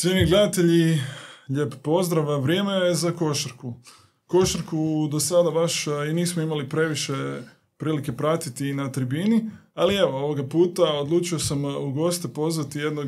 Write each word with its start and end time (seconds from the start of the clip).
Cijeni 0.00 0.26
gledatelji, 0.26 1.00
lijep 1.48 1.74
pozdrav. 1.82 2.40
Vrijeme 2.40 2.72
je 2.72 2.94
za 2.94 3.12
košarku. 3.12 3.74
Košarku 4.26 5.08
do 5.10 5.20
sada 5.20 5.50
baš 5.50 5.86
i 5.86 6.12
nismo 6.12 6.42
imali 6.42 6.68
previše 6.68 7.42
prilike 7.76 8.12
pratiti 8.12 8.72
na 8.72 8.92
tribini, 8.92 9.50
ali 9.74 9.94
evo, 9.94 10.18
ovoga 10.18 10.48
puta 10.48 10.82
odlučio 10.82 11.38
sam 11.38 11.64
u 11.64 11.92
goste 11.92 12.28
pozvati 12.28 12.78
jednog 12.78 13.06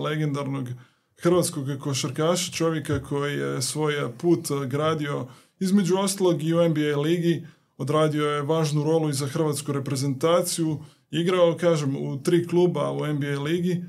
legendarnog 0.00 0.68
hrvatskog 1.16 1.66
košarkaša, 1.80 2.52
čovjeka 2.52 3.02
koji 3.02 3.38
je 3.38 3.62
svoj 3.62 3.94
put 4.18 4.48
gradio 4.66 5.26
između 5.60 5.96
ostalog 5.96 6.42
i 6.42 6.54
u 6.54 6.68
NBA 6.68 7.00
ligi, 7.00 7.46
odradio 7.78 8.26
je 8.26 8.42
važnu 8.42 8.84
rolu 8.84 9.08
i 9.08 9.12
za 9.12 9.26
hrvatsku 9.26 9.72
reprezentaciju, 9.72 10.84
igrao, 11.10 11.56
kažem, 11.60 11.96
u 11.96 12.22
tri 12.22 12.46
kluba 12.46 12.90
u 12.90 13.06
NBA 13.06 13.42
ligi, 13.42 13.82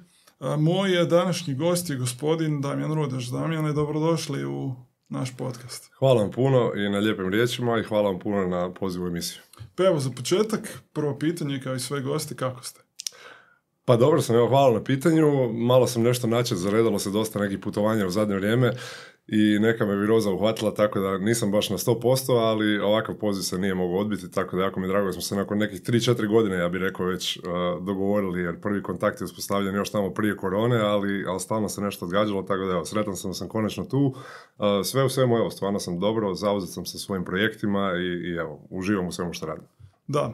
moj 0.58 1.06
današnji 1.06 1.54
gost 1.54 1.90
je 1.90 1.96
gospodin 1.96 2.62
Damjan 2.62 2.94
Rudeš. 2.94 3.26
Damjane, 3.26 3.74
dobrodošli 3.74 4.46
u 4.46 4.76
naš 5.10 5.38
podcast. 5.38 5.92
Hvala 6.00 6.22
vam 6.22 6.32
puno 6.32 6.72
i 6.76 6.90
na 6.90 7.00
lijepim 7.00 7.30
riječima 7.30 7.80
i 7.80 7.84
hvala 7.84 8.10
vam 8.10 8.20
puno 8.20 8.48
na 8.48 8.74
pozivu 8.74 9.08
emisiju. 9.08 9.42
Pa 9.76 9.84
evo, 9.84 10.00
za 10.00 10.10
početak, 10.10 10.82
prvo 10.94 11.20
pitanje 11.20 11.62
kao 11.64 11.76
i 11.76 11.80
sve 11.80 12.02
gosti, 12.02 12.36
kako 12.36 12.64
ste? 12.64 12.82
Pa 13.86 13.98
dobro 13.98 14.22
sam, 14.22 14.36
evo 14.36 14.48
hvala 14.48 14.74
na 14.74 14.84
pitanju. 14.84 15.54
Malo 15.54 15.88
sam 15.88 16.02
nešto 16.02 16.28
načet, 16.28 16.58
zaredalo 16.58 17.00
se 17.00 17.10
dosta 17.10 17.40
nekih 17.40 17.60
putovanja 17.60 18.08
u 18.08 18.10
zadnje 18.10 18.36
vrijeme 18.36 18.74
i 19.34 19.60
neka 19.60 19.86
me 19.86 19.96
viroza 19.96 20.32
uhvatila, 20.32 20.74
tako 20.74 21.00
da 21.00 21.18
nisam 21.18 21.52
baš 21.52 21.70
na 21.70 21.78
100%, 21.78 22.32
ali 22.32 22.80
ovakav 22.80 23.16
poziv 23.16 23.42
se 23.42 23.58
nije 23.58 23.74
mogao 23.74 24.00
odbiti, 24.00 24.32
tako 24.32 24.58
da 24.58 24.64
jako 24.64 24.80
mi 24.80 24.88
drago 24.88 25.06
da 25.06 25.12
smo 25.14 25.22
se 25.22 25.36
nakon 25.36 25.58
nekih 25.58 25.82
3-4 25.82 26.28
godine, 26.28 26.56
ja 26.56 26.70
bih 26.70 26.82
rekao, 26.82 27.06
već 27.06 27.38
uh, 27.38 27.44
dogovorili, 27.86 28.42
jer 28.42 28.62
prvi 28.62 28.84
kontakt 28.84 29.22
je 29.22 29.26
uspostavljen 29.26 29.76
još 29.76 29.92
tamo 29.92 30.14
prije 30.14 30.38
korone, 30.38 30.80
ali, 30.80 31.26
ali 31.28 31.40
stalno 31.40 31.70
se 31.70 31.82
nešto 31.82 32.06
odgađalo, 32.06 32.44
tako 32.44 32.66
da 32.66 32.72
evo, 32.72 32.86
sretan 32.86 33.16
sam 33.16 33.30
da 33.30 33.36
sam 33.36 33.48
konačno 33.48 33.86
tu. 33.86 34.06
Uh, 34.06 34.66
sve 34.84 35.04
u 35.04 35.10
svemu, 35.10 35.38
evo, 35.38 35.50
stvarno 35.50 35.80
sam 35.80 36.00
dobro, 36.00 36.34
zauzet 36.34 36.70
sam 36.70 36.86
sa 36.86 36.98
svojim 36.98 37.26
projektima 37.26 37.94
i, 37.98 38.30
i 38.30 38.36
evo, 38.36 38.68
uživam 38.70 39.08
u 39.08 39.12
svemu 39.12 39.34
što 39.34 39.46
radim. 39.46 39.66
Da, 40.08 40.34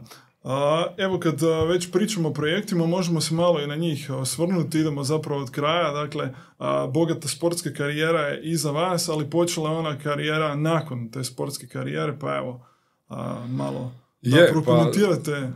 a, 0.49 0.85
evo 0.97 1.19
kad 1.19 1.41
već 1.67 1.91
pričamo 1.91 2.29
o 2.29 2.33
projektima, 2.33 2.85
možemo 2.85 3.21
se 3.21 3.33
malo 3.33 3.61
i 3.61 3.67
na 3.67 3.75
njih 3.75 4.09
osvrnuti, 4.09 4.79
idemo 4.79 5.03
zapravo 5.03 5.41
od 5.41 5.51
kraja, 5.51 5.91
dakle, 5.91 6.29
bogata 6.93 7.27
sportska 7.27 7.73
karijera 7.73 8.21
je 8.21 8.41
iza 8.43 8.71
vas, 8.71 9.09
ali 9.09 9.29
počela 9.29 9.71
je 9.71 9.77
ona 9.77 9.99
karijera 9.99 10.55
nakon 10.55 11.11
te 11.11 11.23
sportske 11.23 11.67
karijere, 11.67 12.19
pa 12.19 12.37
evo, 12.37 12.65
malo 13.47 13.91
da 14.21 14.37
je, 14.37 14.53
pa, 14.65 14.91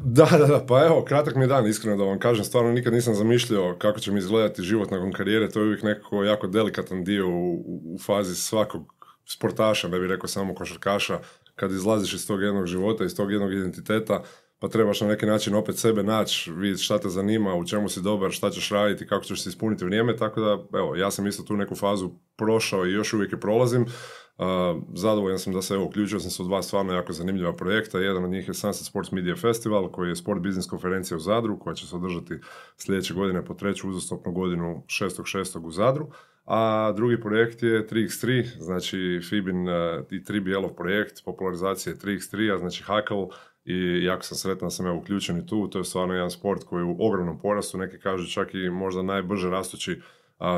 da, 0.03 0.38
da, 0.38 0.45
da, 0.45 0.66
pa 0.66 0.86
evo, 0.86 1.03
kratak 1.03 1.36
mi 1.36 1.42
je 1.42 1.47
dan, 1.47 1.67
iskreno 1.67 1.97
da 1.97 2.03
vam 2.03 2.19
kažem, 2.19 2.45
stvarno 2.45 2.72
nikad 2.72 2.94
nisam 2.94 3.16
zamišljao 3.16 3.75
kako 3.78 4.00
će 4.00 4.12
mi 4.12 4.19
izgledati 4.19 4.62
život 4.62 4.92
nakon 4.92 5.12
karijere, 5.12 5.50
to 5.50 5.59
je 5.59 5.66
uvijek 5.66 5.84
nekako 5.84 6.23
jako 6.23 6.47
delikatan 6.47 7.03
dio 7.03 7.28
u, 7.28 7.64
u 7.95 7.97
fazi 8.06 8.36
svakog 8.36 8.94
sportaša, 9.25 9.88
ne 9.88 10.00
bih 10.00 10.09
rekao 10.09 10.28
samo 10.28 10.56
košarkaša, 10.56 11.19
kad 11.56 11.72
izlaziš 11.72 12.14
iz 12.14 12.28
tog 12.28 12.42
jednog 12.42 12.66
života, 12.66 13.03
iz 13.03 13.16
tog 13.16 13.31
jednog 13.31 13.53
identiteta, 13.53 14.23
pa 14.62 14.67
trebaš 14.67 15.02
na 15.02 15.08
neki 15.08 15.26
način 15.26 15.56
opet 15.56 15.78
sebe 15.78 16.04
naći, 16.04 16.52
vidjeti 16.52 16.84
šta 16.84 17.00
te 17.00 17.09
zanima, 17.09 17.56
u 17.56 17.66
čemu 17.66 17.90
si 17.90 18.02
dobar, 18.02 18.31
šta 18.31 18.50
ćeš 18.50 18.70
raditi, 18.70 19.08
kako 19.08 19.26
ćeš 19.26 19.44
se 19.44 19.50
ispuniti 19.50 19.86
vrijeme, 19.86 20.16
tako 20.16 20.41
da, 20.41 20.78
evo, 20.78 20.96
ja 20.96 21.12
sam 21.12 21.28
isto 21.28 21.44
tu 21.44 21.58
neku 21.58 21.75
fazu 21.75 22.09
prošao 22.36 22.86
i 22.86 22.94
još 22.94 23.13
uvijek 23.13 23.31
je 23.31 23.40
prolazim. 23.40 23.81
Uh, 23.81 24.47
zadovoljan 24.96 25.40
sam 25.40 25.53
da 25.53 25.62
se, 25.62 25.74
evo, 25.74 25.86
uključio 25.86 26.19
sam 26.19 26.31
se 26.31 26.44
u 26.44 26.46
dva 26.46 26.62
stvarno 26.62 26.94
jako 26.94 27.13
zanimljiva 27.13 27.56
projekta. 27.56 28.00
Jedan 28.00 28.24
od 28.24 28.30
njih 28.30 28.47
je 28.47 28.53
Sunset 28.53 28.88
Sports 28.88 29.12
Media 29.12 29.36
Festival, 29.36 29.91
koji 29.91 30.09
je 30.09 30.16
sport 30.16 30.41
biznis 30.41 30.68
konferencija 30.68 31.18
u 31.18 31.19
Zadru, 31.19 31.59
koja 31.59 31.74
će 31.74 31.88
se 31.88 31.96
održati 31.96 32.40
sljedeće 32.78 33.13
godine 33.13 33.46
po 33.46 33.53
treću 33.53 33.90
uzastopnu 33.90 34.31
godinu 34.31 34.84
6.6. 34.88 35.66
u 35.66 35.72
Zadru. 35.72 36.07
A 36.46 36.91
drugi 36.96 37.22
projekt 37.22 37.63
je 37.63 37.88
3x3, 37.88 38.47
znači 38.59 39.19
Fibin 39.30 39.69
uh, 39.69 39.74
i 40.12 40.24
3BL-ov 40.24 40.75
projekt 40.75 41.25
popularizacije 41.25 41.96
3x3, 41.96 42.56
a 42.56 42.57
znači 42.57 42.84
Hackle, 42.84 43.28
i 43.66 44.04
jako 44.04 44.24
sam 44.24 44.38
sretan 44.38 44.66
da 44.66 44.70
sam 44.70 44.86
ja 44.86 44.94
uključen 44.94 45.38
i 45.38 45.46
tu. 45.46 45.68
To 45.68 45.78
je 45.78 45.84
stvarno 45.84 46.14
jedan 46.14 46.32
sport 46.32 46.64
koji 46.64 46.82
je 46.82 46.86
u 46.86 46.98
ogromnom 47.00 47.40
porastu, 47.40 47.78
neki 47.78 48.00
kažu 48.00 48.32
čak 48.32 48.54
i 48.54 48.70
možda 48.70 49.02
najbrže 49.02 49.50
rastući 49.50 50.02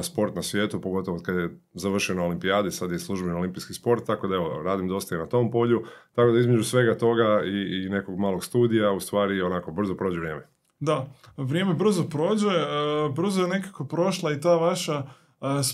sport 0.03 0.35
na 0.35 0.41
svijetu, 0.41 0.81
pogotovo 0.81 1.19
kad 1.19 1.35
je 1.35 1.59
završio 1.73 2.15
na 2.15 2.23
olimpijadi, 2.23 2.71
sad 2.71 2.91
je 2.91 2.99
službeni 2.99 3.33
olimpijski 3.33 3.73
sport, 3.73 4.05
tako 4.05 4.27
da 4.27 4.35
evo, 4.35 4.61
radim 4.63 4.87
dosta 4.87 5.15
i 5.15 5.17
na 5.17 5.25
tom 5.25 5.51
polju, 5.51 5.83
tako 6.15 6.31
da 6.31 6.39
između 6.39 6.63
svega 6.63 6.97
toga 6.97 7.41
i, 7.45 7.85
i 7.85 7.89
nekog 7.89 8.19
malog 8.19 8.43
studija, 8.43 8.91
u 8.91 8.99
stvari 8.99 9.41
onako 9.41 9.71
brzo 9.71 9.95
prođe 9.95 10.19
vrijeme. 10.19 10.47
Da, 10.79 11.07
vrijeme 11.37 11.73
brzo 11.73 12.03
prođe, 12.03 12.47
e, 12.47 13.09
brzo 13.15 13.41
je 13.41 13.47
nekako 13.47 13.85
prošla 13.85 14.31
i 14.31 14.41
ta 14.41 14.55
vaša 14.55 14.93
e, 14.93 15.05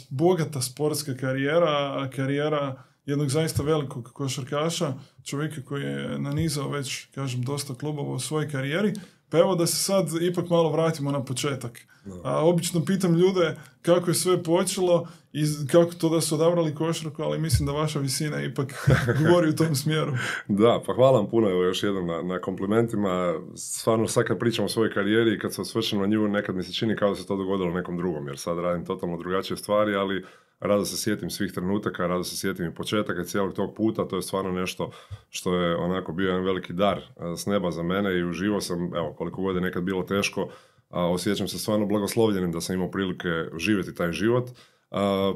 bogata 0.10 0.62
sportska 0.62 1.14
karijera, 1.20 2.10
karijera 2.16 2.84
jednog 3.10 3.30
zaista 3.30 3.64
velikog 3.64 4.12
košarkaša, 4.14 4.94
čovjeka 5.24 5.62
koji 5.66 5.84
je 5.84 6.20
nanizao 6.20 6.70
već, 6.70 7.06
kažem, 7.06 7.42
dosta 7.42 7.74
klubova 7.74 8.14
u 8.14 8.20
svojoj 8.20 8.50
karijeri. 8.50 8.94
Pa 9.30 9.38
evo 9.38 9.56
da 9.56 9.68
se 9.68 9.76
sad 9.76 10.10
ipak 10.22 10.50
malo 10.50 10.72
vratimo 10.72 11.12
na 11.12 11.24
početak. 11.26 11.80
A, 12.24 12.46
obično 12.46 12.86
pitam 12.86 13.16
ljude 13.16 13.56
kako 13.82 14.10
je 14.10 14.14
sve 14.14 14.44
počelo 14.44 15.08
i 15.34 15.44
kako 15.72 15.94
to 15.94 16.10
da 16.10 16.22
su 16.22 16.36
odabrali 16.36 16.76
košarku, 16.76 17.24
ali 17.24 17.40
mislim 17.40 17.66
da 17.66 17.72
vaša 17.72 18.00
visina 18.00 18.44
ipak 18.44 18.90
govori 19.28 19.50
u 19.50 19.56
tom 19.56 19.76
smjeru. 19.76 20.14
da, 20.48 20.82
pa 20.86 20.94
hvala 20.94 21.20
vam 21.20 21.30
puno 21.30 21.50
evo, 21.50 21.64
još 21.64 21.84
jednom 21.84 22.08
na, 22.08 22.22
na 22.22 22.42
komplimentima. 22.42 23.34
Stvarno 23.56 24.08
sad 24.08 24.24
kad 24.24 24.40
pričam 24.40 24.66
o 24.66 24.70
svojoj 24.70 24.94
karijeri 24.94 25.34
i 25.34 25.40
kad 25.40 25.54
se 25.54 25.62
osvrćem 25.62 26.00
na 26.00 26.06
nju, 26.06 26.28
nekad 26.28 26.56
mi 26.56 26.64
se 26.64 26.74
čini 26.74 26.96
kao 26.96 27.10
da 27.10 27.16
se 27.16 27.28
to 27.28 27.36
dogodilo 27.36 27.72
nekom 27.72 27.98
drugom, 27.98 28.28
jer 28.28 28.38
sad 28.38 28.60
radim 28.60 28.86
totalno 28.86 29.18
drugačije 29.18 29.58
stvari, 29.58 29.96
ali 29.96 30.26
rado 30.60 30.86
se 30.86 30.98
sjetim 30.98 31.30
svih 31.30 31.54
trenutaka, 31.54 32.08
rado 32.08 32.24
se 32.24 32.38
sjetim 32.38 32.66
i 32.66 32.74
početaka 32.74 33.24
cijelog 33.24 33.54
tog 33.54 33.76
puta, 33.76 34.08
to 34.08 34.16
je 34.16 34.22
stvarno 34.22 34.52
nešto 34.52 34.92
što 35.30 35.56
je 35.56 35.76
onako 35.76 36.12
bio 36.14 36.28
jedan 36.28 36.44
veliki 36.44 36.74
dar 36.74 37.02
s 37.38 37.46
neba 37.46 37.72
za 37.72 37.84
mene 37.84 38.18
i 38.18 38.24
uživo 38.24 38.62
sam, 38.62 38.96
evo 38.96 39.14
koliko 39.14 39.42
god 39.42 39.56
je 39.56 39.62
nekad 39.62 39.84
bilo 39.84 40.04
teško, 40.04 40.50
a 40.90 41.12
osjećam 41.12 41.48
se 41.48 41.60
stvarno 41.60 41.86
blagoslovljenim 41.86 42.52
da 42.52 42.62
sam 42.62 42.76
imao 42.76 42.92
prilike 42.92 43.30
živjeti 43.58 43.96
taj 43.96 44.12
život. 44.12 44.50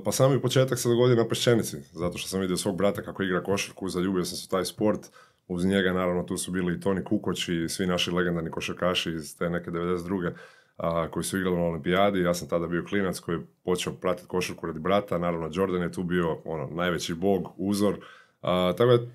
pa 0.06 0.12
sami 0.12 0.42
početak 0.42 0.80
se 0.80 0.90
dogodio 0.90 1.16
na 1.16 1.28
Pešćenici, 1.28 1.78
zato 1.92 2.18
što 2.18 2.28
sam 2.30 2.40
vidio 2.40 2.58
svog 2.58 2.78
brata 2.78 3.02
kako 3.02 3.24
igra 3.24 3.44
košarku, 3.44 3.90
zaljubio 3.90 4.26
sam 4.26 4.38
se 4.38 4.48
u 4.48 4.52
taj 4.52 4.66
sport, 4.66 5.00
uz 5.48 5.66
njega 5.66 5.94
naravno 5.94 6.24
tu 6.24 6.38
su 6.38 6.52
bili 6.52 6.74
i 6.74 6.80
Toni 6.80 7.04
Kukoć 7.04 7.50
i 7.50 7.70
svi 7.70 7.88
naši 7.88 8.12
legendarni 8.12 8.52
košarkaši 8.52 9.12
iz 9.12 9.38
te 9.38 9.50
neke 9.50 9.72
92 9.72 10.32
a, 10.78 11.08
koji 11.12 11.24
su 11.24 11.38
igrali 11.38 11.58
na 11.58 11.64
olimpijadi. 11.64 12.22
Ja 12.22 12.34
sam 12.34 12.48
tada 12.48 12.68
bio 12.68 12.86
klinac 12.90 13.20
koji 13.20 13.36
je 13.36 13.46
počeo 13.64 13.94
pratiti 13.94 14.28
košarku 14.28 14.68
radi 14.68 14.80
brata. 14.80 15.18
Naravno, 15.18 15.50
Jordan 15.54 15.82
je 15.82 15.92
tu 15.92 16.04
bio 16.04 16.38
ono, 16.46 16.68
najveći 16.68 17.14
bog, 17.14 17.54
uzor. 17.58 17.98
A, 18.42 18.74
tako 18.78 18.92
je 18.92 19.12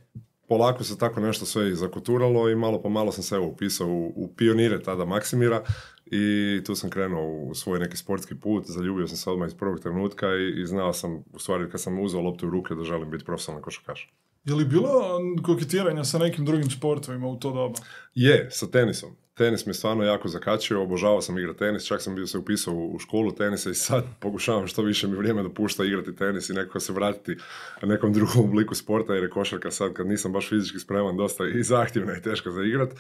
polako 0.48 0.84
se 0.84 0.98
tako 0.98 1.20
nešto 1.20 1.46
sve 1.46 1.68
i 1.68 1.74
zakoturalo 1.74 2.50
i 2.50 2.56
malo 2.56 2.82
po 2.82 2.88
malo 2.88 3.12
sam 3.12 3.24
se 3.24 3.34
evo 3.34 3.46
upisao 3.46 3.88
u, 3.88 4.12
u 4.16 4.34
pionire 4.36 4.82
tada 4.82 5.04
Maksimira 5.04 5.62
i 6.06 6.60
tu 6.66 6.74
sam 6.74 6.90
krenuo 6.90 7.30
u 7.30 7.54
svoj 7.54 7.78
neki 7.78 7.96
sportski 7.96 8.34
put, 8.34 8.64
zaljubio 8.66 9.08
sam 9.08 9.16
se 9.16 9.30
odmah 9.30 9.48
iz 9.48 9.54
prvog 9.54 9.80
trenutka 9.80 10.26
i, 10.26 10.60
i 10.62 10.66
znao 10.66 10.92
sam, 10.92 11.24
u 11.32 11.38
stvari 11.38 11.70
kad 11.70 11.80
sam 11.80 12.00
uzeo 12.00 12.20
loptu 12.20 12.46
u 12.46 12.50
ruke 12.50 12.74
da 12.74 12.84
želim 12.84 13.10
biti 13.10 13.24
profesionalni 13.24 13.64
košarkaš. 13.64 14.14
Je 14.44 14.54
li 14.54 14.64
bilo 14.64 15.20
koketiranja 15.44 16.04
sa 16.04 16.18
nekim 16.18 16.44
drugim 16.44 16.70
sportovima 16.70 17.26
u 17.26 17.36
to 17.36 17.52
doba? 17.52 17.78
Je, 18.14 18.48
sa 18.50 18.66
tenisom 18.66 19.10
tenis 19.38 19.66
me 19.66 19.74
stvarno 19.74 20.04
jako 20.04 20.28
zakačio, 20.28 20.82
obožavao 20.82 21.20
sam 21.20 21.38
igrati 21.38 21.58
tenis, 21.58 21.86
čak 21.86 22.02
sam 22.02 22.14
bio 22.14 22.26
se 22.26 22.38
upisao 22.38 22.74
u 22.74 22.98
školu 22.98 23.32
tenisa 23.32 23.70
i 23.70 23.74
sad 23.74 24.04
pokušavam 24.20 24.66
što 24.66 24.82
više 24.82 25.08
mi 25.08 25.16
vrijeme 25.16 25.42
dopušta 25.42 25.84
igrati 25.84 26.16
tenis 26.16 26.50
i 26.50 26.52
nekako 26.52 26.80
se 26.80 26.92
vratiti 26.92 27.36
nekom 27.82 28.12
drugom 28.12 28.44
obliku 28.44 28.74
sporta 28.74 29.14
jer 29.14 29.22
je 29.22 29.30
košarka 29.30 29.70
sad 29.70 29.92
kad 29.92 30.06
nisam 30.06 30.32
baš 30.32 30.48
fizički 30.48 30.78
spreman 30.78 31.16
dosta 31.16 31.44
i 31.46 31.62
zahtjevna 31.72 32.16
i 32.16 32.22
teška 32.22 32.50
za 32.50 32.62
igrat, 32.62 32.90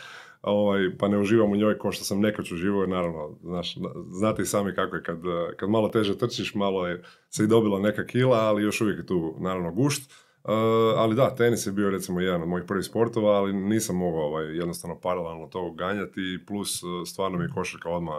ovaj, 0.42 0.80
pa 0.98 1.08
ne 1.08 1.18
uživam 1.18 1.52
u 1.52 1.56
njoj 1.56 1.78
kao 1.78 1.92
što 1.92 2.04
sam 2.04 2.20
nekoć 2.20 2.52
uživao, 2.52 2.86
naravno, 2.86 3.38
znaš, 3.42 3.76
znate 4.10 4.42
i 4.42 4.46
sami 4.46 4.74
kako 4.74 4.96
je 4.96 5.02
kad, 5.02 5.18
kad 5.56 5.70
malo 5.70 5.88
teže 5.88 6.18
trčiš, 6.18 6.54
malo 6.54 6.86
je 6.86 7.02
se 7.30 7.44
i 7.44 7.46
dobilo 7.46 7.78
neka 7.78 8.06
kila, 8.06 8.38
ali 8.38 8.62
još 8.62 8.80
uvijek 8.80 8.98
je 8.98 9.06
tu 9.06 9.36
naravno 9.40 9.72
gušt 9.72 10.27
Uh, 10.44 10.52
ali 10.96 11.14
da, 11.14 11.34
tenis 11.34 11.66
je 11.66 11.72
bio 11.72 11.90
recimo 11.90 12.20
jedan 12.20 12.42
od 12.42 12.48
mojih 12.48 12.64
prvih 12.66 12.84
sportova, 12.84 13.30
ali 13.30 13.52
nisam 13.52 13.96
mogao 13.96 14.20
ovaj, 14.20 14.56
jednostavno 14.56 15.00
paralelno 15.00 15.46
to 15.46 15.70
ganjati, 15.70 16.38
plus 16.46 16.82
uh, 16.82 16.88
stvarno 17.06 17.38
mi 17.38 17.44
je 17.44 17.50
košarka 17.54 17.88
odmah, 17.88 18.14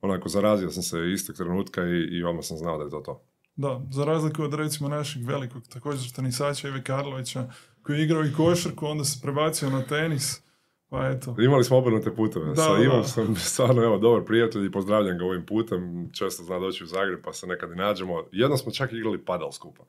onako 0.00 0.28
zarazio 0.28 0.70
sam 0.70 0.82
se 0.82 1.12
istog 1.12 1.36
trenutka 1.36 1.82
i, 1.84 2.18
i 2.18 2.24
odmah 2.24 2.44
sam 2.44 2.56
znao 2.56 2.78
da 2.78 2.84
je 2.84 2.90
to 2.90 3.00
to. 3.00 3.22
Da, 3.56 3.80
za 3.90 4.04
razliku 4.04 4.42
od 4.42 4.54
recimo 4.54 4.88
našeg 4.88 5.26
velikog 5.26 5.62
također 5.68 6.12
tenisača 6.12 6.68
Ive 6.68 6.82
Karlovića, 6.82 7.50
koji 7.82 7.98
je 7.98 8.04
igrao 8.04 8.24
i 8.24 8.32
košarku, 8.36 8.86
onda 8.86 9.04
se 9.04 9.20
prebacio 9.22 9.70
na 9.70 9.82
tenis. 9.82 10.42
Pa 10.88 11.08
eto. 11.08 11.36
Imali 11.38 11.64
smo 11.64 11.76
obrnute 11.76 12.14
putove. 12.14 12.48
Da, 12.48 12.62
Sa 12.62 12.82
Ivom 12.84 13.04
sam 13.04 13.36
stvarno 13.52 13.82
evo, 13.82 13.98
dobar 13.98 14.24
prijatelj 14.24 14.66
i 14.66 14.72
pozdravljam 14.72 15.18
ga 15.18 15.24
ovim 15.24 15.46
putem. 15.46 16.10
Često 16.12 16.44
zna 16.44 16.58
doći 16.58 16.84
u 16.84 16.86
Zagreb 16.86 17.20
pa 17.24 17.32
se 17.32 17.46
nekad 17.46 17.72
i 17.72 17.74
nađemo. 17.74 18.24
Jednom 18.32 18.58
smo 18.58 18.72
čak 18.72 18.92
igrali 18.92 19.24
padal 19.24 19.52
skupa 19.52 19.84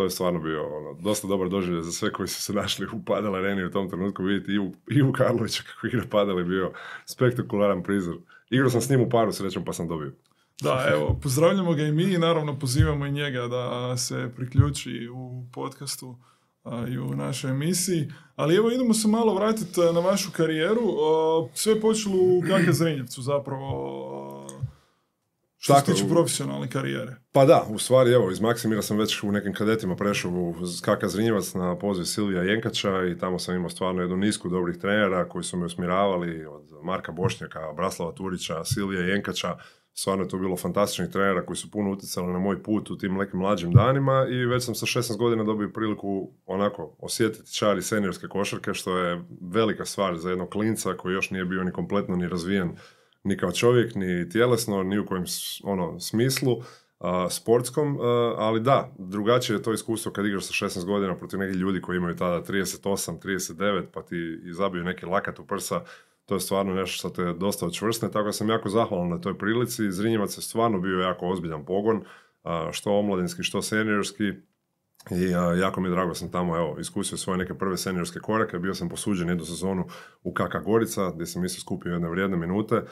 to 0.00 0.04
je 0.04 0.10
stvarno 0.10 0.40
bio 0.40 0.76
ono, 0.76 0.94
dosta 1.00 1.28
dobar 1.28 1.48
doživljaj 1.48 1.82
za 1.82 1.92
sve 1.92 2.12
koji 2.12 2.28
su 2.28 2.42
se 2.42 2.52
našli 2.52 2.86
u 2.92 3.04
padal 3.04 3.34
areni 3.34 3.64
u 3.64 3.70
tom 3.70 3.90
trenutku 3.90 4.22
vidjeti 4.22 4.52
Ivu, 4.52 4.72
Ivu 4.90 5.12
Karlovića 5.12 5.62
kako 5.62 5.86
igra 5.86 6.02
padal 6.10 6.38
je 6.38 6.44
bio 6.44 6.72
spektakularan 7.06 7.82
prizor. 7.82 8.16
Igrao 8.50 8.70
sam 8.70 8.80
s 8.80 8.88
njim 8.88 9.00
u 9.00 9.10
paru 9.10 9.32
srećom 9.32 9.64
pa 9.64 9.72
sam 9.72 9.88
dobio. 9.88 10.12
Da, 10.62 10.86
evo, 10.92 11.18
pozdravljamo 11.22 11.74
ga 11.74 11.82
i 11.82 11.92
mi 11.92 12.02
i 12.02 12.18
naravno 12.18 12.58
pozivamo 12.58 13.06
i 13.06 13.12
njega 13.12 13.46
da 13.48 13.96
se 13.96 14.30
priključi 14.36 15.08
u 15.14 15.44
podcastu 15.52 16.16
i 16.88 16.98
u 16.98 17.16
našoj 17.16 17.50
emisiji. 17.50 18.12
Ali 18.36 18.56
evo 18.56 18.70
idemo 18.70 18.94
se 18.94 19.08
malo 19.08 19.34
vratiti 19.34 19.80
na 19.94 20.00
vašu 20.00 20.30
karijeru. 20.32 20.86
Sve 21.54 21.72
je 21.72 21.80
počelo 21.80 22.16
u 22.16 22.42
KK 22.42 22.72
Zrenjevcu 22.72 23.22
zapravo. 23.22 24.29
Što 25.62 25.74
se 25.74 25.92
tiče 25.92 26.08
profesionalne 26.08 26.70
karijere. 26.70 27.16
Pa 27.32 27.44
da, 27.44 27.66
u 27.68 27.78
stvari 27.78 28.12
evo, 28.12 28.30
iz 28.30 28.40
Maksimira 28.40 28.82
sam 28.82 28.98
već 28.98 29.22
u 29.22 29.32
nekim 29.32 29.54
kadetima 29.54 29.96
prešao 29.96 30.30
u 30.30 30.54
KK 30.82 31.06
Zrinjevac 31.06 31.54
na 31.54 31.78
poziv 31.78 32.04
Silvija 32.04 32.42
Jenkača 32.42 33.06
i 33.06 33.18
tamo 33.18 33.38
sam 33.38 33.54
imao 33.54 33.70
stvarno 33.70 34.02
jednu 34.02 34.16
nisku 34.16 34.48
dobrih 34.48 34.76
trenera 34.78 35.28
koji 35.28 35.44
su 35.44 35.56
me 35.56 35.66
usmjeravali 35.66 36.46
od 36.46 36.70
Marka 36.82 37.12
Bošnjaka, 37.12 37.72
Braslava 37.76 38.12
Turića, 38.12 38.64
Silvija 38.64 39.02
Jenkača 39.02 39.56
stvarno 39.94 40.24
je 40.24 40.28
to 40.28 40.38
bilo 40.38 40.56
fantastičnih 40.56 41.10
trenera 41.10 41.46
koji 41.46 41.56
su 41.56 41.70
puno 41.70 41.90
utjecali 41.90 42.32
na 42.32 42.38
moj 42.38 42.62
put 42.62 42.90
u 42.90 42.98
tim 42.98 43.14
nekim 43.14 43.38
mlađim 43.38 43.72
danima 43.72 44.26
i 44.30 44.46
već 44.46 44.64
sam 44.64 44.74
sa 44.74 44.86
16 44.86 45.18
godina 45.18 45.44
dobio 45.44 45.70
priliku 45.74 46.30
onako 46.46 46.96
osjetiti 46.98 47.54
čari 47.54 47.82
seniorske 47.82 48.28
košarke 48.28 48.74
što 48.74 48.98
je 48.98 49.24
velika 49.40 49.84
stvar 49.84 50.16
za 50.16 50.30
jednog 50.30 50.48
klinca 50.48 50.94
koji 50.96 51.14
još 51.14 51.30
nije 51.30 51.44
bio 51.44 51.64
ni 51.64 51.72
kompletno 51.72 52.16
ni 52.16 52.28
razvijen 52.28 52.76
ni 53.24 53.36
kao 53.36 53.52
čovjek, 53.52 53.94
ni 53.94 54.30
tjelesno, 54.30 54.82
ni 54.82 54.98
u 54.98 55.06
kojem 55.06 55.24
ono, 55.64 56.00
smislu 56.00 56.62
sportskom, 57.30 57.98
ali 58.36 58.60
da, 58.60 58.92
drugačije 58.98 59.56
je 59.56 59.62
to 59.62 59.72
iskustvo 59.72 60.12
kad 60.12 60.26
igraš 60.26 60.44
sa 60.44 60.66
16 60.66 60.84
godina 60.84 61.16
protiv 61.16 61.38
nekih 61.38 61.56
ljudi 61.56 61.80
koji 61.80 61.96
imaju 61.96 62.16
tada 62.16 62.42
38, 62.42 63.20
39, 63.20 63.84
pa 63.92 64.02
ti 64.02 64.40
zabiju 64.52 64.84
neki 64.84 65.06
lakat 65.06 65.38
u 65.38 65.46
prsa, 65.46 65.80
to 66.26 66.34
je 66.34 66.40
stvarno 66.40 66.74
nešto 66.74 66.96
što 66.96 67.10
te 67.10 67.32
dosta 67.32 67.66
očvrsne, 67.66 68.10
tako 68.10 68.24
da 68.24 68.32
sam 68.32 68.48
jako 68.48 68.68
zahvalan 68.68 69.08
na 69.08 69.20
toj 69.20 69.38
prilici. 69.38 69.90
Zrinjevac 69.90 70.38
je 70.38 70.42
stvarno 70.42 70.80
bio 70.80 70.98
jako 70.98 71.28
ozbiljan 71.28 71.64
pogon, 71.64 72.04
što 72.72 72.92
omladinski, 72.92 73.42
što 73.42 73.62
seniorski. 73.62 74.32
I 75.10 75.30
jako 75.60 75.80
mi 75.80 75.88
je 75.88 75.90
drago 75.90 76.14
sam 76.14 76.30
tamo 76.30 76.56
evo, 76.56 76.76
iskusio 76.80 77.18
svoje 77.18 77.38
neke 77.38 77.54
prve 77.54 77.76
seniorske 77.76 78.18
korake, 78.18 78.58
bio 78.58 78.74
sam 78.74 78.88
posuđen 78.88 79.28
jednu 79.28 79.44
sezonu 79.44 79.84
u 80.22 80.32
Kaka 80.32 80.60
Gorica, 80.60 81.10
gdje 81.10 81.26
sam 81.26 81.44
isto 81.44 81.60
skupio 81.60 81.92
jedne 81.92 82.08
vrijedne 82.08 82.36
minute, 82.36 82.82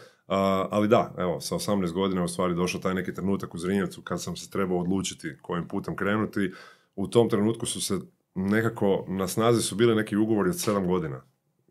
ali 0.71 0.89
da, 0.89 1.15
evo, 1.19 1.41
sa 1.41 1.55
18 1.55 1.93
godina 1.93 2.25
u 2.25 2.29
stvari 2.29 2.55
došao 2.55 2.81
taj 2.81 2.95
neki 2.95 3.15
trenutak 3.15 3.55
u 3.55 3.59
Zrinjevcu 3.59 4.03
kad 4.03 4.23
sam 4.23 4.37
se 4.37 4.51
trebao 4.51 4.79
odlučiti 4.79 5.37
kojim 5.43 5.69
putem 5.69 5.97
krenuti. 5.97 6.53
U 6.97 7.09
tom 7.09 7.29
trenutku 7.29 7.67
su 7.67 7.81
se 7.81 7.99
nekako, 8.35 9.05
na 9.09 9.29
snazi 9.29 9.63
su 9.63 9.77
bili 9.77 9.95
neki 9.95 10.17
ugovori 10.17 10.51
od 10.51 10.57
7 10.57 10.87
godina. 10.87 11.23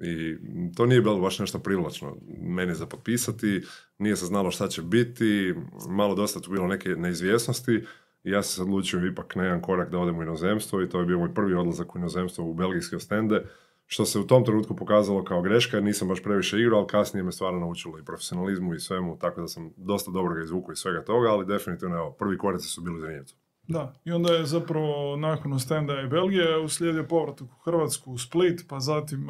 I 0.02 0.38
to 0.76 0.86
nije 0.86 1.02
bilo 1.02 1.20
baš 1.20 1.40
nešto 1.40 1.60
privlačno 1.60 2.18
meni 2.42 2.76
za 2.76 2.86
potpisati, 2.86 3.64
nije 3.98 4.16
se 4.16 4.26
znalo 4.26 4.52
šta 4.52 4.68
će 4.68 4.82
biti, 4.82 5.56
malo 5.90 6.16
dosta 6.16 6.40
tu 6.40 6.52
bilo 6.52 6.68
neke 6.68 6.90
neizvjesnosti 6.90 7.84
ja 8.32 8.44
sam 8.44 8.56
se 8.56 8.62
odlučio 8.62 9.08
ipak 9.08 9.36
na 9.36 9.44
jedan 9.44 9.62
korak 9.62 9.92
da 9.92 10.00
odem 10.00 10.18
u 10.18 10.24
inozemstvo 10.24 10.82
i 10.82 10.90
to 10.90 11.00
je 11.00 11.06
bio 11.06 11.20
moj 11.20 11.34
prvi 11.34 11.54
odlazak 11.54 11.96
u 11.96 11.98
inozemstvo 11.98 12.46
u 12.46 12.54
belgijske 12.54 12.96
ostende, 12.96 13.46
što 13.86 14.06
se 14.06 14.20
u 14.20 14.28
tom 14.28 14.46
trenutku 14.46 14.76
pokazalo 14.76 15.24
kao 15.24 15.42
greška 15.42 15.80
nisam 15.80 16.08
baš 16.08 16.24
previše 16.24 16.60
igrao, 16.60 16.80
ali 16.80 16.88
kasnije 16.88 17.24
me 17.24 17.32
stvarno 17.32 17.60
naučilo 17.60 18.00
i 18.00 18.04
profesionalizmu 18.06 18.74
i 18.74 18.80
svemu, 18.80 19.18
tako 19.20 19.42
da 19.42 19.48
sam 19.48 19.74
dosta 19.78 20.12
dobro 20.12 20.36
ga 20.36 20.44
izvukao 20.44 20.72
iz 20.72 20.78
svega 20.78 21.04
toga, 21.04 21.30
ali 21.30 21.46
definitivno 21.46 21.96
evo, 21.96 22.12
prvi 22.12 22.38
koraci 22.38 22.68
su 22.68 22.82
bili 22.82 22.98
u 22.98 23.02
Zrinjevcu. 23.02 23.36
Da, 23.68 23.94
i 24.06 24.12
onda 24.12 24.34
je 24.34 24.46
zapravo 24.46 25.16
nakon 25.16 25.54
ostenda 25.54 26.02
i 26.02 26.08
Belgije 26.08 26.60
uslijedio 26.60 27.04
povratak 27.04 27.48
u 27.48 27.60
Hrvatsku, 27.64 28.12
u 28.12 28.18
Split, 28.18 28.66
pa 28.70 28.80
zatim 28.80 29.28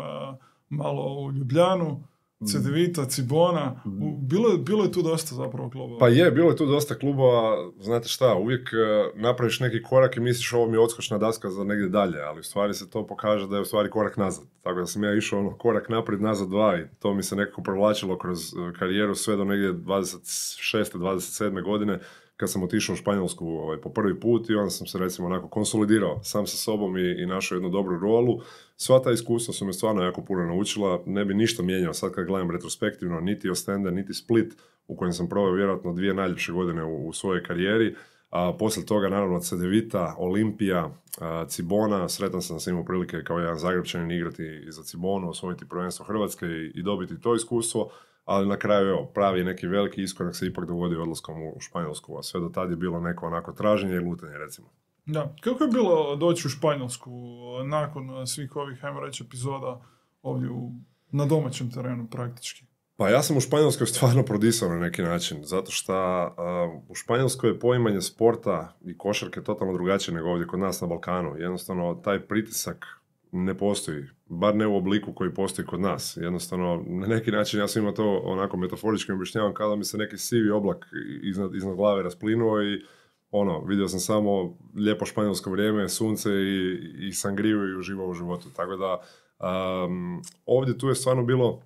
malo 0.69 1.25
u 1.25 1.31
Ljubljanu, 1.31 2.03
Cedevita, 2.45 3.05
Cibona, 3.05 3.81
bilo 4.21 4.49
je, 4.49 4.57
bilo 4.57 4.83
je 4.83 4.91
tu 4.91 5.01
dosta 5.01 5.35
zapravo 5.35 5.69
klubova. 5.69 5.99
Pa 5.99 6.07
je, 6.07 6.31
bilo 6.31 6.49
je 6.49 6.55
tu 6.55 6.65
dosta 6.65 6.95
klubova, 6.95 7.71
znate 7.79 8.07
šta, 8.07 8.35
uvijek 8.35 8.69
e, 8.73 9.19
napraviš 9.21 9.59
neki 9.59 9.81
korak 9.83 10.17
i 10.17 10.19
misliš 10.19 10.53
ovo 10.53 10.67
mi 10.67 10.73
je 10.73 10.79
odskočna 10.79 11.17
daska 11.17 11.49
za 11.49 11.63
negdje 11.63 11.89
dalje, 11.89 12.21
ali 12.21 12.39
u 12.39 12.43
stvari 12.43 12.73
se 12.73 12.89
to 12.89 13.07
pokaže 13.07 13.47
da 13.47 13.55
je 13.55 13.61
u 13.61 13.65
stvari 13.65 13.89
korak 13.89 14.17
nazad. 14.17 14.45
Tako 14.61 14.79
da 14.79 14.85
sam 14.85 15.03
ja 15.03 15.15
išao 15.15 15.39
ono 15.39 15.57
korak 15.57 15.89
naprijed, 15.89 16.21
nazad 16.21 16.49
dva 16.49 16.79
i 16.79 16.85
to 16.99 17.13
mi 17.13 17.23
se 17.23 17.35
nekako 17.35 17.61
provlačilo 17.61 18.17
kroz 18.17 18.39
e, 18.39 18.73
karijeru 18.79 19.15
sve 19.15 19.35
do 19.35 19.43
negdje 19.43 19.73
26. 19.73 20.97
27. 20.97 21.63
godine 21.63 21.99
kad 22.37 22.51
sam 22.51 22.63
otišao 22.63 22.93
u 22.93 22.95
Španjolsku 22.95 23.47
ovaj, 23.47 23.77
po 23.81 23.89
prvi 23.89 24.19
put 24.19 24.49
i 24.49 24.55
onda 24.55 24.69
sam 24.69 24.87
se 24.87 24.97
recimo 24.97 25.27
onako 25.27 25.47
konsolidirao 25.47 26.23
sam 26.23 26.47
sa 26.47 26.57
sobom 26.57 26.97
i, 26.97 27.21
i 27.21 27.25
našao 27.25 27.55
jednu 27.55 27.69
dobru 27.69 27.99
rolu. 27.99 28.41
Sva 28.75 29.01
ta 29.01 29.11
iskustva 29.11 29.53
su 29.53 29.65
me 29.65 29.73
stvarno 29.73 30.03
jako 30.03 30.21
puno 30.21 30.45
naučila, 30.45 31.03
ne 31.05 31.25
bi 31.25 31.33
ništa 31.33 31.63
mijenjao 31.63 31.93
sad 31.93 32.11
kad 32.11 32.25
gledam 32.25 32.51
retrospektivno, 32.51 33.19
niti 33.19 33.49
Ostende, 33.49 33.91
niti 33.91 34.13
Split, 34.13 34.53
u 34.87 34.95
kojem 34.95 35.13
sam 35.13 35.29
proveo 35.29 35.53
vjerojatno 35.53 35.93
dvije 35.93 36.13
najljepše 36.13 36.51
godine 36.51 36.83
u, 36.83 37.07
u 37.07 37.13
svojoj 37.13 37.43
karijeri. 37.43 37.95
A 38.29 38.53
poslije 38.59 38.85
toga 38.85 39.09
naravno 39.09 39.39
Cedevita, 39.39 40.15
Olimpija, 40.17 40.91
Cibona, 41.47 42.09
sretan 42.09 42.41
sam 42.41 42.59
se 42.59 42.69
imao 42.69 42.85
prilike 42.85 43.23
kao 43.23 43.39
jedan 43.39 43.59
Zagrebčanin 43.59 44.11
igrati 44.11 44.71
za 44.71 44.83
Cibonu, 44.83 45.29
osvojiti 45.29 45.69
prvenstvo 45.69 46.05
Hrvatske 46.05 46.45
i, 46.45 46.71
i 46.75 46.83
dobiti 46.83 47.21
to 47.21 47.35
iskustvo 47.35 47.91
ali 48.27 48.47
na 48.47 48.57
kraju 48.57 48.89
evo, 48.89 49.05
pravi 49.13 49.43
neki 49.43 49.67
veliki 49.67 50.01
iskorak 50.01 50.35
se 50.35 50.47
ipak 50.47 50.65
dogodio 50.65 51.01
odlaskom 51.01 51.43
u 51.43 51.59
Španjolsku, 51.59 52.17
a 52.17 52.23
sve 52.23 52.39
do 52.39 52.49
tad 52.49 52.69
je 52.69 52.75
bilo 52.75 52.99
neko 52.99 53.27
onako 53.27 53.51
traženje 53.51 53.95
i 53.95 53.99
lutanje 53.99 54.37
recimo. 54.37 54.67
Da, 55.05 55.35
kako 55.41 55.63
je 55.63 55.69
bilo 55.69 56.15
doći 56.15 56.47
u 56.47 56.49
Španjolsku 56.49 57.11
nakon 57.65 58.27
svih 58.27 58.55
ovih, 58.55 58.85
ajmo 58.85 58.99
reći, 58.99 59.23
epizoda 59.23 59.81
ovdje 60.21 60.49
u, 60.49 60.71
na 61.11 61.25
domaćem 61.25 61.71
terenu 61.71 62.07
praktički? 62.11 62.65
Pa 62.97 63.09
ja 63.09 63.21
sam 63.21 63.37
u 63.37 63.41
Španjolskoj 63.41 63.87
stvarno 63.93 64.23
prodisao 64.23 64.69
na 64.69 64.79
neki 64.79 65.01
način, 65.01 65.43
zato 65.43 65.71
što 65.71 65.93
u 66.89 66.95
Španjolskoj 66.95 67.49
je 67.49 67.59
poimanje 67.59 68.01
sporta 68.01 68.77
i 68.85 68.97
košarke 68.97 69.43
totalno 69.43 69.73
drugačije 69.73 70.15
nego 70.15 70.29
ovdje 70.29 70.47
kod 70.47 70.59
nas 70.59 70.81
na 70.81 70.87
Balkanu. 70.87 71.35
Jednostavno, 71.37 71.95
taj 71.95 72.19
pritisak 72.19 72.96
ne 73.31 73.57
postoji, 73.57 74.03
bar 74.25 74.55
ne 74.55 74.67
u 74.67 74.75
obliku 74.75 75.13
koji 75.13 75.33
postoji 75.33 75.65
kod 75.65 75.79
nas. 75.79 76.17
Jednostavno, 76.21 76.83
na 76.87 77.07
neki 77.07 77.31
način 77.31 77.59
ja 77.59 77.67
sam 77.67 77.81
imao 77.81 77.93
to 77.93 78.21
onako 78.23 78.57
metaforički 78.57 79.11
objašnjavam 79.11 79.53
kada 79.53 79.75
mi 79.75 79.83
se 79.83 79.97
neki 79.97 80.17
sivi 80.17 80.49
oblak 80.49 80.85
iznad, 81.23 81.55
iznad 81.55 81.75
glave 81.75 82.03
rasplinuo 82.03 82.63
i 82.63 82.81
ono, 83.31 83.65
vidio 83.65 83.87
sam 83.87 83.99
samo 83.99 84.57
lijepo 84.75 85.05
španjolsko 85.05 85.51
vrijeme, 85.51 85.89
sunce 85.89 86.29
i, 86.31 86.79
i 87.07 87.13
sangriju 87.13 87.69
i 87.69 87.77
uživao 87.77 88.07
u 88.07 88.13
životu. 88.13 88.49
Tako 88.55 88.75
da, 88.75 89.01
ovdje 90.45 90.77
tu 90.77 90.87
je 90.87 90.95
stvarno 90.95 91.23
bilo 91.23 91.61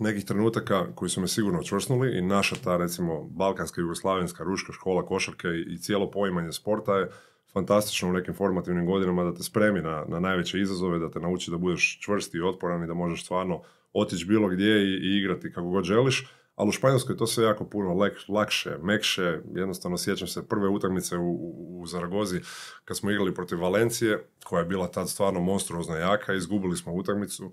nekih 0.00 0.24
trenutaka 0.24 0.86
koji 0.94 1.08
su 1.08 1.20
me 1.20 1.28
sigurno 1.28 1.62
čvrsnuli 1.62 2.18
i 2.18 2.22
naša 2.22 2.56
ta 2.64 2.76
recimo 2.76 3.22
balkanska, 3.24 3.80
jugoslavenska, 3.80 4.44
ruška 4.44 4.72
škola 4.72 5.06
košarke 5.06 5.48
i 5.66 5.78
cijelo 5.78 6.10
poimanje 6.10 6.52
sporta 6.52 6.96
je 6.96 7.10
fantastično 7.56 8.08
u 8.08 8.12
nekim 8.12 8.34
formativnim 8.34 8.86
godinama 8.86 9.24
da 9.24 9.34
te 9.34 9.42
spremi 9.42 9.80
na, 9.80 10.04
na 10.08 10.20
najveće 10.20 10.60
izazove, 10.60 10.98
da 10.98 11.10
te 11.10 11.20
nauči 11.20 11.50
da 11.50 11.56
budeš 11.56 11.98
čvrsti 12.00 12.38
i 12.38 12.42
otporan 12.42 12.84
i 12.84 12.86
da 12.86 12.94
možeš 12.94 13.24
stvarno 13.24 13.62
otići 13.92 14.26
bilo 14.26 14.48
gdje 14.48 14.84
i, 14.84 14.92
i 15.06 15.18
igrati 15.18 15.52
kako 15.52 15.68
god 15.68 15.84
želiš. 15.84 16.26
Ali 16.56 16.68
u 16.68 16.72
Španjolskoj 16.72 17.16
to 17.16 17.26
sve 17.26 17.44
jako 17.44 17.64
puno 17.64 17.94
lek, 17.94 18.18
lakše, 18.28 18.76
mekše. 18.82 19.40
Jednostavno 19.54 19.98
sjećam 19.98 20.28
se 20.28 20.48
prve 20.48 20.68
utakmice 20.68 21.16
u, 21.16 21.30
u, 21.30 21.80
u 21.80 21.86
Zaragozi 21.86 22.40
kad 22.84 22.96
smo 22.96 23.10
igrali 23.10 23.34
protiv 23.34 23.60
Valencije, 23.60 24.26
koja 24.44 24.60
je 24.60 24.66
bila 24.66 24.86
tad 24.86 25.08
stvarno 25.08 25.40
monstruozna 25.40 25.96
jaka. 25.96 26.34
Izgubili 26.34 26.76
smo 26.76 26.92
utakmicu 26.92 27.50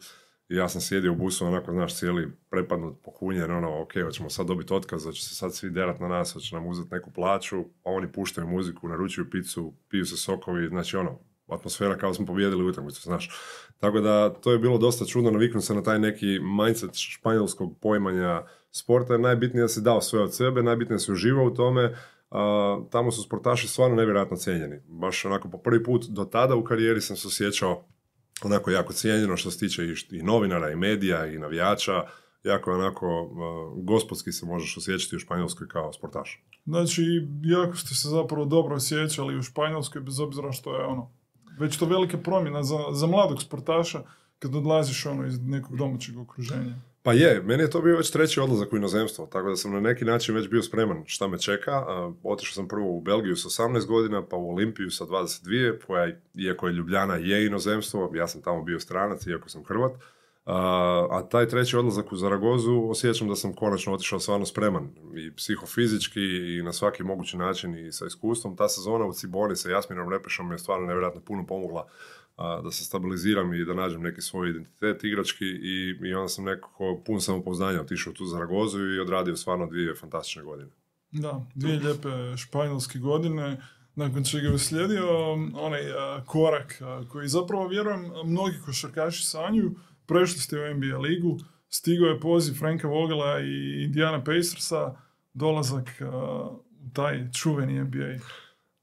ja 0.48 0.70
sam 0.70 0.82
sjedio 0.82 1.12
u 1.12 1.16
busu, 1.16 1.46
onako, 1.46 1.72
znaš, 1.72 1.98
cijeli 1.98 2.32
prepadnut, 2.50 2.98
pokunjen, 3.04 3.52
ono, 3.52 3.82
ok, 3.82 3.92
hoćemo 4.06 4.30
sad 4.30 4.48
dobiti 4.48 4.74
otkaz, 4.74 5.08
će 5.14 5.26
se 5.26 5.36
sad 5.36 5.56
svi 5.56 5.70
derat 5.70 6.00
na 6.00 6.08
nas, 6.08 6.34
hoće 6.34 6.56
nam 6.56 6.68
uzeti 6.68 6.94
neku 6.94 7.12
plaću, 7.12 7.60
a 7.60 7.92
oni 7.92 8.12
puštaju 8.12 8.48
muziku, 8.48 8.88
naručuju 8.88 9.30
picu, 9.30 9.74
piju 9.90 10.06
se 10.06 10.18
sokovi, 10.18 10.68
znači 10.68 10.98
ono, 10.98 11.20
atmosfera 11.48 11.98
kao 11.98 12.14
smo 12.14 12.26
pobijedili 12.26 12.66
utakmicu, 12.66 13.02
znaš. 13.02 13.30
Tako 13.78 14.00
da 14.00 14.34
to 14.34 14.52
je 14.52 14.60
bilo 14.60 14.78
dosta 14.78 15.06
čudno 15.06 15.32
naviknuti 15.32 15.66
se 15.66 15.76
na 15.76 15.84
taj 15.84 16.00
neki 16.00 16.40
mindset 16.40 16.92
španjolskog 16.94 17.78
poimanja 17.82 18.44
sporta, 18.72 19.18
najbitnije 19.18 19.62
da 19.62 19.68
si 19.68 19.82
dao 19.82 20.02
sve 20.02 20.22
od 20.22 20.36
sebe, 20.36 20.64
najbitnije 20.64 20.96
da 20.96 21.00
si 21.00 21.12
uživao 21.12 21.46
u 21.46 21.54
tome, 21.54 21.96
tamo 22.92 23.12
su 23.12 23.24
sportaši 23.24 23.68
stvarno 23.68 23.96
nevjerojatno 23.96 24.38
cijenjeni. 24.38 24.80
Baš 24.88 25.26
onako 25.26 25.50
po 25.50 25.58
prvi 25.58 25.84
put 25.84 26.06
do 26.10 26.26
tada 26.26 26.56
u 26.56 26.64
karijeri 26.64 27.02
sam 27.02 27.16
se 27.16 27.28
osjećao 27.28 27.86
onako 28.44 28.72
jako 28.72 28.94
cijenjeno 28.94 29.38
što 29.38 29.52
se 29.52 29.60
tiče 29.60 29.84
i 30.12 30.24
novinara 30.24 30.72
i 30.72 30.76
medija 30.76 31.26
i 31.26 31.40
navijača, 31.40 32.04
jako 32.44 32.72
onako 32.72 33.22
uh, 33.24 33.84
gospodski 33.84 34.32
se 34.32 34.46
možeš 34.46 34.78
osjećati 34.78 35.16
u 35.16 35.20
Španjolskoj 35.20 35.68
kao 35.68 35.94
sportaš. 35.94 36.44
Znači, 36.66 37.04
jako 37.44 37.78
ste 37.78 37.96
se 37.96 38.08
zapravo 38.08 38.46
dobro 38.46 38.76
osjećali 38.76 39.38
u 39.38 39.42
Španjolskoj, 39.42 40.02
bez 40.02 40.20
obzira 40.20 40.52
što 40.52 40.76
je 40.76 40.86
ono, 40.86 41.12
već 41.60 41.78
to 41.78 41.86
velike 41.86 42.18
promjena 42.18 42.64
za, 42.64 42.78
za 42.92 43.08
mladog 43.08 43.42
sportaša 43.42 44.04
kad 44.40 44.56
odlaziš 44.56 45.06
ono 45.06 45.28
iz 45.28 45.42
nekog 45.42 45.78
domaćeg 45.78 46.18
okruženja. 46.18 46.76
Pa 47.04 47.14
je, 47.14 47.42
meni 47.46 47.64
je 47.64 47.70
to 47.70 47.82
bio 47.82 47.98
već 47.98 48.12
treći 48.12 48.40
odlazak 48.40 48.74
u 48.74 48.78
inozemstvo, 48.78 49.26
tako 49.26 49.50
da 49.50 49.56
sam 49.56 49.74
na 49.74 49.80
neki 49.80 50.06
način 50.06 50.36
već 50.36 50.50
bio 50.50 50.62
spreman 50.62 51.04
šta 51.06 51.28
me 51.28 51.40
čeka. 51.40 51.86
Otišao 52.24 52.54
sam 52.54 52.68
prvo 52.68 52.92
u 52.92 53.02
Belgiju 53.02 53.36
sa 53.36 53.64
18 53.64 53.86
godina, 53.86 54.26
pa 54.28 54.36
u 54.36 54.50
Olimpiju 54.50 54.92
sa 54.92 55.06
22, 55.06 55.80
koja, 55.88 56.16
iako 56.36 56.68
je 56.68 56.74
Ljubljana 56.74 57.16
je 57.16 57.46
inozemstvo, 57.46 58.12
ja 58.16 58.28
sam 58.28 58.42
tamo 58.42 58.64
bio 58.64 58.80
stranac, 58.80 59.28
iako 59.28 59.50
sam 59.50 59.64
Hrvat. 59.64 59.92
A, 60.46 61.28
taj 61.32 61.48
treći 61.48 61.78
odlazak 61.78 62.12
u 62.12 62.16
Zaragozu 62.16 62.86
osjećam 62.90 63.28
da 63.28 63.36
sam 63.36 63.54
konačno 63.54 63.94
otišao 63.94 64.20
stvarno 64.20 64.46
spreman 64.46 64.90
i 65.16 65.36
psihofizički 65.36 66.22
i 66.58 66.64
na 66.64 66.74
svaki 66.74 67.04
mogući 67.04 67.38
način 67.38 67.88
i 67.88 67.92
sa 67.92 68.06
iskustvom. 68.06 68.56
Ta 68.56 68.70
sezona 68.70 69.06
u 69.06 69.14
Ciboni 69.14 69.56
sa 69.56 69.70
Jasminom 69.70 70.10
Repešom 70.10 70.52
je 70.52 70.58
stvarno 70.58 70.88
nevjerojatno 70.88 71.22
puno 71.22 71.46
pomogla 71.46 71.88
da 72.38 72.72
se 72.72 72.84
stabiliziram 72.84 73.54
i 73.54 73.66
da 73.66 73.74
nađem 73.74 74.02
neki 74.02 74.22
svoj 74.22 74.50
identitet 74.50 75.04
igrački 75.04 75.46
i, 75.46 75.98
i 76.04 76.14
onda 76.14 76.28
sam 76.28 76.46
nekako 76.46 77.02
pun 77.06 77.22
samopouzdanja 77.22 77.82
otišao 77.82 78.14
tu 78.14 78.26
Zaragozu 78.26 78.80
i 78.80 79.00
odradio 79.00 79.36
stvarno 79.36 79.68
dvije 79.68 79.96
fantastične 79.96 80.44
godine. 80.44 80.72
Da, 81.12 81.46
dvije 81.56 81.80
lijepe 81.80 82.38
španjolske 82.38 83.00
godine, 83.00 83.62
nakon 83.96 84.24
čega 84.24 84.48
je 84.48 84.54
uslijedio 84.54 85.34
um, 85.34 85.54
onaj 85.56 85.92
a, 85.92 86.24
korak 86.26 86.82
a, 86.82 87.04
koji 87.12 87.28
zapravo 87.28 87.68
vjerujem 87.68 88.12
mnogi 88.26 88.58
košarkaši 88.66 89.24
sanjuju. 89.26 89.76
Prešli 90.06 90.40
ste 90.40 90.60
u 90.60 90.74
NBA 90.74 90.98
ligu, 90.98 91.40
stigao 91.70 92.08
je 92.08 92.20
poziv 92.20 92.54
Franka 92.54 92.88
Vogela 92.88 93.40
i 93.40 93.84
Indiana 93.84 94.24
Pacersa, 94.24 94.96
dolazak 95.34 95.90
u 96.80 96.90
taj 96.94 97.32
čuveni 97.32 97.84
NBA. 97.84 98.18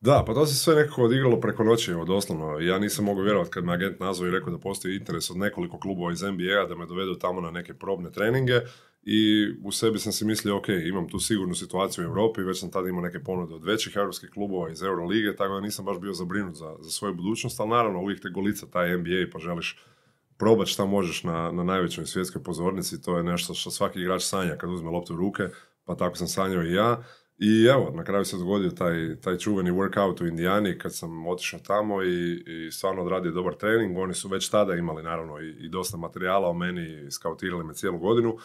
Da, 0.01 0.25
pa 0.27 0.35
to 0.35 0.47
se 0.47 0.55
sve 0.55 0.75
nekako 0.75 1.03
odigralo 1.03 1.41
preko 1.41 1.65
noći, 1.65 1.91
evo 1.91 2.05
doslovno. 2.05 2.59
Ja 2.59 2.79
nisam 2.79 3.05
mogao 3.05 3.25
vjerovati 3.25 3.51
kad 3.51 3.65
me 3.65 3.73
agent 3.73 4.01
nazvao 4.01 4.29
i 4.29 4.31
rekao 4.31 4.51
da 4.51 4.59
postoji 4.59 4.97
interes 4.97 5.31
od 5.31 5.37
nekoliko 5.37 5.81
klubova 5.81 6.13
iz 6.13 6.23
NBA-a 6.23 6.67
da 6.69 6.75
me 6.75 6.87
dovedu 6.87 7.15
tamo 7.15 7.41
na 7.41 7.51
neke 7.51 7.75
probne 7.75 8.13
treninge 8.13 8.61
i 9.03 9.49
u 9.65 9.73
sebi 9.73 9.99
sam 9.99 10.13
si 10.13 10.25
mislio, 10.25 10.57
ok, 10.57 10.69
imam 10.69 11.09
tu 11.09 11.19
sigurnu 11.19 11.55
situaciju 11.55 12.05
u 12.05 12.09
Europi, 12.09 12.43
već 12.43 12.61
sam 12.61 12.71
tada 12.71 12.89
imao 12.89 13.03
neke 13.03 13.19
ponude 13.19 13.55
od 13.55 13.65
većih 13.65 13.93
europskih 13.97 14.31
klubova 14.31 14.71
iz 14.71 14.83
Eurolige, 14.83 15.37
tako 15.37 15.55
da 15.55 15.61
nisam 15.61 15.85
baš 15.85 15.99
bio 15.99 16.13
zabrinut 16.13 16.55
za, 16.55 16.77
za 16.81 16.91
svoju 16.91 17.15
budućnost, 17.15 17.61
ali 17.61 17.71
naravno 17.71 18.01
uvijek 18.01 18.21
te 18.21 18.29
golica 18.29 18.67
taj 18.67 18.99
NBA 18.99 19.31
pa 19.33 19.39
želiš 19.39 19.85
probati 20.39 20.71
šta 20.71 20.85
možeš 20.85 21.25
na, 21.25 21.53
na 21.53 21.65
najvećoj 21.65 22.07
svjetskoj 22.07 22.43
pozornici, 22.43 23.03
to 23.03 23.17
je 23.17 23.23
nešto 23.25 23.55
što 23.55 23.71
svaki 23.71 24.01
igrač 24.01 24.23
sanja 24.23 24.57
kad 24.57 24.71
uzme 24.71 24.91
loptu 24.91 25.15
u 25.15 25.17
ruke, 25.17 25.43
pa 25.85 25.95
tako 25.95 26.17
sam 26.17 26.29
sanjao 26.29 26.65
i 26.65 26.73
ja. 26.73 27.03
I 27.43 27.65
evo, 27.65 27.93
na 27.95 28.05
kraju 28.05 28.25
se 28.25 28.37
dogodio 28.37 28.71
taj, 28.71 29.17
taj 29.21 29.39
čuveni 29.39 29.71
workout 29.71 30.23
u 30.23 30.27
Indijani 30.27 30.79
kad 30.79 30.95
sam 30.95 31.27
otišao 31.27 31.61
tamo 31.61 32.03
i, 32.03 32.45
i 32.47 32.71
stvarno 32.71 33.03
odradio 33.03 33.33
dobar 33.33 33.55
trening. 33.55 33.99
Oni 33.99 34.15
su 34.15 34.29
već 34.29 34.49
tada 34.49 34.75
imali 34.75 35.03
naravno 35.03 35.41
i, 35.41 35.51
i 35.51 35.69
dosta 35.69 35.97
materijala 35.97 36.49
o 36.49 36.53
meni 36.53 37.11
skautirali 37.11 37.65
me 37.65 37.75
cijelu 37.75 37.99
godinu, 37.99 38.37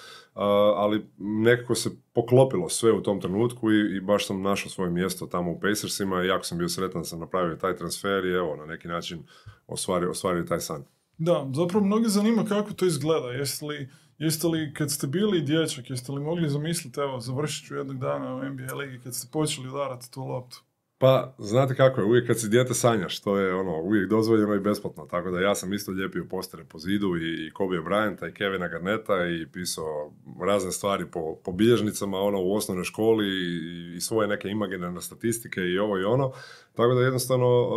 ali 0.76 1.06
nekako 1.18 1.76
se 1.76 1.90
poklopilo 2.14 2.70
sve 2.70 2.92
u 2.92 3.04
tom 3.04 3.22
trenutku 3.22 3.72
i, 3.72 3.98
i 3.98 4.02
baš 4.02 4.28
sam 4.28 4.42
našao 4.42 4.70
svoje 4.70 4.92
mjesto 4.92 5.26
tamo 5.26 5.52
u 5.52 5.60
Pacersima 5.60 6.24
i 6.24 6.28
jako 6.28 6.44
sam 6.44 6.58
bio 6.58 6.70
sretan 6.70 7.02
da 7.02 7.06
sam 7.06 7.20
napravio 7.20 7.56
taj 7.56 7.76
transfer 7.76 8.26
i 8.26 8.34
evo, 8.34 8.56
na 8.56 8.66
neki 8.66 8.88
način 8.88 9.24
ostvario, 9.68 10.10
ostvario 10.10 10.44
taj 10.44 10.60
san. 10.60 10.84
Da, 11.18 11.52
zapravo 11.54 11.86
mnogi 11.86 12.10
zanima 12.10 12.46
kako 12.46 12.74
to 12.74 12.86
izgleda. 12.86 13.28
Jeste 13.28 13.66
li, 13.66 13.90
jeste 14.18 14.48
li 14.48 14.74
kad 14.74 14.92
ste 14.92 15.08
bili 15.08 15.42
dječak, 15.42 15.90
jeste 15.90 16.12
li 16.12 16.22
mogli 16.22 16.50
zamisliti, 16.50 17.00
evo, 17.00 17.20
završit 17.20 17.68
ću 17.68 17.76
jednog 17.76 18.00
dana 18.00 18.36
u 18.36 18.44
NBA 18.50 18.76
ligi 18.76 19.00
kad 19.04 19.16
ste 19.16 19.28
počeli 19.32 19.70
udarati 19.70 20.12
tu 20.12 20.24
loptu? 20.24 20.65
Pa, 20.98 21.36
znate 21.38 21.76
kako 21.76 22.02
je, 22.02 22.06
uvijek 22.06 22.28
kad 22.28 22.40
si 22.40 22.50
dijete 22.50 22.74
sanjaš, 22.74 23.22
to 23.22 23.38
je 23.38 23.56
ono, 23.56 23.82
uvijek 23.82 24.10
dozvoljeno 24.10 24.56
i 24.56 24.60
besplatno, 24.60 25.06
tako 25.06 25.32
da 25.32 25.40
ja 25.40 25.56
sam 25.56 25.74
isto 25.74 25.92
lijepio 25.92 26.26
postere 26.30 26.64
po 26.64 26.80
zidu 26.80 27.18
i, 27.18 27.48
i 27.48 27.52
Kobe 27.52 27.78
Bryanta 27.78 28.30
i 28.30 28.34
Kevina 28.34 28.68
Garneta 28.68 29.14
i 29.28 29.48
pisao 29.52 30.14
razne 30.42 30.72
stvari 30.72 31.06
po, 31.12 31.36
po 31.44 31.52
bilježnicama, 31.52 32.20
ono, 32.20 32.42
u 32.42 32.56
osnovnoj 32.56 32.84
školi 32.84 33.26
i, 33.28 33.96
i 33.96 34.02
svoje 34.02 34.28
neke 34.28 34.48
imaginarne 34.48 35.02
statistike 35.02 35.62
i 35.62 35.80
ovo 35.80 35.98
i 36.00 36.04
ono, 36.04 36.32
tako 36.74 36.94
da 36.94 37.02
jednostavno 37.02 37.68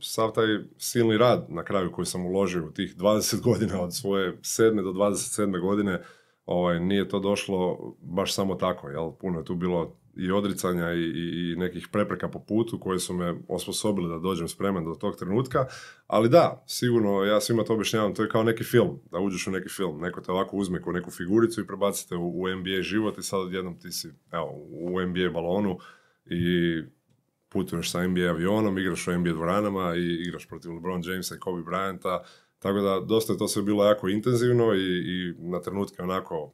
sav 0.00 0.32
taj 0.32 0.58
silni 0.78 1.18
rad 1.18 1.46
na 1.48 1.64
kraju 1.64 1.92
koji 1.92 2.06
sam 2.06 2.26
uložio 2.26 2.66
u 2.66 2.70
tih 2.70 2.96
20 2.96 3.40
godina 3.40 3.82
od 3.82 3.96
svoje 3.96 4.36
7. 4.36 4.82
do 4.82 4.90
27. 4.90 5.60
godine, 5.60 6.02
ovaj, 6.46 6.80
nije 6.80 7.08
to 7.08 7.18
došlo 7.18 7.94
baš 8.02 8.34
samo 8.34 8.54
tako, 8.54 8.88
jel? 8.88 9.12
Puno 9.12 9.38
je 9.38 9.44
tu 9.44 9.54
bilo 9.54 9.99
i 10.20 10.30
odricanja 10.32 10.92
i, 10.92 11.04
i, 11.04 11.56
nekih 11.56 11.88
prepreka 11.92 12.28
po 12.28 12.38
putu 12.38 12.80
koje 12.80 12.98
su 12.98 13.14
me 13.14 13.34
osposobili 13.48 14.08
da 14.08 14.18
dođem 14.18 14.48
spreman 14.48 14.84
do 14.84 14.94
tog 14.94 15.16
trenutka. 15.16 15.66
Ali 16.06 16.28
da, 16.28 16.64
sigurno, 16.66 17.24
ja 17.24 17.40
svima 17.40 17.64
to 17.64 17.72
objašnjavam, 17.72 18.14
to 18.14 18.22
je 18.22 18.28
kao 18.28 18.42
neki 18.42 18.64
film, 18.64 19.00
da 19.10 19.18
uđeš 19.18 19.46
u 19.46 19.50
neki 19.50 19.68
film. 19.68 20.00
Neko 20.00 20.20
te 20.20 20.32
ovako 20.32 20.56
uzme 20.56 20.82
kao 20.82 20.92
neku 20.92 21.10
figuricu 21.10 21.60
i 21.60 21.66
prebacite 21.66 22.16
u, 22.16 22.42
u 22.42 22.48
NBA 22.48 22.82
život 22.82 23.18
i 23.18 23.22
sad 23.22 23.40
odjednom 23.40 23.78
ti 23.78 23.92
si 23.92 24.08
evo, 24.32 24.50
u 24.70 25.00
NBA 25.00 25.30
balonu 25.32 25.78
i 26.26 26.82
putuješ 27.48 27.90
sa 27.90 28.06
NBA 28.06 28.28
avionom, 28.28 28.78
igraš 28.78 29.08
u 29.08 29.12
NBA 29.12 29.32
dvoranama 29.32 29.94
i 29.96 30.14
igraš 30.26 30.48
protiv 30.48 30.74
LeBron 30.74 31.02
Jamesa 31.04 31.34
i 31.34 31.38
Kobe 31.38 31.62
Bryanta. 31.62 32.18
Tako 32.58 32.78
da 32.80 33.00
dosta 33.00 33.32
je 33.32 33.38
to 33.38 33.48
sve 33.48 33.62
bilo 33.62 33.84
jako 33.84 34.08
intenzivno 34.08 34.74
i, 34.74 34.78
i 34.78 35.34
na 35.38 35.60
trenutke 35.60 36.02
onako 36.02 36.52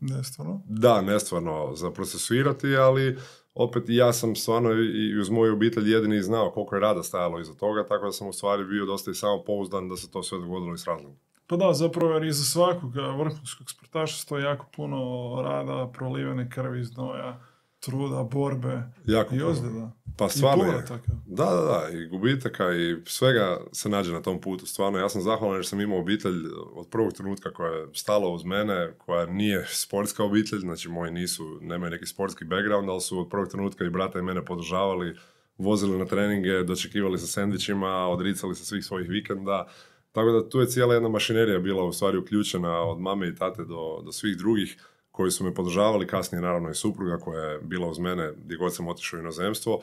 Nestvarno? 0.00 0.62
Da, 0.66 1.00
nestvarno 1.00 1.72
za 1.74 1.90
procesuirati, 1.90 2.76
ali 2.76 3.18
opet 3.54 3.84
ja 3.88 4.12
sam 4.12 4.36
stvarno 4.36 4.72
i 4.72 5.18
uz 5.20 5.30
moju 5.30 5.52
obitelj 5.52 5.92
jedini 5.92 6.22
znao 6.22 6.50
koliko 6.50 6.74
je 6.74 6.80
rada 6.80 7.02
stajalo 7.02 7.40
iza 7.40 7.54
toga, 7.54 7.86
tako 7.86 8.06
da 8.06 8.12
sam 8.12 8.28
u 8.28 8.32
stvari 8.32 8.64
bio 8.64 8.86
dosta 8.86 9.10
i 9.10 9.14
samo 9.14 9.44
pouzdan 9.44 9.88
da 9.88 9.96
se 9.96 10.10
to 10.10 10.22
sve 10.22 10.38
dogodilo 10.38 10.74
iz 10.74 10.84
razloga. 10.84 11.16
Pa 11.46 11.56
da, 11.56 11.72
zapravo 11.72 12.12
jer 12.12 12.24
iza 12.24 12.44
svakog 12.44 12.94
vrhunskog 12.94 13.70
sportaša 13.70 14.16
stoji 14.16 14.44
jako 14.44 14.66
puno 14.76 14.96
rada, 15.42 15.90
prolivene 15.94 16.50
krvi, 16.50 16.84
znoja, 16.84 17.40
truda, 17.84 18.22
borbe 18.22 18.82
jako 19.06 19.34
i 19.34 19.42
ozljeda. 19.42 19.92
Pa 20.18 20.28
stvarno 20.28 20.64
je. 20.64 20.84
Da, 21.26 21.44
da, 21.44 21.62
da, 21.62 21.98
i 21.98 22.06
gubitaka 22.06 22.72
i 22.72 22.96
svega 23.04 23.60
se 23.72 23.88
nađe 23.88 24.12
na 24.12 24.22
tom 24.22 24.40
putu. 24.40 24.66
Stvarno, 24.66 24.98
ja 24.98 25.08
sam 25.08 25.22
zahvalan 25.22 25.56
jer 25.56 25.66
sam 25.66 25.80
imao 25.80 26.00
obitelj 26.00 26.46
od 26.72 26.88
prvog 26.90 27.12
trenutka 27.12 27.52
koja 27.52 27.72
je 27.72 27.86
stala 27.94 28.28
uz 28.28 28.44
mene, 28.44 28.94
koja 28.98 29.26
nije 29.26 29.66
sportska 29.68 30.24
obitelj, 30.24 30.58
znači 30.58 30.88
moji 30.88 31.12
nisu, 31.12 31.58
nemaju 31.60 31.90
neki 31.90 32.06
sportski 32.06 32.44
background, 32.44 32.88
ali 32.88 33.00
su 33.00 33.20
od 33.20 33.28
prvog 33.28 33.48
trenutka 33.48 33.84
i 33.84 33.90
brata 33.90 34.18
i 34.18 34.22
mene 34.22 34.44
podržavali, 34.44 35.16
vozili 35.58 35.98
na 35.98 36.04
treninge, 36.04 36.62
dočekivali 36.62 37.18
sa 37.18 37.26
sendvičima, 37.26 38.06
odricali 38.06 38.54
sa 38.54 38.64
svih 38.64 38.84
svojih 38.84 39.10
vikenda. 39.10 39.68
Tako 40.12 40.30
da 40.30 40.48
tu 40.48 40.60
je 40.60 40.66
cijela 40.66 40.94
jedna 40.94 41.08
mašinerija 41.08 41.58
bila 41.58 41.84
u 41.84 41.92
stvari 41.92 42.18
uključena 42.18 42.82
od 42.82 43.00
mame 43.00 43.28
i 43.28 43.34
tate 43.34 43.64
do, 43.64 44.02
do 44.04 44.12
svih 44.12 44.36
drugih 44.36 44.76
koji 45.12 45.30
su 45.30 45.44
me 45.44 45.54
podržavali, 45.54 46.06
kasnije 46.06 46.42
naravno 46.42 46.70
i 46.70 46.74
supruga 46.74 47.18
koja 47.18 47.44
je 47.44 47.58
bila 47.62 47.88
uz 47.88 47.98
mene 47.98 48.32
gdje 48.44 48.56
god 48.56 48.74
sam 48.74 48.88
otišao 48.88 49.16
u 49.16 49.20
inozemstvo, 49.20 49.80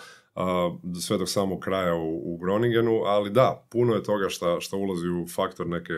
sve 1.02 1.18
dok 1.18 1.30
samog 1.30 1.60
kraja 1.60 1.96
u, 1.96 2.34
u 2.34 2.38
Groningenu, 2.38 3.02
ali 3.06 3.30
da, 3.30 3.66
puno 3.70 3.94
je 3.94 4.04
toga 4.04 4.30
što 4.30 4.62
šta 4.62 4.78
ulazi 4.78 5.08
u 5.08 5.28
faktor 5.28 5.68
neke, 5.68 5.94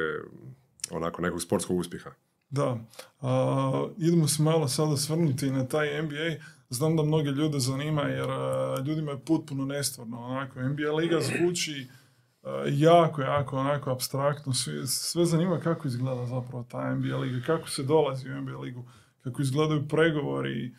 onako, 0.91 1.21
nekog 1.21 1.41
sportskog 1.41 1.77
uspjeha. 1.77 2.11
Da, 2.49 2.77
a, 3.21 3.87
idemo 3.97 4.27
se 4.27 4.43
malo 4.43 4.67
sada 4.67 4.97
svrnuti 4.97 5.51
na 5.51 5.67
taj 5.67 6.01
NBA. 6.01 6.43
Znam 6.69 6.97
da 6.97 7.03
mnoge 7.03 7.29
ljude 7.29 7.59
zanima 7.59 8.01
jer 8.01 8.29
ljudima 8.85 9.11
je 9.11 9.19
potpuno 9.19 9.65
nestvarno. 9.65 10.19
Onako, 10.19 10.61
NBA 10.61 10.91
liga 10.91 11.19
zvuči 11.21 11.87
jako, 12.71 13.21
jako 13.21 13.57
onako 13.57 13.91
abstraktno. 13.91 14.53
Sve, 14.53 14.87
sve 14.87 15.25
zanima 15.25 15.59
kako 15.59 15.87
izgleda 15.87 16.25
zapravo 16.25 16.65
ta 16.71 16.95
NBA 16.95 17.17
liga, 17.17 17.45
kako 17.45 17.69
se 17.69 17.83
dolazi 17.83 18.29
u 18.29 18.41
NBA 18.41 18.57
ligu 18.57 18.85
kako 19.23 19.41
izgledaju 19.41 19.87
pregovori 19.87 20.71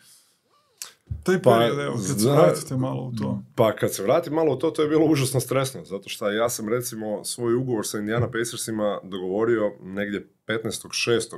taj 1.23 1.41
pa, 1.41 1.51
period, 1.51 1.79
evo, 1.79 1.93
kad 2.07 2.21
se 2.21 2.29
vratite 2.29 2.77
malo 2.77 3.03
u 3.03 3.11
to. 3.15 3.43
Pa 3.55 3.75
kad 3.75 3.93
se 3.93 4.03
vratim 4.03 4.33
malo 4.33 4.53
u 4.53 4.55
to, 4.55 4.71
to 4.71 4.81
je 4.81 4.87
bilo 4.87 5.05
užasno 5.05 5.39
stresno, 5.39 5.85
zato 5.85 6.09
što 6.09 6.31
ja 6.31 6.49
sam 6.49 6.69
recimo 6.69 7.23
svoj 7.23 7.55
ugovor 7.55 7.87
sa 7.87 7.99
Indiana 7.99 8.31
Pacersima 8.31 8.99
dogovorio 9.03 9.71
negdje 9.81 10.29
15.6. 10.47 11.37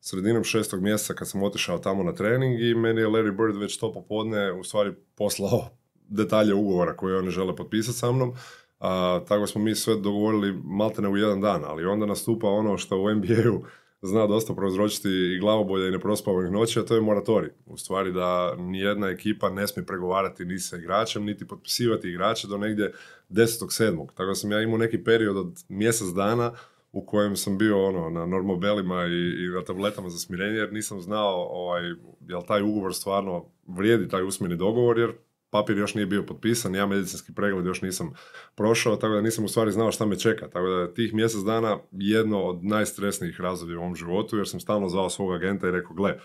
sredinom 0.00 0.44
šestog 0.44 0.82
mjeseca 0.82 1.14
kad 1.14 1.28
sam 1.28 1.42
otišao 1.42 1.78
tamo 1.78 2.02
na 2.02 2.14
trening 2.14 2.60
i 2.60 2.74
meni 2.74 3.00
je 3.00 3.06
Larry 3.06 3.36
Bird 3.36 3.56
već 3.56 3.78
to 3.78 3.92
popodne 3.92 4.52
u 4.52 4.64
stvari 4.64 4.92
poslao 5.14 5.68
detalje 6.18 6.54
ugovora 6.54 6.96
koje 6.96 7.18
oni 7.18 7.30
žele 7.30 7.56
potpisati 7.56 7.98
sa 7.98 8.12
mnom. 8.12 8.32
A, 8.80 9.20
tako 9.28 9.46
smo 9.46 9.62
mi 9.62 9.74
sve 9.74 9.96
dogovorili 9.96 10.60
maltene 10.64 11.08
u 11.08 11.16
jedan 11.16 11.40
dan, 11.40 11.64
ali 11.64 11.84
onda 11.84 12.06
nastupa 12.06 12.48
ono 12.48 12.78
što 12.78 12.98
u 12.98 13.14
NBA-u 13.14 13.64
zna 14.02 14.26
dosta 14.26 14.54
prouzročiti 14.54 15.08
i 15.08 15.38
glavobolja 15.40 15.88
i 15.88 15.90
neprospavanih 15.90 16.52
noći, 16.52 16.80
a 16.80 16.84
to 16.84 16.94
je 16.94 17.00
moratorij. 17.00 17.50
U 17.66 17.76
stvari 17.76 18.12
da 18.12 18.54
nijedna 18.56 19.08
ekipa 19.08 19.50
ne 19.50 19.68
smije 19.68 19.86
pregovarati 19.86 20.44
ni 20.44 20.58
sa 20.58 20.76
igračem, 20.76 21.24
niti 21.24 21.46
potpisivati 21.46 22.08
igrače 22.08 22.48
do 22.48 22.58
negdje 22.58 22.92
10.7. 23.30 24.06
Tako 24.06 24.24
da 24.24 24.34
sam 24.34 24.52
ja 24.52 24.62
imao 24.62 24.78
neki 24.78 25.04
period 25.04 25.36
od 25.36 25.64
mjesec 25.68 26.08
dana 26.08 26.52
u 26.92 27.06
kojem 27.06 27.36
sam 27.36 27.58
bio 27.58 27.86
ono, 27.86 28.10
na 28.10 28.26
normobelima 28.26 29.06
i, 29.06 29.44
i 29.44 29.48
na 29.54 29.64
tabletama 29.64 30.08
za 30.08 30.18
smirenje, 30.18 30.56
jer 30.56 30.72
nisam 30.72 31.00
znao 31.00 31.48
ovaj, 31.50 31.82
jel 32.28 32.42
taj 32.48 32.62
ugovor 32.62 32.94
stvarno 32.94 33.44
vrijedi 33.66 34.08
taj 34.08 34.22
usmeni 34.22 34.56
dogovor, 34.56 34.98
jer 34.98 35.12
papir 35.52 35.78
još 35.78 35.94
nije 35.94 36.06
bio 36.06 36.22
potpisan, 36.22 36.74
ja 36.74 36.86
medicinski 36.86 37.34
pregled 37.34 37.66
još 37.66 37.82
nisam 37.82 38.12
prošao, 38.54 38.96
tako 38.96 39.14
da 39.14 39.20
nisam 39.20 39.44
u 39.44 39.48
stvari 39.48 39.72
znao 39.72 39.92
šta 39.92 40.06
me 40.06 40.18
čeka. 40.18 40.48
Tako 40.48 40.68
da 40.68 40.94
tih 40.94 41.14
mjesec 41.14 41.40
dana 41.40 41.78
jedno 41.90 42.42
od 42.42 42.64
najstresnijih 42.64 43.40
razdoblja 43.40 43.78
u 43.78 43.80
ovom 43.80 43.96
životu, 43.96 44.36
jer 44.36 44.48
sam 44.48 44.60
stalno 44.60 44.88
zvao 44.88 45.10
svog 45.10 45.34
agenta 45.34 45.68
i 45.68 45.70
rekao, 45.70 45.94
gle, 45.94 46.18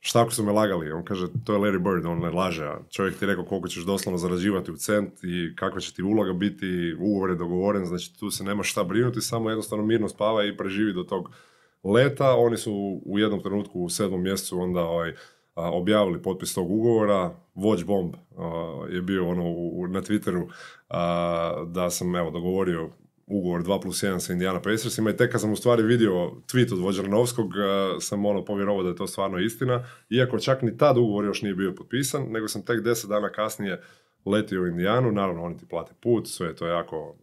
šta 0.00 0.22
ako 0.22 0.30
su 0.30 0.44
me 0.44 0.52
lagali? 0.52 0.92
On 0.92 1.04
kaže, 1.04 1.26
to 1.44 1.52
je 1.52 1.58
Larry 1.58 1.78
Bird, 1.78 2.06
on 2.06 2.18
ne 2.18 2.30
laže, 2.30 2.64
a 2.64 2.78
čovjek 2.90 3.18
ti 3.18 3.26
rekao 3.26 3.44
koliko 3.44 3.68
ćeš 3.68 3.84
doslovno 3.84 4.18
zarađivati 4.18 4.70
u 4.70 4.76
cent 4.76 5.24
i 5.24 5.56
kakva 5.56 5.80
će 5.80 5.94
ti 5.94 6.02
uloga 6.02 6.32
biti, 6.32 6.94
ugovor 6.98 7.30
je 7.30 7.36
dogovoren, 7.36 7.86
znači 7.86 8.18
tu 8.18 8.30
se 8.30 8.44
nema 8.44 8.62
šta 8.62 8.84
brinuti, 8.84 9.20
samo 9.20 9.50
jednostavno 9.50 9.86
mirno 9.86 10.08
spava 10.08 10.44
i 10.44 10.56
preživi 10.56 10.92
do 10.92 11.02
tog 11.02 11.30
leta, 11.84 12.34
oni 12.36 12.56
su 12.56 13.00
u 13.04 13.18
jednom 13.18 13.42
trenutku 13.42 13.80
u 13.80 13.88
sedmom 13.88 14.22
mjesecu 14.22 14.60
onda 14.60 14.80
ovaj, 14.80 15.14
objavili 15.54 16.22
potpis 16.22 16.54
tog 16.54 16.70
ugovora, 16.70 17.34
Watch 17.54 17.84
Bomb 17.84 18.14
je 18.90 19.02
bio 19.02 19.28
ono 19.28 19.44
na 19.88 20.02
Twitteru 20.02 20.48
da 21.66 21.90
sam 21.90 22.16
evo 22.16 22.30
dogovorio 22.30 22.90
ugovor 23.26 23.62
2 23.62 23.82
plus 23.82 24.02
1 24.02 24.18
sa 24.18 24.32
Indiana 24.32 24.60
Pacersima 24.60 25.10
i 25.10 25.16
tek 25.16 25.32
kad 25.32 25.40
sam 25.40 25.52
u 25.52 25.56
stvari 25.56 25.82
vidio 25.82 26.12
tweet 26.46 26.72
od 26.72 26.78
Vođernovskog 26.78 27.52
sam 28.00 28.26
ono 28.26 28.44
povjerovao 28.44 28.82
da 28.82 28.88
je 28.88 28.96
to 28.96 29.06
stvarno 29.06 29.38
istina, 29.38 29.84
iako 30.10 30.38
čak 30.38 30.62
ni 30.62 30.76
tad 30.76 30.98
ugovor 30.98 31.24
još 31.24 31.42
nije 31.42 31.54
bio 31.54 31.74
potpisan, 31.74 32.26
nego 32.30 32.48
sam 32.48 32.62
tek 32.62 32.80
10 32.80 33.08
dana 33.08 33.32
kasnije 33.32 33.82
letio 34.26 34.62
u 34.62 34.66
Indijanu, 34.66 35.12
naravno 35.12 35.42
oni 35.42 35.58
ti 35.58 35.66
plate 35.68 35.92
put, 36.02 36.28
sve 36.28 36.46
je 36.48 36.56
to 36.56 36.66
jako 36.66 37.16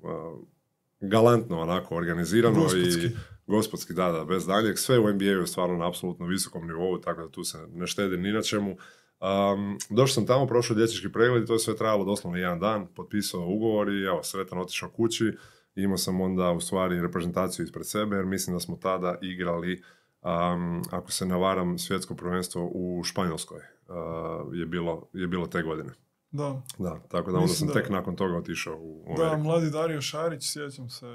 galantno 0.99 1.59
onako 1.59 1.95
organizirano 1.95 2.65
i 2.77 3.09
gospodski, 3.47 3.93
da, 3.93 4.11
da, 4.11 4.25
bez 4.25 4.45
daljeg. 4.45 4.77
Sve 4.77 4.99
u 4.99 5.13
NBA-u 5.13 5.41
je 5.41 5.47
stvarno 5.47 5.77
na 5.77 5.87
apsolutno 5.87 6.25
visokom 6.25 6.67
nivou, 6.67 6.97
tako 6.97 7.21
da 7.21 7.29
tu 7.29 7.43
se 7.43 7.57
ne 7.73 7.87
štedi 7.87 8.17
ni 8.17 8.31
na 8.31 8.41
čemu. 8.41 8.71
Um, 8.71 9.77
došao 9.89 10.13
sam 10.13 10.25
tamo, 10.25 10.47
prošao 10.47 10.75
dječački 10.75 11.11
pregled 11.11 11.43
i 11.43 11.45
to 11.45 11.53
je 11.53 11.59
sve 11.59 11.75
trajalo 11.75 12.05
doslovno 12.05 12.37
jedan 12.37 12.59
dan, 12.59 12.87
potpisao 12.95 13.47
ugovor 13.47 13.89
i 13.89 14.03
evo, 14.03 14.23
sretan 14.23 14.59
otišao 14.59 14.89
kući. 14.89 15.33
Imao 15.75 15.97
sam 15.97 16.21
onda 16.21 16.51
u 16.51 16.59
stvari 16.59 17.01
reprezentaciju 17.01 17.65
ispred 17.65 17.87
sebe 17.87 18.15
jer 18.15 18.25
mislim 18.25 18.55
da 18.55 18.59
smo 18.59 18.75
tada 18.75 19.17
igrali, 19.21 19.83
um, 20.21 20.83
ako 20.91 21.11
se 21.11 21.25
navaram, 21.25 21.77
svjetsko 21.77 22.15
prvenstvo 22.15 22.69
u 22.73 23.03
Španjolskoj 23.03 23.57
uh, 23.57 24.57
je, 24.57 24.65
bilo, 24.65 25.09
je 25.13 25.27
bilo 25.27 25.47
te 25.47 25.61
godine. 25.61 25.93
Da. 26.31 26.61
Da, 26.77 26.99
tako 27.09 27.31
da 27.31 27.37
onda 27.37 27.53
sam 27.53 27.73
tek 27.73 27.89
nakon 27.89 28.15
toga 28.15 28.37
otišao 28.37 28.77
u 28.79 29.03
Ameriku. 29.05 29.21
Da, 29.21 29.37
mladi 29.37 29.69
Dario 29.69 30.01
Šarić, 30.01 30.51
sjećam 30.51 30.89
se, 30.89 31.05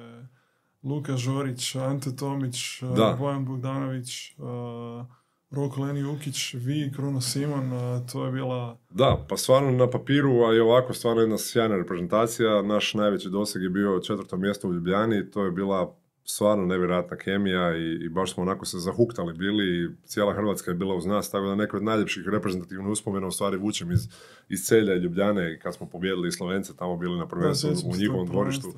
Luka 0.83 1.17
Žorić, 1.17 1.75
Ante 1.77 2.17
Tomić, 2.17 2.83
da. 2.97 3.17
Bojan 3.19 3.45
Bogdanović, 3.45 4.35
uh, 4.39 5.07
Roko 5.51 5.83
Leni 5.83 6.05
Ukić, 6.05 6.55
vi, 6.55 6.93
Kruno 6.97 7.21
Simon, 7.21 7.71
to 8.12 8.27
je 8.27 8.33
bila... 8.33 8.79
Da, 8.91 9.27
pa 9.29 9.37
stvarno 9.37 9.71
na 9.71 9.91
papiru, 9.91 10.45
a 10.45 10.55
i 10.55 10.61
ovako 10.61 10.95
stvarno 10.95 11.21
jedna 11.21 11.39
sjajna 11.39 11.77
reprezentacija. 11.77 12.62
Naš 12.62 12.95
najveći 12.95 13.31
doseg 13.31 13.62
je 13.62 13.71
bio 13.71 14.01
četvrto 14.01 14.37
mjesto 14.37 14.69
u 14.69 14.75
Ljubljani, 14.75 15.31
to 15.31 15.45
je 15.45 15.51
bila 15.51 15.97
stvarno 16.25 16.67
nevjerojatna 16.67 17.17
kemija 17.17 17.77
i, 17.77 18.05
i 18.05 18.09
baš 18.09 18.35
smo 18.35 18.43
onako 18.43 18.65
se 18.65 18.79
zahuktali 18.79 19.35
bili 19.35 19.85
i 19.85 20.07
cijela 20.07 20.35
Hrvatska 20.35 20.71
je 20.71 20.75
bila 20.75 20.95
uz 20.95 21.07
nas, 21.07 21.31
tako 21.31 21.47
da 21.47 21.55
neke 21.55 21.77
od 21.77 21.83
najljepših 21.83 22.25
reprezentativnih 22.27 22.89
uspomena 22.89 23.27
u 23.27 23.31
stvari 23.31 23.57
vučem 23.57 23.93
iz, 23.93 24.09
iz 24.49 24.61
Celja 24.65 24.95
i 24.95 24.99
Ljubljane 24.99 25.59
kad 25.59 25.75
smo 25.75 25.89
pobijedili 25.89 26.33
Slovence, 26.33 26.77
tamo 26.77 26.97
bili 26.97 27.19
na 27.19 27.29
prvenstvu 27.29 27.71
u 27.85 27.97
njihovom 27.97 28.27
dvorištu. 28.27 28.69
Uh, 28.69 28.75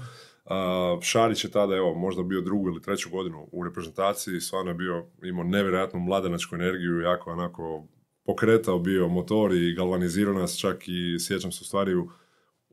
Šarić 1.00 1.44
je 1.44 1.50
tada, 1.50 1.76
evo, 1.76 1.94
možda 1.94 2.22
bio 2.22 2.40
drugu 2.40 2.68
ili 2.68 2.82
treću 2.82 3.10
godinu 3.10 3.48
u 3.52 3.64
reprezentaciji, 3.64 4.40
stvarno 4.40 4.70
je 4.70 4.74
bio, 4.74 5.06
imao 5.22 5.44
nevjerojatnu 5.44 6.00
mladenačku 6.00 6.54
energiju, 6.54 7.00
jako 7.00 7.30
onako 7.30 7.84
pokretao 8.24 8.78
bio 8.78 9.08
motor 9.08 9.52
i 9.52 9.74
galvanizirao 9.74 10.34
nas, 10.34 10.58
čak 10.58 10.82
i 10.86 11.18
sjećam 11.20 11.52
se 11.52 11.58
u 11.62 11.64
stvari 11.64 11.94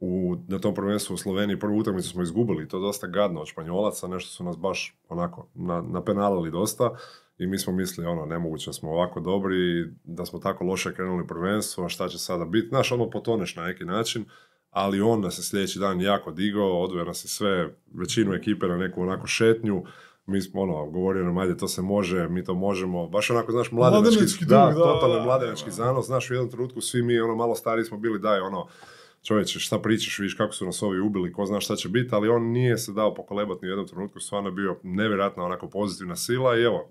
u, 0.02 0.36
na 0.48 0.60
tom 0.60 0.76
prvenstvu 0.76 1.14
u 1.14 1.18
Sloveniji 1.18 1.60
prvu 1.60 1.78
utakmicu 1.78 2.10
smo 2.10 2.24
izgubili, 2.24 2.68
to 2.68 2.80
dosta 2.80 3.08
gadno 3.08 3.42
od 3.42 3.48
Španjolaca, 3.48 4.08
nešto 4.08 4.30
su 4.30 4.44
nas 4.44 4.58
baš 4.58 4.98
onako 5.10 5.48
na, 5.54 5.82
napenalili 5.82 6.52
dosta 6.52 6.96
i 7.38 7.48
mi 7.48 7.58
smo 7.58 7.74
mislili, 7.74 8.08
ono, 8.08 8.26
nemoguće 8.26 8.70
da 8.70 8.74
smo 8.74 8.92
ovako 8.92 9.20
dobri, 9.20 9.92
da 10.04 10.26
smo 10.26 10.40
tako 10.40 10.64
loše 10.64 10.94
krenuli 10.94 11.28
prvenstvo, 11.28 11.86
a 11.86 11.90
šta 11.90 12.08
će 12.08 12.18
sada 12.18 12.46
biti, 12.46 12.68
znaš, 12.68 12.92
ono 12.92 13.10
potoneš 13.10 13.56
na 13.56 13.64
neki 13.64 13.86
način, 13.86 14.26
ali 14.72 15.02
on 15.02 15.22
nas 15.22 15.40
je 15.40 15.44
sljedeći 15.44 15.80
dan 15.80 16.02
jako 16.02 16.32
digao, 16.32 16.82
odveo 16.82 17.06
nas 17.06 17.26
je 17.26 17.30
sve, 17.30 17.76
većinu 17.94 18.34
ekipe 18.34 18.68
na 18.68 18.78
neku 18.78 19.02
onako 19.02 19.28
šetnju, 19.28 19.84
mi 20.26 20.42
smo 20.42 20.62
ono, 20.62 20.90
govorio 20.90 21.24
nam, 21.24 21.38
ajde, 21.38 21.58
to 21.58 21.68
se 21.68 21.82
može, 21.82 22.28
mi 22.28 22.44
to 22.44 22.54
možemo, 22.54 23.08
baš 23.08 23.30
onako, 23.30 23.52
znaš, 23.52 23.72
mladenački, 23.72 24.46
da, 24.46 24.58
da, 24.58 24.74
totalno 24.74 25.24
mladenački 25.24 25.72
zanos, 25.72 26.06
znaš, 26.06 26.32
u 26.32 26.34
jednom 26.34 26.52
trenutku 26.52 26.82
svi 26.82 27.02
mi, 27.02 27.20
ono, 27.20 27.36
malo 27.36 27.56
stariji 27.56 27.86
smo 27.86 27.98
bili, 27.98 28.20
daj, 28.20 28.40
ono, 28.40 28.68
čovječe, 29.24 29.60
šta 29.60 29.80
pričaš, 29.80 30.20
vidiš 30.20 30.34
kako 30.34 30.54
su 30.54 30.66
nas 30.66 30.84
ovi 30.84 31.00
ubili, 31.00 31.34
ko 31.34 31.46
zna 31.46 31.60
šta 31.60 31.76
će 31.76 31.90
biti, 31.90 32.16
ali 32.16 32.30
on 32.30 32.44
nije 32.44 32.78
se 32.78 32.94
dao 32.94 33.14
pokolebati 33.14 33.66
ni 33.66 33.70
u 33.70 33.72
jednom 33.72 33.88
trenutku, 33.88 34.20
stvarno 34.20 34.50
je 34.50 34.54
bio 34.54 34.80
nevjerojatno 34.84 35.44
onako 35.44 35.70
pozitivna 35.70 36.16
sila 36.16 36.58
i 36.58 36.64
evo, 36.64 36.90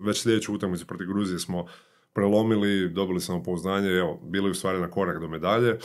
već 0.00 0.22
sljedeću 0.22 0.54
utakmicu 0.54 0.86
protiv 0.86 1.06
Gruzije 1.06 1.38
smo 1.38 1.66
prelomili, 2.14 2.88
dobili 2.88 3.20
smo 3.20 3.42
pouznanje, 3.42 3.88
evo, 3.88 4.20
bili 4.22 4.50
u 4.50 4.54
stvari 4.54 4.80
na 4.80 4.90
korak 4.90 5.20
do 5.20 5.28
medalje, 5.28 5.78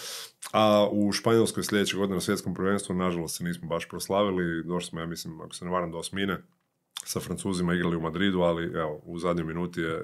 a 0.52 0.88
u 0.92 1.12
Španjolskoj 1.12 1.64
sljedeće 1.64 1.98
godine 1.98 2.16
na 2.16 2.22
svjetskom 2.22 2.54
prvenstvu, 2.54 2.96
nažalost 2.96 3.38
se 3.38 3.44
nismo 3.44 3.68
baš 3.68 3.90
proslavili, 3.90 4.64
došli 4.64 4.90
smo, 4.90 5.00
ja 5.00 5.06
mislim, 5.06 5.42
ako 5.42 5.56
se 5.56 5.66
ne 5.66 5.72
varam, 5.72 5.92
do 5.92 5.98
osmine, 5.98 6.38
sa 7.06 7.20
Francuzima 7.20 7.74
igrali 7.74 7.96
u 7.96 8.02
Madridu, 8.02 8.40
ali 8.40 8.64
evo, 8.80 9.02
u 9.04 9.20
zadnjoj 9.20 9.46
minuti 9.46 9.82
je 9.82 9.96
uh, 9.96 10.04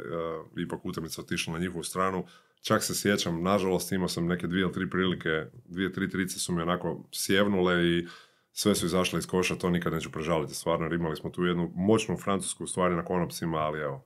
ipak 0.58 0.86
utakmica 0.86 1.22
otišla 1.22 1.54
na 1.54 1.60
njihovu 1.60 1.84
stranu. 1.84 2.26
Čak 2.62 2.84
se 2.84 2.96
sjećam, 2.96 3.44
nažalost 3.44 3.92
imao 3.92 4.08
sam 4.08 4.28
neke 4.28 4.48
dvije 4.48 4.62
ili 4.62 4.74
tri 4.74 4.90
prilike, 4.90 5.46
dvije, 5.66 5.94
tri 5.94 6.10
trice 6.10 6.40
su 6.40 6.54
mi 6.54 6.62
onako 6.62 7.04
sjevnule 7.12 7.88
i 7.88 8.08
sve 8.52 8.76
su 8.76 8.86
izašle 8.86 9.20
iz 9.20 9.28
koša, 9.28 9.56
to 9.56 9.70
nikad 9.70 9.94
neću 9.94 10.12
prežaliti 10.12 10.54
stvarno, 10.54 10.86
jer 10.86 10.94
imali 10.94 11.16
smo 11.16 11.30
tu 11.30 11.44
jednu 11.44 11.72
moćnu 11.76 12.18
francusku 12.18 12.68
stvari 12.68 12.96
na 12.96 13.06
konopcima, 13.06 13.58
ali 13.58 13.80
evo, 13.80 14.06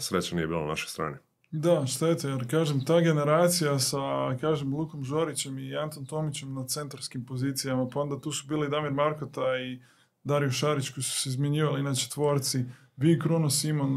sreća 0.00 0.36
nije 0.36 0.46
bilo 0.46 0.60
na 0.60 0.66
našoj 0.66 0.88
strani. 0.88 1.16
Da, 1.50 1.86
štete, 1.86 2.28
jer 2.28 2.50
kažem, 2.50 2.84
ta 2.84 3.00
generacija 3.00 3.78
sa, 3.78 3.98
kažem, 4.40 4.74
Lukom 4.74 5.04
Žorićem 5.04 5.58
i 5.58 5.76
Anton 5.76 6.06
Tomićem 6.06 6.54
na 6.54 6.66
centarskim 6.66 7.26
pozicijama, 7.26 7.88
pa 7.94 8.00
onda 8.00 8.20
tu 8.20 8.32
su 8.32 8.46
bili 8.48 8.68
Damir 8.68 8.92
Markota 8.92 9.58
i 9.58 9.82
Dario 10.24 10.50
Šarić 10.50 10.88
koji 10.88 11.04
su 11.04 11.20
se 11.20 11.28
izmjenjivali 11.28 11.82
na 11.82 11.94
četvorci, 11.94 12.64
Vi, 12.96 13.18
Kruno, 13.18 13.50
Simon, 13.50 13.96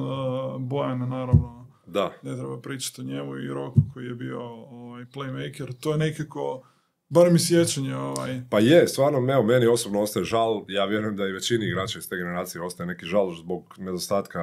Bojana, 0.59 1.05
naravno. 1.05 1.67
Da. 1.87 2.11
Ne 2.21 2.35
treba 2.35 2.61
pričati 2.61 3.01
o 3.01 3.03
njemu 3.03 3.37
i 3.37 3.47
Roku 3.47 3.79
koji 3.93 4.05
je 4.05 4.15
bio 4.15 4.41
ovaj, 4.41 5.05
playmaker. 5.05 5.73
To 5.79 5.91
je 5.91 5.97
nekako, 5.97 6.63
bar 7.09 7.31
mi 7.31 7.39
sjećanje. 7.39 7.95
Ovaj. 7.95 8.41
Pa 8.49 8.59
je, 8.59 8.87
stvarno, 8.87 9.33
evo, 9.33 9.43
meni 9.43 9.67
osobno 9.67 10.01
ostaje 10.01 10.25
žal. 10.25 10.65
Ja 10.67 10.85
vjerujem 10.85 11.15
da 11.15 11.27
i 11.27 11.31
većini 11.31 11.65
igrača 11.65 11.99
iz 11.99 12.09
te 12.09 12.17
generacije 12.17 12.61
ostaje 12.61 12.87
neki 12.87 13.05
žal 13.05 13.33
zbog 13.33 13.75
nedostatka 13.77 14.41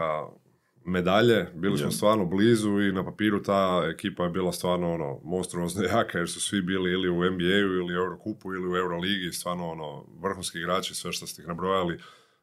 medalje, 0.89 1.47
bili 1.55 1.79
smo 1.79 1.91
stvarno 1.91 2.25
blizu 2.25 2.81
i 2.81 2.93
na 2.93 3.05
papiru 3.05 3.43
ta 3.43 3.83
ekipa 3.95 4.25
je 4.25 4.31
bila 4.31 4.53
stvarno 4.53 4.93
ono, 4.93 5.21
monstruozno 5.25 5.83
jaka 5.93 6.19
jer 6.19 6.29
su 6.29 6.41
svi 6.41 6.63
bili 6.63 6.93
ili 6.93 7.09
u 7.09 7.31
NBA-u 7.31 7.73
ili 7.75 7.95
u 7.95 7.99
Eurokupu 7.99 8.55
ili 8.55 8.69
u 8.73 8.77
Euroligi, 8.77 9.33
stvarno 9.33 9.71
ono, 9.71 10.05
vrhunski 10.23 10.59
igrači, 10.59 10.95
sve 10.95 11.13
što 11.13 11.27
ste 11.27 11.43
ih 11.43 11.49
nabrojali. 11.49 11.99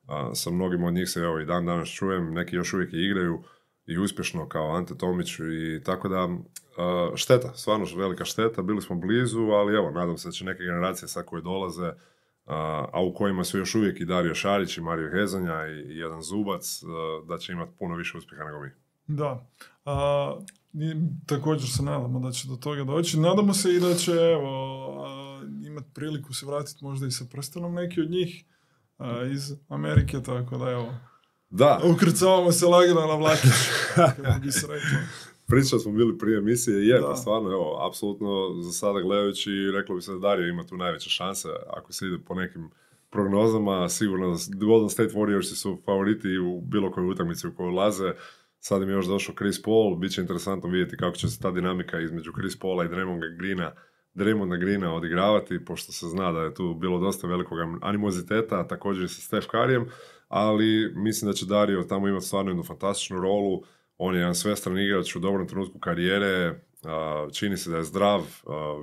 A, 0.07 0.35
sa 0.35 0.49
mnogim 0.49 0.83
od 0.83 0.93
njih 0.93 1.09
se 1.09 1.19
evo 1.19 1.39
i 1.39 1.45
dan 1.45 1.65
danas 1.65 1.89
čujem, 1.89 2.33
neki 2.33 2.55
još 2.55 2.73
uvijek 2.73 2.93
igraju 2.93 3.43
i 3.85 3.97
uspješno 3.97 4.49
kao 4.49 4.75
Ante 4.75 4.97
Tomić 4.97 5.39
i 5.39 5.83
tako 5.83 6.07
da 6.09 6.29
šteta, 7.15 7.53
stvarno 7.53 7.85
velika 7.97 8.25
šteta, 8.25 8.61
bili 8.61 8.81
smo 8.81 8.95
blizu, 8.95 9.41
ali 9.41 9.75
evo, 9.75 9.91
nadam 9.91 10.17
se 10.17 10.27
da 10.27 10.31
će 10.31 10.45
neke 10.45 10.63
generacije 10.63 11.07
sad 11.07 11.25
koje 11.25 11.41
dolaze 11.41 11.91
a 12.45 13.01
u 13.03 13.13
kojima 13.13 13.43
su 13.43 13.57
još 13.57 13.75
uvijek 13.75 13.99
i 13.99 14.05
Dario 14.05 14.35
Šarić 14.35 14.77
i 14.77 14.81
Mario 14.81 15.11
Hezanja 15.11 15.67
i 15.67 15.97
jedan 15.97 16.21
Zubac, 16.21 16.81
da 17.27 17.37
će 17.37 17.53
imati 17.53 17.71
puno 17.79 17.95
više 17.95 18.17
uspjeha 18.17 18.43
nego 18.43 18.59
mi. 18.59 18.69
Da. 19.07 19.47
A, 19.85 20.35
također 21.25 21.69
se 21.69 21.83
nadamo 21.83 22.19
da 22.19 22.31
će 22.31 22.47
do 22.47 22.55
toga 22.55 22.83
doći. 22.83 23.19
Nadamo 23.19 23.53
se 23.53 23.75
i 23.75 23.79
da 23.79 23.93
će 23.93 24.11
evo, 24.11 25.07
imati 25.65 25.87
priliku 25.93 26.33
se 26.33 26.45
vratiti 26.45 26.85
možda 26.85 27.07
i 27.07 27.11
sa 27.11 27.25
prstenom 27.31 27.73
neki 27.73 28.01
od 28.01 28.09
njih 28.09 28.45
iz 29.31 29.53
Amerike, 29.69 30.21
tako 30.21 30.57
da 30.57 30.71
evo. 30.71 30.93
Da. 31.49 31.81
Ukrcavamo 31.83 32.51
se 32.51 32.65
lagano 32.65 33.07
na 33.07 33.15
vlakić, 33.15 33.51
kako 33.95 34.39
bi 34.41 34.51
se. 34.51 34.67
Pričali 35.47 35.79
smo 35.79 35.91
bili 35.91 36.17
prije 36.17 36.37
emisije, 36.37 36.87
je, 36.87 37.01
pa 37.01 37.15
stvarno, 37.15 37.51
evo, 37.51 37.87
apsolutno 37.87 38.61
za 38.61 38.71
sada 38.71 39.01
gledajući, 39.01 39.71
reklo 39.73 39.95
bi 39.95 40.01
se 40.01 40.11
da 40.11 40.19
Dario 40.19 40.47
ima 40.47 40.63
tu 40.63 40.77
najveće 40.77 41.09
šanse, 41.09 41.49
ako 41.69 41.93
se 41.93 42.07
ide 42.07 42.17
po 42.27 42.35
nekim 42.35 42.69
prognozama, 43.09 43.89
sigurno 43.89 44.29
da 44.31 44.65
Golden 44.65 44.89
State 44.89 45.13
Warriors 45.13 45.55
su 45.55 45.77
favoriti 45.85 46.37
u 46.37 46.61
bilo 46.61 46.91
kojoj 46.91 47.09
utakmici 47.09 47.47
u 47.47 47.55
kojoj 47.55 47.69
ulaze. 47.69 48.13
Sad 48.59 48.81
im 48.81 48.89
je 48.89 48.93
još 48.93 49.05
došao 49.05 49.35
Chris 49.35 49.61
Paul, 49.61 49.95
bit 49.95 50.11
će 50.11 50.21
interesantno 50.21 50.69
vidjeti 50.69 50.97
kako 50.97 51.17
će 51.17 51.27
se 51.27 51.41
ta 51.41 51.51
dinamika 51.51 51.99
između 51.99 52.31
Chris 52.31 52.59
Paula 52.59 52.85
i 52.85 52.87
Draymonda 52.87 53.37
Greena 53.37 53.71
Draymonda 54.15 54.57
Greena 54.57 54.93
odigravati, 54.93 55.65
pošto 55.65 55.91
se 55.91 56.07
zna 56.07 56.31
da 56.31 56.41
je 56.41 56.53
tu 56.53 56.73
bilo 56.73 56.99
dosta 56.99 57.27
velikog 57.27 57.57
animoziteta, 57.81 58.67
također 58.67 59.05
i 59.05 59.07
sa 59.07 59.21
Steph 59.21 59.47
Curryem, 59.47 59.85
ali 60.27 60.93
mislim 60.95 61.31
da 61.31 61.35
će 61.35 61.45
Dario 61.45 61.83
tamo 61.83 62.07
imati 62.07 62.25
stvarno 62.25 62.51
jednu 62.51 62.63
fantastičnu 62.63 63.21
rolu, 63.21 63.63
on 63.97 64.15
je 64.15 64.19
jedan 64.19 64.35
svestran 64.35 64.79
igrač 64.79 65.15
u 65.15 65.19
dobrom 65.19 65.47
trenutku 65.47 65.79
karijere, 65.79 66.59
čini 67.33 67.57
se 67.57 67.69
da 67.69 67.77
je 67.77 67.83
zdrav, 67.83 68.21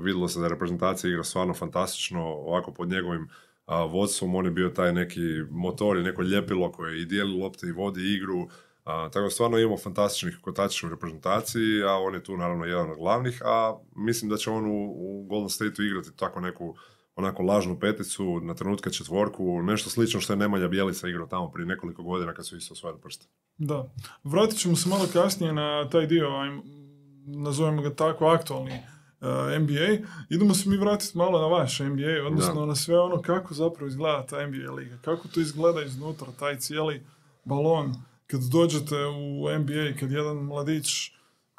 vidjelo 0.03 0.29
se 0.29 0.39
da 0.39 0.45
je 0.45 0.51
reprezentacija 0.51 1.11
igra 1.11 1.25
stvarno 1.25 1.55
fantastično, 1.55 2.25
ovako 2.25 2.73
pod 2.73 2.89
njegovim 2.89 3.29
vodstvom 3.67 4.35
on 4.35 4.45
je 4.45 4.51
bio 4.51 4.69
taj 4.69 4.93
neki 4.93 5.21
motor 5.51 5.97
i 5.97 6.03
neko 6.03 6.23
ljepilo 6.23 6.73
koje 6.73 7.01
i 7.01 7.05
dijeli 7.05 7.39
lopte 7.41 7.67
i 7.67 7.73
vodi 7.73 8.15
igru, 8.15 8.49
tako 8.85 9.21
da 9.21 9.31
stvarno 9.31 9.59
imamo 9.59 9.79
fantastičnih 9.79 10.39
kotačića 10.41 10.87
u 10.87 10.91
reprezentaciji, 10.91 11.83
a 11.83 11.93
on 11.93 12.15
je 12.15 12.25
tu 12.25 12.37
naravno 12.37 12.65
jedan 12.65 12.91
od 12.91 12.99
glavnih, 12.99 13.43
a 13.45 13.77
mislim 13.97 14.31
da 14.31 14.37
će 14.37 14.51
on 14.51 14.67
u, 14.67 14.95
u 14.97 15.27
Golden 15.29 15.49
State-u 15.49 15.85
igrati 15.85 16.17
tako 16.17 16.41
neku 16.41 16.77
onako 17.17 17.43
lažnu 17.43 17.79
peticu, 17.81 18.41
na 18.41 18.55
trenutke 18.55 18.91
četvorku, 18.91 19.63
nešto 19.63 19.91
slično 19.91 20.21
što 20.21 20.33
je 20.33 20.37
Nemanja 20.37 20.69
Bjelica 20.69 21.09
igrao 21.09 21.27
tamo 21.27 21.51
prije 21.51 21.67
nekoliko 21.67 22.03
godina 22.03 22.35
kad 22.35 22.47
su 22.47 22.57
isto 22.57 22.73
osvojili 22.73 23.01
prste. 23.01 23.27
Da. 23.59 23.93
Vratit 24.25 24.59
ćemo 24.59 24.77
se 24.77 24.89
malo 24.89 25.05
kasnije 25.13 25.53
na 25.53 25.89
taj 25.91 26.07
dio, 26.07 26.29
nazovemo 27.27 27.83
ga 27.83 27.95
tako, 27.95 28.27
aktualni 28.27 28.73
uh, 29.21 29.29
NBA. 29.61 30.07
Idemo 30.31 30.55
se 30.55 30.69
mi 30.69 30.77
vratiti 30.77 31.19
malo 31.19 31.41
na 31.41 31.47
vaš 31.47 31.81
NBA, 31.81 32.27
odnosno 32.27 32.61
Da. 32.61 32.67
na 32.67 32.75
sve 32.75 33.01
ono 33.01 33.23
kako 33.23 33.55
zapravo 33.55 33.89
izgleda 33.89 34.27
ta 34.27 34.47
NBA 34.47 34.73
liga. 34.73 34.99
Kako 35.05 35.29
to 35.29 35.41
izgleda 35.41 35.83
iznutra, 35.83 36.27
taj 36.39 36.59
cijeli 36.59 37.03
balon. 37.45 37.95
Kad 38.27 38.41
dođete 38.41 38.97
u 39.07 39.59
NBA, 39.59 39.99
kad 40.01 40.13
jedan 40.13 40.37
mladić 40.37 41.13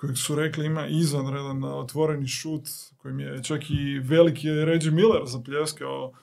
kojeg 0.04 0.18
su 0.18 0.36
rekli 0.36 0.66
ima 0.66 0.88
izvanredan 0.88 1.64
otvoreni 1.64 2.28
šut, 2.28 2.62
kojim 2.98 3.20
je 3.20 3.44
čak 3.44 3.62
i 3.70 4.00
veliki 4.00 4.50
Reggie 4.50 4.92
Miller 4.92 5.22
zapljeskao 5.26 6.14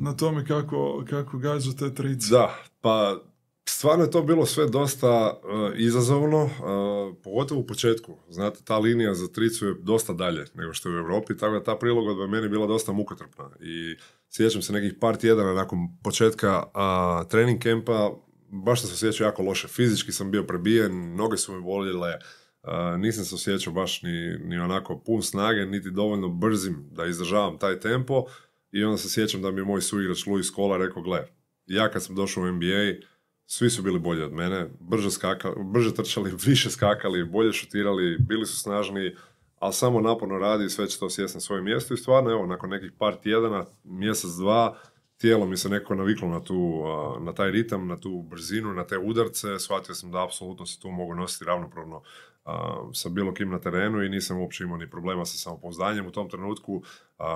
na 0.00 0.16
tome 0.16 0.46
kako, 0.46 1.04
kako 1.10 1.38
gađa 1.38 1.70
te 1.78 1.94
trice. 1.94 2.30
Da, 2.30 2.54
pa 2.80 3.20
stvarno 3.68 4.04
je 4.04 4.10
to 4.10 4.22
bilo 4.22 4.46
sve 4.46 4.66
dosta 4.66 5.40
uh, 5.42 5.72
izazovno, 5.76 6.44
uh, 6.44 7.16
pogotovo 7.24 7.60
u 7.60 7.66
početku. 7.66 8.16
Znate, 8.28 8.64
ta 8.64 8.78
linija 8.78 9.14
za 9.14 9.28
tricu 9.28 9.66
je 9.66 9.74
dosta 9.82 10.12
dalje 10.12 10.44
nego 10.54 10.72
što 10.72 10.88
je 10.88 10.94
u 10.94 10.98
Europi, 10.98 11.36
tako 11.36 11.54
da 11.54 11.64
ta 11.64 11.76
prilagodba 11.76 12.22
je 12.22 12.28
meni 12.28 12.48
bila 12.48 12.66
dosta 12.66 12.92
mukotrpna. 12.92 13.50
I 13.60 13.96
sjećam 14.30 14.62
se 14.62 14.72
nekih 14.72 14.94
par 15.00 15.16
tjedana 15.16 15.54
nakon 15.54 15.78
početka 16.02 16.62
uh, 16.62 17.28
trening 17.28 17.62
kempa, 17.62 18.10
baš 18.48 18.80
sam 18.80 18.88
se 18.88 18.94
osjećao 18.94 19.24
jako 19.24 19.42
loše. 19.42 19.68
Fizički 19.68 20.12
sam 20.12 20.30
bio 20.30 20.42
prebijen, 20.42 21.14
noge 21.16 21.36
su 21.36 21.52
mi 21.52 21.62
boljele, 21.62 22.18
nisam 22.98 23.24
se 23.24 23.34
osjećao 23.34 23.72
baš 23.72 24.02
ni, 24.02 24.38
ni 24.38 24.58
onako 24.58 25.02
pun 25.06 25.22
snage, 25.22 25.66
niti 25.66 25.90
dovoljno 25.90 26.28
brzim 26.28 26.88
da 26.90 27.06
izdržavam 27.06 27.58
taj 27.58 27.80
tempo. 27.80 28.24
I 28.72 28.84
onda 28.84 28.98
se 28.98 29.08
sjećam 29.08 29.42
da 29.42 29.50
mi 29.50 29.60
je 29.60 29.64
moj 29.64 29.80
suigrač 29.80 30.26
Luis 30.26 30.50
Kola 30.50 30.76
rekao, 30.76 31.02
gle, 31.02 31.26
ja 31.66 31.90
kad 31.90 32.04
sam 32.04 32.14
došao 32.14 32.42
u 32.42 32.52
NBA, 32.52 33.06
svi 33.46 33.70
su 33.70 33.82
bili 33.82 33.98
bolji 33.98 34.22
od 34.22 34.32
mene, 34.32 34.66
brže, 34.80 35.10
skakali, 35.10 35.54
brže 35.64 35.94
trčali, 35.94 36.32
više 36.46 36.70
skakali, 36.70 37.24
bolje 37.24 37.52
šutirali, 37.52 38.18
bili 38.18 38.46
su 38.46 38.58
snažniji, 38.58 39.16
ali 39.58 39.72
samo 39.72 40.00
naporno 40.00 40.38
radi 40.38 40.64
i 40.64 40.70
sve 40.70 40.88
će 40.88 40.98
to 40.98 41.10
sjesti 41.10 41.36
na 41.36 41.40
svoje 41.40 41.62
mjesto 41.62 41.94
i 41.94 41.96
stvarno, 41.96 42.30
evo, 42.30 42.46
nakon 42.46 42.70
nekih 42.70 42.92
par 42.98 43.16
tjedana, 43.22 43.64
mjesec, 43.84 44.30
dva, 44.30 44.78
tijelo 45.16 45.46
mi 45.46 45.56
se 45.56 45.68
nekako 45.68 45.94
naviklo 45.94 46.28
na, 46.28 46.44
tu, 46.44 46.82
na 47.20 47.32
taj 47.32 47.50
ritam, 47.50 47.88
na 47.88 48.00
tu 48.00 48.22
brzinu, 48.22 48.74
na 48.74 48.86
te 48.86 48.98
udarce, 48.98 49.58
shvatio 49.58 49.94
sam 49.94 50.10
da 50.10 50.24
apsolutno 50.24 50.66
se 50.66 50.80
tu 50.80 50.90
mogu 50.90 51.14
nositi 51.14 51.44
ravnopravno 51.44 52.02
sa 52.92 53.08
bilo 53.08 53.34
kim 53.34 53.50
na 53.50 53.60
terenu 53.60 54.02
i 54.02 54.08
nisam 54.08 54.38
uopće 54.40 54.64
imao 54.64 54.76
ni 54.76 54.90
problema 54.90 55.24
sa 55.24 55.38
samopouzdanjem 55.38 56.06
u 56.06 56.10
tom 56.10 56.30
trenutku. 56.30 56.82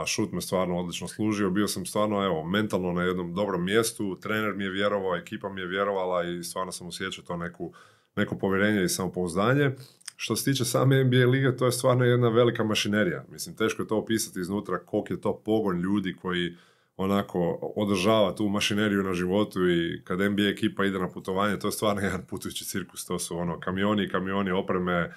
Šut 0.07 0.33
me 0.33 0.41
stvarno 0.41 0.79
odlično 0.79 1.09
služio, 1.09 1.51
bio 1.51 1.69
sam 1.69 1.87
stvarno 1.87 2.25
evo, 2.25 2.45
mentalno 2.45 2.93
na 2.93 3.03
jednom 3.03 3.35
dobrom 3.35 3.65
mjestu, 3.65 4.19
trener 4.21 4.55
mi 4.55 4.65
je 4.65 4.71
vjerovao, 4.71 5.17
ekipa 5.17 5.49
mi 5.49 5.61
je 5.61 5.67
vjerovala 5.67 6.25
i 6.25 6.43
stvarno 6.43 6.73
sam 6.73 6.87
osjećao 6.87 7.25
to 7.25 7.37
neku, 7.37 7.73
neko 8.17 8.39
povjerenje 8.39 8.85
i 8.85 8.89
samopouzdanje. 8.89 9.71
Što 10.17 10.37
se 10.37 10.45
tiče 10.45 10.65
same 10.65 11.05
NBA 11.05 11.27
lige, 11.27 11.57
to 11.57 11.67
je 11.67 11.73
stvarno 11.73 12.05
jedna 12.05 12.29
velika 12.29 12.65
mašinerija. 12.65 13.25
Mislim, 13.29 13.57
teško 13.57 13.83
je 13.83 13.89
to 13.89 13.99
opisati 13.99 14.41
iznutra 14.41 14.79
koliko 14.79 15.13
je 15.13 15.21
to 15.21 15.43
pogon 15.45 15.81
ljudi 15.81 16.17
koji 16.23 16.57
onako 16.97 17.73
održava 17.77 18.35
tu 18.35 18.49
mašineriju 18.49 19.03
na 19.03 19.15
životu 19.15 19.71
i 19.71 20.03
kad 20.05 20.19
NBA 20.19 20.43
ekipa 20.43 20.85
ide 20.85 20.99
na 20.99 21.09
putovanje, 21.09 21.59
to 21.59 21.69
je 21.69 21.73
stvarno 21.73 22.03
jedan 22.09 22.27
putujući 22.27 22.65
cirkus, 22.65 23.07
to 23.07 23.19
su 23.19 23.39
ono 23.39 23.61
kamioni 23.61 24.05
i 24.05 24.09
kamioni 24.09 24.51
opreme, 24.51 25.15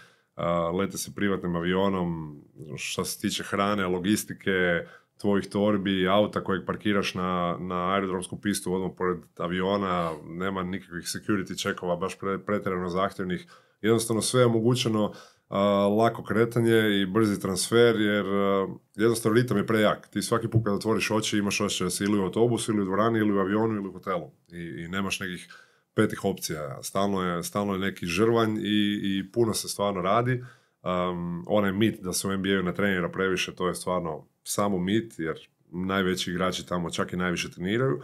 lete 0.74 0.98
se 0.98 1.16
privatnim 1.16 1.56
avionom, 1.56 2.42
što 2.78 3.06
se 3.06 3.22
tiče 3.22 3.44
hrane, 3.44 3.88
logistike, 3.88 4.86
tvojih 5.18 5.50
torbi, 5.50 6.08
auta 6.08 6.44
kojeg 6.44 6.66
parkiraš 6.66 7.14
na, 7.14 7.58
na 7.60 7.94
aerodromsku 7.94 8.42
pistu 8.42 8.74
odmah 8.74 8.92
pored 8.98 9.18
aviona, 9.38 10.12
nema 10.26 10.64
nikakvih 10.64 11.04
security 11.04 11.62
checkova, 11.62 11.96
baš 11.96 12.20
pre, 12.20 12.40
pretjerano 12.40 12.90
zahtjevnih, 12.90 13.48
jednostavno 13.82 14.22
sve 14.22 14.42
je 14.42 14.46
omogućeno 14.46 15.14
lako 15.98 16.24
kretanje 16.24 17.02
i 17.02 17.06
brzi 17.06 17.40
transfer, 17.40 17.96
jer 18.00 18.26
jednostavno 18.96 19.42
ritam 19.42 19.58
je 19.58 19.68
prejak. 19.68 20.08
Ti 20.08 20.22
svaki 20.22 20.48
put 20.48 20.66
kad 20.66 20.74
otvoriš 20.74 21.12
oči 21.12 21.38
imaš 21.38 21.62
osjećaj 21.62 21.86
da 21.86 21.90
si 21.90 22.04
ili 22.04 22.20
u 22.20 22.24
autobusu, 22.24 22.72
ili 22.72 22.82
u 22.82 22.86
dvorani, 22.86 23.20
ili 23.20 23.34
u 23.34 23.40
avionu, 23.40 23.76
ili 23.76 23.88
u 23.88 23.92
hotelu. 23.92 24.32
I, 24.52 24.84
i 24.84 24.88
nemaš 24.88 25.20
nekih 25.20 25.48
petih 25.94 26.26
opcija. 26.26 26.80
Stalno 26.84 27.24
je, 27.24 27.44
stalno 27.44 27.74
je 27.74 27.80
neki 27.80 28.06
žrvanj 28.06 28.58
i, 28.58 29.00
i 29.04 29.32
puno 29.32 29.54
se 29.54 29.68
stvarno 29.68 30.02
radi. 30.02 30.44
Um, 30.84 31.44
onaj 31.48 31.72
mit 31.72 32.02
da 32.02 32.14
se 32.14 32.28
u 32.28 32.38
NBA-u 32.38 32.64
ne 32.64 32.74
trenira 32.74 33.10
previše, 33.10 33.56
to 33.56 33.68
je 33.68 33.76
stvarno 33.76 34.28
samo 34.44 34.80
mit, 34.80 35.20
jer 35.20 35.36
najveći 35.70 36.32
igrači 36.32 36.68
tamo 36.68 36.90
čak 36.90 37.14
i 37.14 37.18
najviše 37.18 37.52
treniraju. 37.52 38.02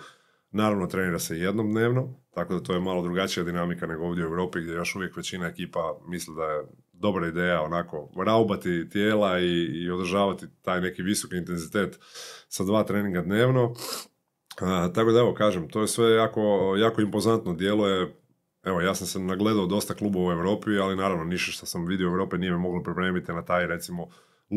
Naravno, 0.52 0.88
trenira 0.88 1.20
se 1.20 1.40
jednom 1.40 1.72
dnevno, 1.72 2.20
tako 2.34 2.54
da 2.54 2.64
to 2.64 2.74
je 2.74 2.80
malo 2.80 3.02
drugačija 3.02 3.44
dinamika 3.44 3.88
nego 3.88 4.06
ovdje 4.06 4.26
u 4.26 4.30
Europi 4.30 4.62
gdje 4.62 4.74
još 4.74 4.96
uvijek 4.96 5.18
većina 5.18 5.48
ekipa 5.48 6.00
misli 6.08 6.36
da 6.36 6.44
je 6.44 6.64
dobra 7.04 7.28
ideja 7.28 7.62
onako 7.62 8.10
raubati 8.26 8.90
tijela 8.90 9.40
i, 9.40 9.64
i 9.64 9.92
održavati 9.92 10.46
taj 10.62 10.82
neki 10.82 11.02
visoki 11.02 11.38
intenzitet 11.38 12.00
sa 12.48 12.64
dva 12.64 12.84
treninga 12.84 13.22
dnevno. 13.22 13.74
A, 14.62 14.90
tako 14.96 15.12
da 15.12 15.20
evo 15.20 15.34
kažem, 15.34 15.70
to 15.70 15.82
je 15.82 15.88
sve 15.88 16.12
jako, 16.12 16.76
jako 16.80 17.02
impozantno 17.02 17.54
djeluje. 17.54 18.16
Evo, 18.64 18.82
ja 18.82 18.96
sam 18.96 19.08
se 19.08 19.20
nagledao 19.20 19.66
dosta 19.66 19.94
klubova 19.94 20.28
u 20.28 20.38
Europi, 20.38 20.78
ali 20.78 20.96
naravno 20.96 21.24
ništa 21.24 21.52
što 21.52 21.66
sam 21.66 21.86
vidio 21.86 22.08
u 22.08 22.12
Europi 22.12 22.38
nije 22.38 22.52
me 22.52 22.58
moglo 22.58 22.84
pripremiti 22.84 23.34
na 23.34 23.46
taj 23.46 23.68
recimo 23.68 24.08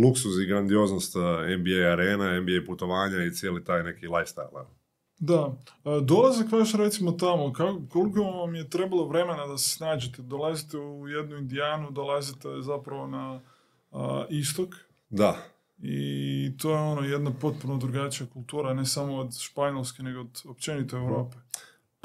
luksuz 0.05 0.39
i 0.39 0.47
grandioznost 0.47 1.17
a, 1.17 1.21
NBA 1.59 1.93
arena, 1.93 2.41
NBA 2.41 2.67
putovanja 2.67 3.25
i 3.25 3.31
cijeli 3.31 3.65
taj 3.65 3.83
neki 3.83 4.07
lifestyle. 4.07 4.86
Da. 5.19 5.55
A, 5.85 6.01
Dolazak 6.01 6.53
vaš 6.53 6.73
recimo 6.73 7.13
tamo, 7.13 7.53
kako, 7.53 7.83
koliko 7.89 8.23
vam 8.23 8.55
je 8.55 8.71
trebalo 8.71 9.09
vremena 9.09 9.47
da 9.47 9.59
se 9.59 9.71
snađete? 9.71 10.23
Dolazite 10.23 10.79
u 10.79 11.09
jednu 11.09 11.37
Indijanu, 11.37 11.91
dolazite 11.91 12.49
zapravo 12.61 13.07
na 13.07 13.41
a, 13.93 14.25
istok 14.31 14.75
Da, 15.11 15.37
i 15.79 16.53
to 16.59 16.71
je 16.71 16.79
ono 16.79 17.03
jedna 17.03 17.31
potpuno 17.41 17.77
drugačija 17.77 18.27
kultura, 18.33 18.75
ne 18.75 18.87
samo 18.87 19.17
od 19.17 19.39
Španjolske, 19.41 20.03
nego 20.03 20.21
od 20.21 20.43
općenito 20.45 20.97
Europe. 20.97 21.37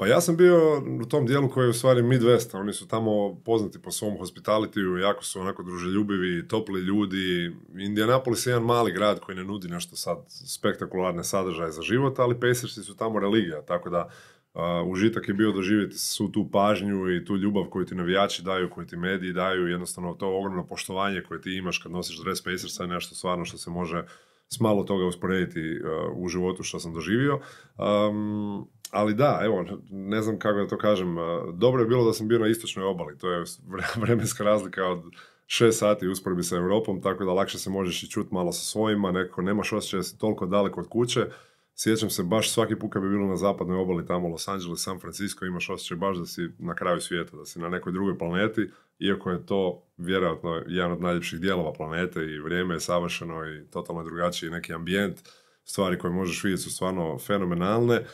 Pa 0.02 0.06
ja 0.06 0.20
sam 0.20 0.36
bio 0.36 0.78
u 0.78 1.04
tom 1.04 1.26
dijelu 1.26 1.48
koji 1.48 1.64
je 1.64 1.70
u 1.70 1.72
stvari 1.72 2.02
Midwest, 2.02 2.56
oni 2.60 2.72
su 2.72 2.88
tamo 2.88 3.40
poznati 3.44 3.82
po 3.82 3.90
svom 3.90 4.18
hospitalitiju, 4.18 4.96
jako 4.96 5.24
su 5.24 5.40
onako 5.40 5.62
druželjubivi, 5.62 6.48
topli 6.48 6.80
ljudi. 6.80 7.56
Indianapolis 7.78 8.46
je 8.46 8.50
jedan 8.50 8.64
mali 8.64 8.92
grad 8.92 9.20
koji 9.20 9.36
ne 9.36 9.44
nudi 9.44 9.68
nešto 9.68 9.96
sad 9.96 10.18
spektakularne 10.28 11.24
sadržaje 11.24 11.72
za 11.72 11.82
život, 11.82 12.18
ali 12.18 12.40
Pacersi 12.40 12.82
su 12.82 12.96
tamo 12.96 13.20
religija, 13.20 13.62
tako 13.62 13.90
da 13.90 14.10
a, 14.54 14.82
užitak 14.86 15.28
je 15.28 15.34
bio 15.34 15.52
doživjeti 15.52 15.98
svu 15.98 16.28
tu 16.28 16.48
pažnju 16.52 17.10
i 17.10 17.24
tu 17.24 17.36
ljubav 17.36 17.64
koju 17.64 17.86
ti 17.86 17.94
navijači 17.94 18.42
daju, 18.42 18.70
koju 18.70 18.86
ti 18.86 18.96
mediji 18.96 19.32
daju, 19.32 19.68
jednostavno 19.68 20.14
to 20.14 20.38
ogromno 20.38 20.66
poštovanje 20.66 21.22
koje 21.28 21.40
ti 21.40 21.56
imaš 21.56 21.78
kad 21.78 21.92
nosiš 21.92 22.22
dres 22.22 22.44
Pacersa 22.44 22.82
je 22.82 22.88
nešto 22.88 23.14
stvarno 23.14 23.44
što 23.44 23.58
se 23.58 23.70
može 23.70 24.04
s 24.48 24.60
malo 24.60 24.84
toga 24.84 25.04
usporediti 25.04 25.80
uh, 25.80 26.16
u 26.16 26.28
životu 26.28 26.62
što 26.62 26.80
sam 26.80 26.94
doživio. 26.94 27.40
Um, 27.78 28.68
ali 28.92 29.14
da, 29.14 29.40
evo, 29.44 29.64
ne 29.90 30.22
znam 30.22 30.38
kako 30.38 30.58
da 30.58 30.68
to 30.68 30.78
kažem, 30.78 31.16
dobro 31.54 31.82
je 31.82 31.88
bilo 31.88 32.04
da 32.04 32.12
sam 32.12 32.28
bio 32.28 32.38
na 32.38 32.46
istočnoj 32.46 32.86
obali, 32.86 33.18
to 33.18 33.30
je 33.30 33.44
vre- 33.44 34.00
vremenska 34.02 34.44
razlika 34.44 34.84
od 34.84 35.02
šest 35.46 35.78
sati 35.78 36.08
u 36.08 36.12
usporedbi 36.12 36.42
sa 36.42 36.56
Europom, 36.56 37.02
tako 37.02 37.24
da 37.24 37.32
lakše 37.32 37.58
se 37.58 37.70
možeš 37.70 38.02
i 38.02 38.10
čuti 38.10 38.34
malo 38.34 38.52
sa 38.52 38.64
svojima, 38.64 39.12
nekako 39.12 39.42
nemaš 39.42 39.72
osjećaj 39.72 39.98
da 39.98 40.02
si 40.02 40.18
toliko 40.18 40.46
daleko 40.46 40.80
od 40.80 40.88
kuće. 40.88 41.26
Sjećam 41.74 42.10
se 42.10 42.22
baš 42.22 42.50
svaki 42.50 42.76
put 42.76 42.92
kad 42.92 43.02
bi 43.02 43.08
bilo 43.08 43.26
na 43.26 43.36
zapadnoj 43.36 43.78
obali, 43.78 44.06
tamo 44.06 44.28
Los 44.28 44.48
Angeles, 44.48 44.82
San 44.82 45.00
Francisco, 45.00 45.44
imaš 45.44 45.70
osjećaj 45.70 45.96
baš 45.96 46.16
da 46.16 46.26
si 46.26 46.48
na 46.58 46.74
kraju 46.74 47.00
svijeta, 47.00 47.36
da 47.36 47.44
si 47.44 47.60
na 47.60 47.68
nekoj 47.68 47.92
drugoj 47.92 48.18
planeti, 48.18 48.70
iako 48.98 49.30
je 49.30 49.46
to 49.46 49.82
vjerojatno 49.96 50.62
jedan 50.66 50.92
od 50.92 51.00
najljepših 51.00 51.40
dijelova 51.40 51.72
planete 51.72 52.20
i 52.20 52.40
vrijeme 52.40 52.74
je 52.74 52.80
savršeno 52.80 53.48
i 53.48 53.70
totalno 53.70 54.04
drugačiji 54.04 54.50
neki 54.50 54.74
ambijent. 54.74 55.20
Stvari 55.64 55.98
koje 55.98 56.12
možeš 56.12 56.44
vidjeti 56.44 56.62
su 56.62 56.70
stvarno 56.70 57.18
fenomenalne 57.18 58.04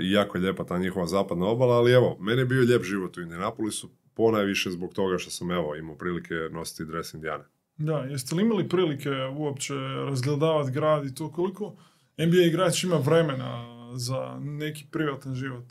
i 0.00 0.10
jako 0.10 0.38
je 0.38 0.42
lijepa 0.42 0.64
ta 0.64 0.78
njihova 0.78 1.06
zapadna 1.06 1.46
obala, 1.46 1.76
ali 1.76 1.92
evo, 1.92 2.16
meni 2.20 2.40
je 2.40 2.46
bio 2.46 2.60
lijep 2.60 2.82
život 2.82 3.16
u 3.16 3.20
Indianapolisu, 3.20 3.90
ponajviše 4.14 4.70
zbog 4.70 4.94
toga 4.94 5.18
što 5.18 5.30
sam 5.30 5.50
evo 5.50 5.76
imao 5.76 5.94
prilike 5.94 6.34
nositi 6.34 6.84
dres 6.84 7.14
Indijane. 7.14 7.44
Da, 7.76 7.98
jeste 7.98 8.34
li 8.34 8.42
imali 8.42 8.68
prilike 8.68 9.10
uopće 9.36 9.74
razgledavati 10.06 10.72
grad 10.72 11.06
i 11.06 11.14
to 11.14 11.32
koliko 11.32 11.76
NBA 12.18 12.42
igrač 12.46 12.84
ima 12.84 12.96
vremena 12.96 13.66
za 13.94 14.38
neki 14.40 14.86
privatan 14.90 15.34
život? 15.34 15.64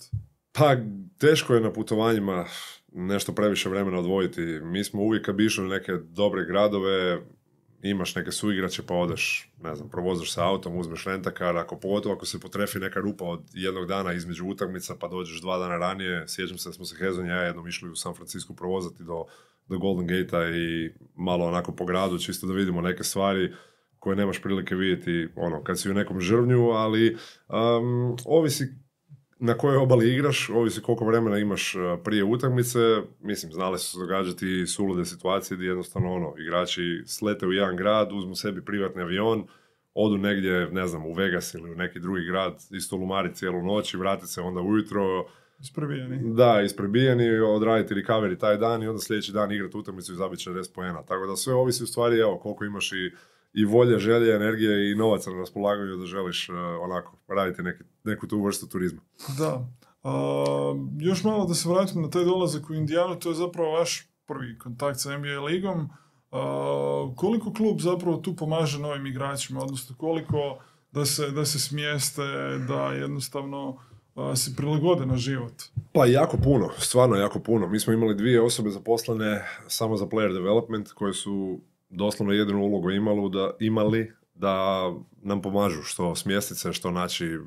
Pa, 0.51 0.75
teško 1.17 1.55
je 1.55 1.61
na 1.61 1.73
putovanjima 1.73 2.45
nešto 2.93 3.33
previše 3.33 3.69
vremena 3.69 3.99
odvojiti. 3.99 4.41
Mi 4.41 4.83
smo 4.83 5.01
uvijek 5.01 5.25
kad 5.25 5.35
bi 5.35 5.45
išli 5.45 5.67
neke 5.67 5.91
dobre 5.93 6.45
gradove, 6.45 7.21
imaš 7.81 8.15
neke 8.15 8.31
suigrače 8.31 8.83
pa 8.83 8.93
odeš, 8.93 9.51
ne 9.63 9.75
znam, 9.75 9.89
provozaš 9.89 10.33
se 10.33 10.41
autom, 10.41 10.77
uzmeš 10.77 11.05
rentakar, 11.05 11.57
ako 11.57 11.79
pogotovo 11.79 12.15
ako 12.15 12.25
se 12.25 12.39
potrefi 12.39 12.79
neka 12.79 12.99
rupa 12.99 13.25
od 13.25 13.43
jednog 13.53 13.87
dana 13.87 14.13
između 14.13 14.45
utakmica 14.45 14.95
pa 14.99 15.07
dođeš 15.07 15.41
dva 15.41 15.57
dana 15.57 15.77
ranije, 15.77 16.27
sjećam 16.27 16.57
se 16.57 16.69
da 16.69 16.73
smo 16.73 16.85
se 16.85 16.95
Hezon 16.99 17.25
i 17.25 17.29
ja 17.29 17.41
jednom 17.41 17.67
išli 17.67 17.89
u 17.89 17.95
San 17.95 18.13
Francisco 18.13 18.53
provozati 18.53 19.03
do, 19.03 19.25
do 19.67 19.77
Golden 19.77 20.07
Gate-a 20.07 20.49
i 20.49 20.93
malo 21.15 21.45
onako 21.45 21.71
po 21.71 21.85
gradu, 21.85 22.17
čisto 22.17 22.47
da 22.47 22.53
vidimo 22.53 22.81
neke 22.81 23.03
stvari 23.03 23.53
koje 23.99 24.15
nemaš 24.15 24.41
prilike 24.41 24.75
vidjeti 24.75 25.27
ono, 25.35 25.63
kad 25.63 25.79
si 25.79 25.91
u 25.91 25.93
nekom 25.93 26.21
žrvnju, 26.21 26.69
ali 26.69 27.17
um, 27.47 28.17
ovisi 28.25 28.73
na 29.39 29.53
kojoj 29.53 29.77
obali 29.77 30.13
igraš, 30.13 30.49
ovisi 30.49 30.81
koliko 30.81 31.05
vremena 31.05 31.37
imaš 31.37 31.75
uh, 31.75 31.81
prije 32.03 32.23
utakmice, 32.23 32.79
mislim, 33.19 33.51
znali 33.51 33.79
su 33.79 33.91
se 33.91 33.99
događati 33.99 34.67
sulude 34.67 35.05
situacije 35.05 35.57
gdje 35.57 35.67
jednostavno 35.67 36.13
ono, 36.13 36.33
igrači 36.37 37.03
slete 37.05 37.47
u 37.47 37.51
jedan 37.51 37.75
grad, 37.75 38.11
uzmu 38.11 38.35
sebi 38.35 38.65
privatni 38.65 39.01
avion, 39.01 39.47
odu 39.93 40.17
negdje, 40.17 40.69
ne 40.71 40.87
znam, 40.87 41.05
u 41.05 41.13
Vegas 41.13 41.53
ili 41.53 41.71
u 41.71 41.75
neki 41.75 41.99
drugi 41.99 42.25
grad, 42.25 42.61
isto 42.71 42.95
lumari 42.95 43.33
cijelu 43.33 43.63
noć 43.63 43.93
i 43.93 43.97
vrate 43.97 44.27
se 44.27 44.41
onda 44.41 44.61
ujutro, 44.61 45.25
Isprebijeni. 45.61 46.33
da, 46.35 46.61
isprebijeni, 46.61 47.39
odraditi 47.39 47.93
recovery 47.93 48.39
taj 48.39 48.57
dan 48.57 48.83
i 48.83 48.87
onda 48.87 49.01
sljedeći 49.01 49.31
dan 49.31 49.51
igrati 49.51 49.77
utakmicu 49.77 50.13
i 50.13 50.15
zabiti 50.15 50.49
40 50.49 50.73
poena. 50.75 51.03
Tako 51.03 51.25
da 51.27 51.35
sve 51.35 51.53
ovisi 51.53 51.83
u 51.83 51.87
stvari, 51.87 52.19
evo, 52.19 52.39
koliko 52.39 52.65
imaš 52.65 52.91
i, 52.91 53.11
i 53.53 53.65
volje, 53.65 53.99
želje, 53.99 54.35
energije 54.35 54.91
i 54.91 54.95
novaca 54.95 55.31
na 55.31 55.37
raspolaganju 55.37 55.95
da 55.95 56.05
želiš 56.05 56.49
uh, 56.49 56.55
onako 56.81 57.17
raditi 57.27 57.63
neki, 57.63 57.83
neku 58.03 58.27
tu 58.27 58.43
vrstu 58.43 58.67
turizma. 58.67 59.01
Da. 59.37 59.67
A, 60.03 60.73
još 60.99 61.23
malo 61.23 61.45
da 61.45 61.53
se 61.53 61.69
vratim 61.69 62.01
na 62.01 62.09
taj 62.09 62.23
dolazak 62.23 62.69
u 62.69 62.73
Indijanu, 62.73 63.15
to 63.15 63.29
je 63.29 63.35
zapravo 63.35 63.71
vaš 63.71 64.07
prvi 64.25 64.57
kontakt 64.57 64.99
sa 64.99 65.17
NBA 65.17 65.39
ligom. 65.39 65.89
A, 66.31 67.11
koliko 67.15 67.53
klub 67.53 67.79
zapravo 67.79 68.17
tu 68.17 68.35
pomaže 68.35 68.79
novim 68.79 69.05
igračima, 69.05 69.61
odnosno 69.61 69.95
koliko 69.95 70.57
da 70.91 71.05
se, 71.05 71.31
da 71.31 71.45
se 71.45 71.59
smijeste, 71.59 72.23
da 72.67 72.91
jednostavno 72.93 73.77
a, 74.15 74.35
se 74.35 74.55
prilagode 74.55 75.05
na 75.05 75.17
život? 75.17 75.53
Pa 75.93 76.05
jako 76.05 76.37
puno, 76.37 76.69
stvarno 76.77 77.15
jako 77.15 77.39
puno. 77.39 77.67
Mi 77.67 77.79
smo 77.79 77.93
imali 77.93 78.15
dvije 78.15 78.41
osobe 78.41 78.69
zaposlene 78.69 79.45
samo 79.67 79.97
za 79.97 80.05
player 80.05 80.33
development 80.33 80.91
koje 80.91 81.13
su 81.13 81.59
doslovno 81.89 82.33
jedinu 82.33 82.59
ulogu 82.59 82.91
imali 82.91 83.29
da, 83.29 83.51
imali 83.59 84.11
da 84.35 84.83
nam 85.21 85.41
pomažu 85.41 85.83
što 85.83 86.15
smjestiti 86.15 86.59
se, 86.59 86.73
što 86.73 86.91
naći 86.91 87.39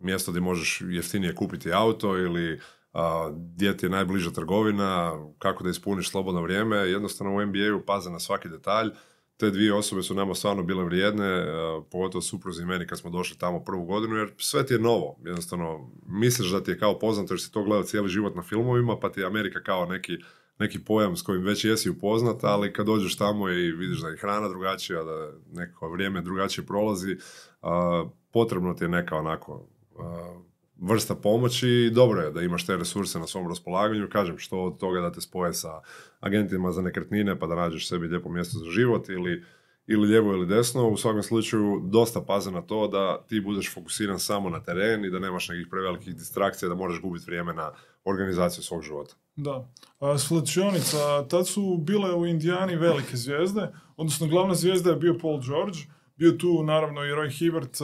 mjesto 0.00 0.30
gdje 0.30 0.40
možeš 0.40 0.82
jeftinije 0.88 1.34
kupiti 1.34 1.72
auto 1.72 2.18
ili 2.18 2.60
a, 2.92 3.30
gdje 3.32 3.76
ti 3.76 3.86
je 3.86 3.90
najbliža 3.90 4.30
trgovina, 4.30 5.12
kako 5.38 5.64
da 5.64 5.70
ispuniš 5.70 6.10
slobodno 6.10 6.42
vrijeme. 6.42 6.76
Jednostavno 6.76 7.34
u 7.34 7.46
NBA-u 7.46 7.86
paze 7.86 8.10
na 8.10 8.18
svaki 8.18 8.48
detalj. 8.48 8.90
Te 9.36 9.50
dvije 9.50 9.74
osobe 9.74 10.02
su 10.02 10.14
nama 10.14 10.34
stvarno 10.34 10.62
bile 10.62 10.84
vrijedne, 10.84 11.26
a, 11.26 11.80
pogotovo 11.90 12.22
supruzi 12.22 12.64
meni 12.64 12.86
kad 12.86 12.98
smo 12.98 13.10
došli 13.10 13.38
tamo 13.38 13.64
prvu 13.64 13.84
godinu, 13.84 14.16
jer 14.16 14.32
sve 14.36 14.66
ti 14.66 14.74
je 14.74 14.80
novo. 14.80 15.16
Jednostavno, 15.24 15.90
misliš 16.06 16.50
da 16.50 16.62
ti 16.62 16.70
je 16.70 16.78
kao 16.78 16.98
poznato 16.98 17.34
jer 17.34 17.40
si 17.40 17.52
to 17.52 17.62
gledao 17.62 17.82
cijeli 17.82 18.08
život 18.08 18.34
na 18.36 18.42
filmovima, 18.42 18.96
pa 19.00 19.12
ti 19.12 19.20
je 19.20 19.26
Amerika 19.26 19.62
kao 19.62 19.86
neki 19.86 20.16
neki 20.58 20.78
pojam 20.84 21.16
s 21.16 21.22
kojim 21.22 21.44
već 21.44 21.64
jesi 21.64 21.90
upoznat, 21.90 22.44
ali 22.44 22.72
kad 22.72 22.86
dođeš 22.86 23.16
tamo 23.16 23.48
i 23.48 23.72
vidiš 23.72 23.98
da 23.98 24.08
je 24.08 24.16
hrana 24.16 24.48
drugačija, 24.48 25.04
da 25.04 25.32
neko 25.52 25.90
vrijeme 25.90 26.20
drugačije 26.20 26.66
prolazi, 26.66 27.16
a, 27.62 28.04
potrebno 28.32 28.74
ti 28.74 28.84
je 28.84 28.88
neka 28.88 29.16
onako 29.16 29.68
a, 29.98 30.38
vrsta 30.80 31.14
pomoći 31.14 31.68
i 31.68 31.90
dobro 31.90 32.20
je 32.20 32.30
da 32.30 32.42
imaš 32.42 32.66
te 32.66 32.76
resurse 32.76 33.18
na 33.18 33.26
svom 33.26 33.48
raspolaganju. 33.48 34.08
Kažem, 34.12 34.38
što 34.38 34.64
od 34.64 34.78
toga 34.78 35.00
da 35.00 35.12
te 35.12 35.20
spoje 35.20 35.54
sa 35.54 35.80
agentima 36.20 36.72
za 36.72 36.82
nekretnine 36.82 37.38
pa 37.38 37.46
da 37.46 37.54
nađeš 37.54 37.88
sebi 37.88 38.06
lijepo 38.06 38.28
mjesto 38.28 38.58
za 38.58 38.70
život 38.70 39.08
ili 39.08 39.44
ili 39.88 40.06
lijevo 40.06 40.32
ili 40.32 40.46
desno, 40.46 40.88
u 40.88 40.96
svakom 40.96 41.22
slučaju 41.22 41.80
dosta 41.84 42.20
paze 42.20 42.50
na 42.50 42.62
to 42.62 42.88
da 42.88 43.24
ti 43.28 43.40
budeš 43.40 43.74
fokusiran 43.74 44.18
samo 44.18 44.50
na 44.50 44.62
teren 44.62 45.04
i 45.04 45.10
da 45.10 45.18
nemaš 45.18 45.48
nekih 45.48 45.66
prevelikih 45.70 46.16
distrakcija, 46.16 46.68
da 46.68 46.74
možeš 46.74 47.00
gubiti 47.00 47.24
vrijeme 47.26 47.54
na 47.54 47.72
organizaciju 48.04 48.64
svog 48.64 48.82
života. 48.82 49.14
Da. 49.36 49.68
A, 50.00 50.18
Svlačionica, 50.18 51.28
tad 51.28 51.48
su 51.48 51.76
bile 51.80 52.14
u 52.14 52.26
Indijani 52.26 52.76
velike 52.76 53.16
zvijezde, 53.16 53.68
odnosno 53.96 54.26
glavna 54.26 54.54
zvijezda 54.54 54.90
je 54.90 54.96
bio 54.96 55.18
Paul 55.22 55.40
George, 55.40 55.78
bio 56.16 56.32
tu 56.32 56.62
naravno 56.62 57.04
i 57.04 57.10
Roy 57.10 57.38
Hibbert 57.38 57.78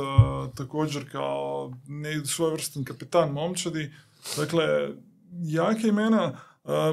također 0.56 1.10
kao 1.12 1.72
ne, 1.86 2.24
svojevrstan 2.24 2.84
kapitan 2.84 3.32
momčadi. 3.32 3.92
Dakle, 4.36 4.90
jake 5.42 5.88
imena, 5.88 6.38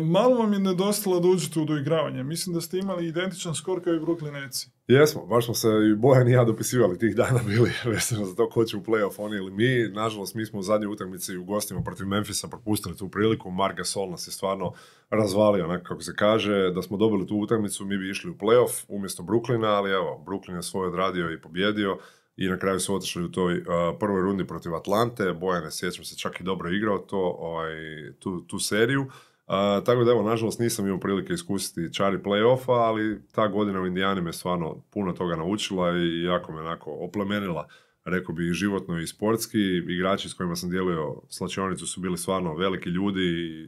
malo 0.02 0.36
vam 0.36 0.54
je 0.54 0.60
nedostalo 0.60 1.20
da 1.20 1.28
uđete 1.28 1.60
u 1.60 1.66
doigravanje. 1.66 2.24
Mislim 2.24 2.54
da 2.54 2.62
ste 2.62 2.78
imali 2.78 3.08
identičan 3.08 3.56
skor 3.56 3.84
kao 3.84 3.94
i 3.94 4.00
Brooklyn 4.00 4.32
Netsi. 4.32 4.70
Jesmo, 4.88 5.26
baš 5.26 5.46
smo 5.46 5.54
se 5.54 5.68
i 5.92 5.96
Bojan 5.96 6.28
i 6.28 6.32
ja 6.32 6.44
dopisivali 6.44 7.00
tih 7.00 7.16
dana 7.16 7.40
bili 7.48 7.72
vezano 7.86 8.26
za 8.26 8.36
to 8.36 8.50
ko 8.50 8.64
će 8.66 8.78
u 8.78 8.84
playoff, 8.84 9.14
oni 9.18 9.38
ili 9.38 9.52
mi. 9.52 9.94
Nažalost, 9.94 10.36
mi 10.36 10.46
smo 10.46 10.60
u 10.60 10.64
zadnjoj 10.64 10.94
utakmici 10.94 11.38
u 11.38 11.44
gostima 11.44 11.82
protiv 11.84 12.08
Memphisa 12.08 12.48
propustili 12.48 12.98
tu 12.98 13.10
priliku. 13.10 13.52
Mark 13.52 13.78
Gasol 13.78 14.10
nas 14.10 14.28
je 14.28 14.32
stvarno 14.32 14.74
razvalio, 15.10 15.66
onako 15.66 15.84
kako 15.84 16.02
se 16.02 16.16
kaže. 16.16 16.72
Da 16.72 16.82
smo 16.82 16.98
dobili 16.98 17.28
tu 17.28 17.38
utakmicu, 17.38 17.86
mi 17.86 17.98
bi 17.98 18.10
išli 18.10 18.32
u 18.32 18.36
playoff 18.36 18.86
umjesto 18.88 19.24
Brooklyna, 19.24 19.68
ali 19.68 19.92
evo, 19.92 20.24
Brooklyn 20.28 20.56
je 20.56 20.64
svoj 20.64 20.88
odradio 20.88 21.32
i 21.32 21.42
pobjedio 21.42 21.98
i 22.38 22.48
na 22.48 22.60
kraju 22.60 22.80
su 22.80 22.96
otišli 22.96 23.24
u 23.24 23.32
toj 23.32 23.58
uh, 23.58 23.66
prvoj 24.00 24.22
rundi 24.22 24.48
protiv 24.48 24.76
Atlante. 24.76 25.34
Bojan 25.34 25.64
je, 25.64 25.72
sjećam 25.72 26.06
se, 26.06 26.18
čak 26.18 26.40
i 26.40 26.44
dobro 26.44 26.70
igrao 26.70 26.98
to, 26.98 27.36
ovaj, 27.40 27.74
tu, 28.20 28.42
tu 28.42 28.60
seriju. 28.60 29.06
A, 29.54 29.82
tako 29.86 30.04
da 30.04 30.12
evo, 30.12 30.24
nažalost 30.24 30.60
nisam 30.60 30.86
imao 30.86 31.00
prilike 31.00 31.34
iskusiti 31.34 31.94
čari 31.94 32.18
play-offa, 32.18 32.72
ali 32.88 33.22
ta 33.32 33.48
godina 33.48 33.82
u 33.82 33.86
Indijani 33.86 34.22
me 34.22 34.34
stvarno 34.34 34.84
puno 34.94 35.14
toga 35.14 35.36
naučila 35.36 35.98
i 35.98 36.24
jako 36.24 36.52
me 36.52 36.60
onako 36.62 36.92
oplemenila, 36.92 37.68
rekao 38.06 38.36
bi 38.36 38.50
i 38.50 38.54
životno 38.54 39.00
i 39.00 39.08
sportski. 39.08 39.60
Igrači 39.90 40.30
s 40.30 40.34
kojima 40.34 40.56
sam 40.56 40.70
dijelio 40.70 41.22
slačionicu 41.30 41.88
su 41.88 42.02
bili 42.02 42.18
stvarno 42.18 42.56
veliki 42.56 42.90
ljudi 42.90 43.22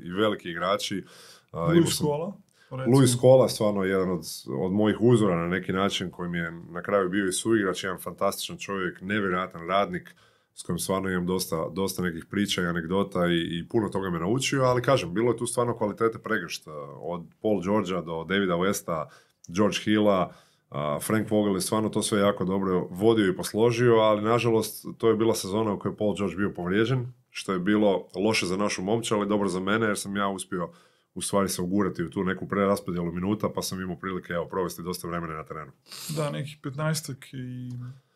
i 0.06 0.12
veliki 0.12 0.50
igrači. 0.50 1.04
Imao 1.54 1.68
Luis 1.68 1.98
sam- 1.98 2.08
Kola. 2.08 2.34
Luis 2.88 3.16
Kola, 3.22 3.50
stvarno 3.50 3.84
jedan 3.84 4.10
od, 4.12 4.24
od 4.60 4.72
mojih 4.72 4.98
uzora 5.02 5.36
na 5.36 5.48
neki 5.48 5.74
način, 5.74 6.12
koji 6.12 6.30
mi 6.30 6.38
je 6.38 6.52
na 6.52 6.82
kraju 6.82 7.10
bio 7.10 7.28
i 7.28 7.32
suigrač, 7.32 7.84
jedan 7.84 8.00
fantastičan 8.00 8.58
čovjek, 8.58 9.02
nevjerojatan 9.02 9.68
radnik, 9.68 10.16
s 10.54 10.64
kojim 10.64 10.80
stvarno 10.80 11.10
imam 11.10 11.26
dosta, 11.26 11.70
dosta 11.70 12.02
nekih 12.02 12.26
priča 12.26 12.62
i 12.62 12.66
anegdota 12.66 13.28
i, 13.28 13.60
i 13.60 13.68
puno 13.70 13.90
toga 13.90 14.10
me 14.10 14.20
naučio, 14.20 14.64
ali 14.64 14.82
kažem, 14.82 15.14
bilo 15.14 15.32
je 15.32 15.38
tu 15.38 15.48
stvarno 15.48 15.78
kvalitete 15.78 16.20
pregršt, 16.20 16.68
od 17.00 17.24
Paul 17.42 17.62
Georgea 17.64 18.02
do 18.02 18.24
Davida 18.24 18.54
Westa, 18.54 19.06
George 19.48 19.78
Hilla, 19.84 20.34
Frank 21.02 21.32
Vogel 21.32 21.56
je 21.56 21.62
stvarno 21.62 21.90
to 21.90 22.02
sve 22.02 22.20
jako 22.20 22.46
dobro 22.46 22.88
vodio 22.90 23.28
i 23.28 23.36
posložio, 23.36 23.96
ali 23.96 24.22
nažalost 24.22 24.86
to 24.98 25.10
je 25.10 25.16
bila 25.16 25.36
sezona 25.36 25.74
u 25.74 25.80
kojoj 25.80 25.94
je 25.94 25.98
Paul 25.98 26.16
George 26.18 26.36
bio 26.36 26.54
povrijeđen, 26.54 27.14
što 27.30 27.54
je 27.54 27.60
bilo 27.60 28.08
loše 28.16 28.46
za 28.46 28.58
našu 28.58 28.82
momču, 28.82 29.16
ali 29.16 29.28
dobro 29.28 29.50
za 29.50 29.60
mene 29.60 29.88
jer 29.88 29.98
sam 29.98 30.18
ja 30.18 30.28
uspio 30.28 30.70
u 31.16 31.22
stvari 31.22 31.50
se 31.50 31.62
ugurati 31.62 32.04
u 32.04 32.10
tu 32.10 32.24
neku 32.24 32.48
preraspodjelu 32.48 33.12
minuta, 33.12 33.50
pa 33.56 33.62
sam 33.62 33.82
imao 33.82 33.96
prilike 33.96 34.34
evo, 34.34 34.46
provesti 34.46 34.84
dosta 34.84 35.08
vremena 35.08 35.34
na 35.34 35.44
terenu. 35.44 35.72
Da, 36.16 36.30
nekih 36.30 36.58
15 36.64 37.16
i 37.34 37.72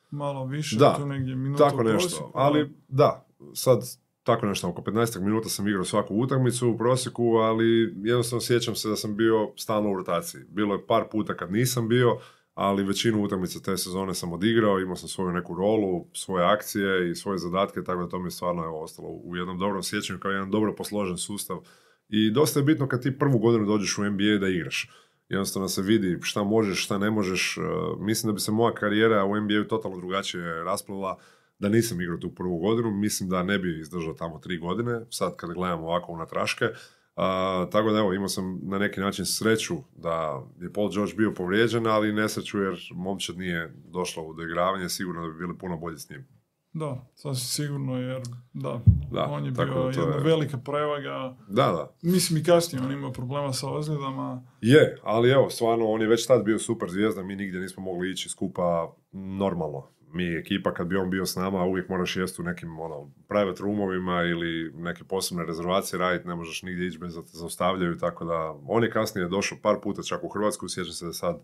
malo 0.09 0.45
više, 0.45 0.75
Da, 0.75 0.95
tu 0.97 1.05
negdje 1.05 1.35
minuta 1.35 1.69
Tako 1.69 1.83
nešto, 1.83 2.09
prosjeku. 2.09 2.31
ali 2.33 2.75
da, 2.87 3.27
sad 3.53 3.79
tako 4.23 4.45
nešto, 4.45 4.67
oko 4.69 4.81
15 4.81 5.19
minuta 5.21 5.49
sam 5.49 5.67
igrao 5.67 5.83
svaku 5.83 6.15
utakmicu 6.15 6.69
u 6.69 6.77
prosjeku, 6.77 7.23
ali 7.23 7.93
jednostavno 8.03 8.41
sjećam 8.41 8.75
se 8.75 8.89
da 8.89 8.95
sam 8.95 9.15
bio 9.15 9.51
stalno 9.55 9.91
u 9.91 9.95
rotaciji. 9.95 10.41
Bilo 10.49 10.75
je 10.75 10.87
par 10.87 11.03
puta 11.11 11.33
kad 11.37 11.51
nisam 11.51 11.87
bio, 11.87 12.17
ali 12.53 12.83
većinu 12.83 13.23
utakmica 13.23 13.59
te 13.59 13.77
sezone 13.77 14.13
sam 14.13 14.33
odigrao, 14.33 14.79
imao 14.79 14.95
sam 14.95 15.09
svoju 15.09 15.31
neku 15.31 15.55
rolu, 15.55 16.05
svoje 16.13 16.45
akcije 16.45 17.11
i 17.11 17.15
svoje 17.15 17.37
zadatke, 17.37 17.83
tako 17.83 18.03
da 18.03 18.09
to 18.09 18.19
mi 18.19 18.27
je 18.27 18.31
stvarno 18.31 18.63
evo, 18.63 18.83
ostalo 18.83 19.09
u 19.09 19.35
jednom 19.35 19.59
dobrom 19.59 19.83
sjećanju 19.83 20.19
kao 20.19 20.31
jedan 20.31 20.51
dobro 20.51 20.75
posložen 20.75 21.17
sustav. 21.17 21.57
I 22.09 22.31
dosta 22.31 22.59
je 22.59 22.63
bitno 22.63 22.87
kad 22.87 23.03
ti 23.03 23.19
prvu 23.19 23.39
godinu 23.39 23.65
dođeš 23.65 23.97
u 23.97 24.03
NBA 24.03 24.37
da 24.39 24.47
igraš. 24.47 24.89
Jednostavno 25.29 25.67
se 25.67 25.81
vidi 25.81 26.17
šta 26.21 26.43
možeš, 26.43 26.83
šta 26.83 26.97
ne 26.97 27.09
možeš. 27.09 27.57
E, 27.57 27.61
Mislim 27.99 28.29
da 28.29 28.33
bi 28.33 28.39
se 28.39 28.51
moja 28.51 28.73
karijera 28.73 29.25
u 29.25 29.41
NBA-u 29.41 29.67
totalno 29.67 29.97
drugačije 29.97 30.63
rasplila 30.63 31.17
da 31.59 31.69
nisam 31.69 32.01
igrao 32.01 32.17
tu 32.17 32.35
prvu 32.35 32.57
godinu. 32.57 32.91
Mislim 32.91 33.29
da 33.29 33.43
ne 33.43 33.59
bi 33.59 33.79
izdržao 33.79 34.13
tamo 34.13 34.39
tri 34.39 34.57
godine, 34.57 35.05
sad 35.09 35.35
kad 35.35 35.53
gledam 35.53 35.83
ovako 35.83 36.11
unatraške. 36.11 36.65
A, 37.15 37.67
tako 37.71 37.91
da 37.91 37.99
evo, 37.99 38.13
imao 38.13 38.27
sam 38.27 38.59
na 38.63 38.77
neki 38.77 38.99
način 38.99 39.25
sreću 39.25 39.75
da 39.95 40.43
je 40.61 40.73
Paul 40.73 40.89
George 40.91 41.13
bio 41.17 41.33
povrijeđen, 41.33 41.87
ali 41.87 42.13
nesreću 42.13 42.59
jer 42.59 42.89
momčad 42.91 43.37
nije 43.37 43.73
došla 43.87 44.23
u 44.23 44.33
doigravanje, 44.33 44.89
sigurno 44.89 45.21
da 45.21 45.33
bi 45.33 45.37
bili 45.37 45.57
puno 45.57 45.77
bolji 45.77 45.97
s 45.97 46.09
njim. 46.09 46.36
Da, 46.77 47.05
sasvim 47.15 47.35
sigurno, 47.47 47.99
jer 47.99 48.21
da, 48.53 48.79
Da, 49.11 49.25
on 49.25 49.45
je 49.45 49.51
bio 49.51 49.65
to 49.65 49.89
jedna 49.89 50.15
je- 50.15 50.23
velika 50.23 50.57
prevaga. 50.57 51.35
Da, 51.47 51.65
da. 51.67 51.95
Mislim 52.03 52.39
i 52.39 52.43
kasnije 52.43 52.85
on 52.85 52.91
imao 52.91 53.11
problema 53.11 53.53
sa 53.53 53.69
ozljedama. 53.69 54.43
Je, 54.61 54.97
ali 55.03 55.29
evo, 55.29 55.49
stvarno, 55.49 55.85
on 55.85 56.01
je 56.01 56.07
već 56.07 56.27
tad 56.27 56.43
bio 56.43 56.59
super 56.59 56.89
zvijezda, 56.89 57.23
mi 57.23 57.35
nigdje 57.35 57.59
nismo 57.59 57.83
mogli 57.83 58.11
ići 58.11 58.29
skupa 58.29 58.93
normalno. 59.11 59.87
Mi 60.09 60.35
ekipa, 60.35 60.73
kad 60.73 60.87
bi 60.87 60.95
on 60.95 61.09
bio 61.09 61.25
s 61.25 61.35
nama, 61.35 61.63
uvijek 61.65 61.89
moraš 61.89 62.15
jesti 62.15 62.41
u 62.41 62.45
nekim 62.45 62.79
ono, 62.79 63.11
private 63.27 63.63
roomovima 63.63 64.23
ili 64.23 64.71
neke 64.75 65.03
posebne 65.03 65.45
rezervacije 65.45 65.99
raditi, 65.99 66.27
ne 66.27 66.35
možeš 66.35 66.63
nigdje 66.63 66.87
ići 66.87 66.99
bez 66.99 67.15
da 67.15 67.21
te 67.21 67.29
zaustavljaju, 67.33 67.97
tako 67.97 68.25
da 68.25 68.55
on 68.67 68.83
je 68.83 68.91
kasnije 68.91 69.27
došao 69.27 69.57
par 69.61 69.75
puta 69.83 70.01
čak 70.03 70.23
u 70.23 70.29
Hrvatsku, 70.29 70.69
sjećam 70.69 70.93
se 70.93 71.05
da 71.05 71.09
je 71.09 71.13
sad 71.13 71.39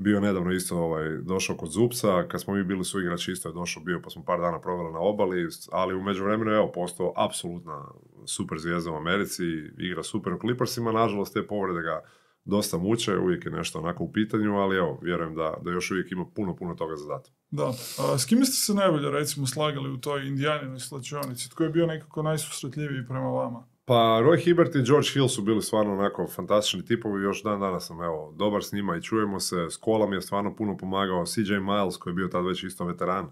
bio 0.00 0.20
nedavno 0.20 0.52
isto 0.52 0.78
ovaj, 0.78 1.16
došao 1.16 1.56
kod 1.56 1.70
Zupsa, 1.70 2.28
kad 2.28 2.40
smo 2.40 2.54
mi 2.54 2.64
bili 2.64 2.84
suigrači 2.84 3.32
isto 3.32 3.48
je 3.48 3.52
došao 3.52 3.82
bio, 3.82 4.00
pa 4.04 4.10
smo 4.10 4.24
par 4.24 4.40
dana 4.40 4.60
proveli 4.60 4.92
na 4.92 4.98
obali, 4.98 5.48
ali 5.72 5.94
u 5.94 6.02
međuvremenu 6.02 6.50
evo, 6.50 6.72
postao 6.72 7.12
apsolutna 7.16 7.84
super 8.26 8.58
zvijezda 8.58 8.90
u 8.90 8.96
Americi, 8.96 9.44
igra 9.78 10.02
super 10.02 10.32
u 10.32 10.38
Clippersima, 10.38 10.92
nažalost 10.92 11.34
te 11.34 11.46
povrede 11.46 11.82
ga 11.82 12.02
dosta 12.44 12.78
muče, 12.78 13.18
uvijek 13.18 13.44
je 13.44 13.50
nešto 13.50 13.78
onako 13.78 14.04
u 14.04 14.12
pitanju, 14.12 14.56
ali 14.56 14.76
evo, 14.76 14.98
vjerujem 15.02 15.34
da, 15.34 15.54
da 15.62 15.70
još 15.70 15.90
uvijek 15.90 16.12
ima 16.12 16.26
puno, 16.34 16.56
puno 16.56 16.74
toga 16.74 16.96
za 16.96 17.08
dati. 17.08 17.30
Da. 17.50 17.72
A 17.98 18.18
s 18.18 18.24
kime 18.24 18.44
ste 18.44 18.56
se 18.56 18.74
najbolje 18.74 19.10
recimo 19.10 19.46
slagali 19.46 19.90
u 19.90 20.00
toj 20.00 20.26
indijaninoj 20.26 20.80
slačionici? 20.80 21.50
Tko 21.50 21.64
je 21.64 21.70
bio 21.70 21.86
nekako 21.86 22.22
najsusretljiviji 22.22 23.06
prema 23.06 23.28
vama? 23.28 23.66
Pa 23.90 24.20
Roy 24.22 24.38
Hibbert 24.38 24.74
i 24.74 24.82
George 24.82 25.08
Hill 25.12 25.28
su 25.28 25.42
bili 25.42 25.62
stvarno 25.62 25.92
onako 25.92 26.26
fantastični 26.26 26.84
tipovi, 26.84 27.22
još 27.22 27.42
dan 27.42 27.60
danas 27.60 27.86
sam 27.86 28.02
evo, 28.02 28.34
dobar 28.36 28.64
s 28.64 28.72
njima 28.72 28.96
i 28.96 29.02
čujemo 29.02 29.40
se, 29.40 29.56
s 29.70 29.78
mi 30.08 30.16
je 30.16 30.22
stvarno 30.22 30.56
puno 30.56 30.76
pomagao, 30.76 31.26
CJ 31.26 31.52
Miles 31.60 31.96
koji 31.96 32.10
je 32.10 32.14
bio 32.14 32.28
tad 32.28 32.46
već 32.46 32.64
isto 32.64 32.84
veteran, 32.84 33.30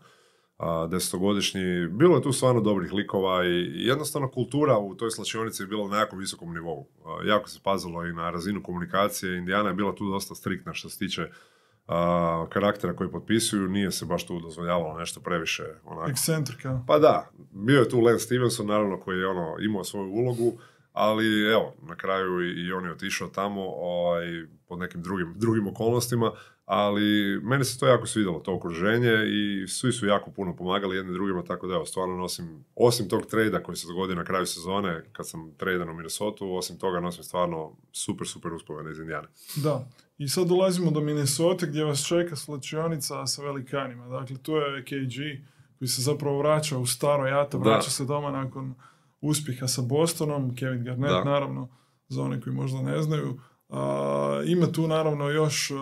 desetogodišnji, 0.90 1.86
bilo 1.86 2.16
je 2.16 2.22
tu 2.22 2.32
stvarno 2.32 2.60
dobrih 2.60 2.92
likova 2.92 3.44
i 3.46 3.86
jednostavno 3.86 4.30
kultura 4.30 4.78
u 4.78 4.94
toj 4.94 5.10
slačionici 5.10 5.62
je 5.62 5.66
bila 5.66 5.88
na 5.88 5.98
jako 5.98 6.16
visokom 6.16 6.54
nivou. 6.54 6.86
jako 7.24 7.48
se 7.48 7.60
pazilo 7.62 8.06
i 8.06 8.12
na 8.12 8.30
razinu 8.30 8.62
komunikacije, 8.62 9.38
Indijana 9.38 9.68
je 9.68 9.74
bila 9.74 9.94
tu 9.94 10.10
dosta 10.10 10.34
striktna 10.34 10.74
što 10.74 10.88
se 10.88 10.98
tiče 10.98 11.30
a, 11.88 12.46
karaktera 12.50 12.96
koji 12.96 13.10
potpisuju, 13.10 13.68
nije 13.68 13.90
se 13.90 14.04
baš 14.04 14.26
tu 14.26 14.40
dozvoljavalo 14.40 14.98
nešto 14.98 15.20
previše 15.20 15.64
onako. 15.84 16.10
Ekscentrika. 16.10 16.80
Pa 16.86 16.98
da, 16.98 17.30
bio 17.52 17.78
je 17.80 17.88
tu 17.88 18.00
Len 18.00 18.18
Stevenson 18.18 18.66
naravno 18.66 19.00
koji 19.00 19.18
je 19.18 19.28
ono 19.28 19.56
imao 19.60 19.84
svoju 19.84 20.10
ulogu, 20.10 20.52
ali 20.92 21.52
evo, 21.52 21.74
na 21.82 21.96
kraju 21.96 22.40
i, 22.42 22.66
i 22.66 22.72
on 22.72 22.84
je 22.84 22.92
otišao 22.92 23.28
tamo 23.28 23.62
ovaj, 23.66 24.26
pod 24.66 24.78
nekim 24.78 25.02
drugim, 25.02 25.34
drugim 25.36 25.66
okolnostima, 25.66 26.32
ali 26.64 27.40
meni 27.42 27.64
se 27.64 27.78
to 27.78 27.86
jako 27.86 28.06
svidjelo, 28.06 28.38
to 28.38 28.54
okruženje 28.54 29.12
i 29.26 29.68
svi 29.68 29.92
su 29.92 30.06
jako 30.06 30.30
puno 30.30 30.56
pomagali 30.56 30.96
jedni 30.96 31.12
drugima, 31.12 31.42
tako 31.42 31.66
da 31.66 31.74
evo, 31.74 31.86
stvarno 31.86 32.16
nosim, 32.16 32.64
osim 32.74 33.08
tog 33.08 33.26
trejda 33.26 33.62
koji 33.62 33.76
se 33.76 33.86
dogodio 33.88 34.16
na 34.16 34.24
kraju 34.24 34.46
sezone, 34.46 35.04
kad 35.12 35.28
sam 35.28 35.52
trejdan 35.56 35.88
u 35.88 35.94
Minnesota, 35.94 36.44
osim 36.44 36.78
toga 36.78 37.00
nosim 37.00 37.24
stvarno 37.24 37.76
super, 37.92 38.26
super 38.28 38.52
uspomene 38.52 38.90
iz 38.90 38.98
Indijane. 38.98 39.28
Da, 39.56 39.88
i 40.18 40.28
sad 40.28 40.46
dolazimo 40.46 40.90
do 40.90 41.00
Minnesota 41.00 41.66
gdje 41.66 41.84
vas 41.84 42.06
čeka 42.06 42.36
slačionica 42.36 43.26
sa 43.26 43.42
velikanima, 43.42 44.08
dakle 44.08 44.36
tu 44.38 44.52
je 44.52 44.84
KG 44.84 45.44
koji 45.78 45.88
se 45.88 46.02
zapravo 46.02 46.38
vraća 46.38 46.78
u 46.78 46.86
staro 46.86 47.26
jato, 47.26 47.58
vraća 47.58 47.90
se 47.90 48.04
doma 48.04 48.30
nakon 48.30 48.74
uspjeha 49.20 49.68
sa 49.68 49.82
Bostonom, 49.82 50.56
Kevin 50.56 50.84
Garnett 50.84 51.24
naravno, 51.24 51.68
za 52.08 52.22
one 52.22 52.40
koji 52.40 52.56
možda 52.56 52.82
ne 52.82 53.02
znaju, 53.02 53.40
ima 54.46 54.72
tu 54.72 54.88
naravno 54.88 55.28
još 55.28 55.72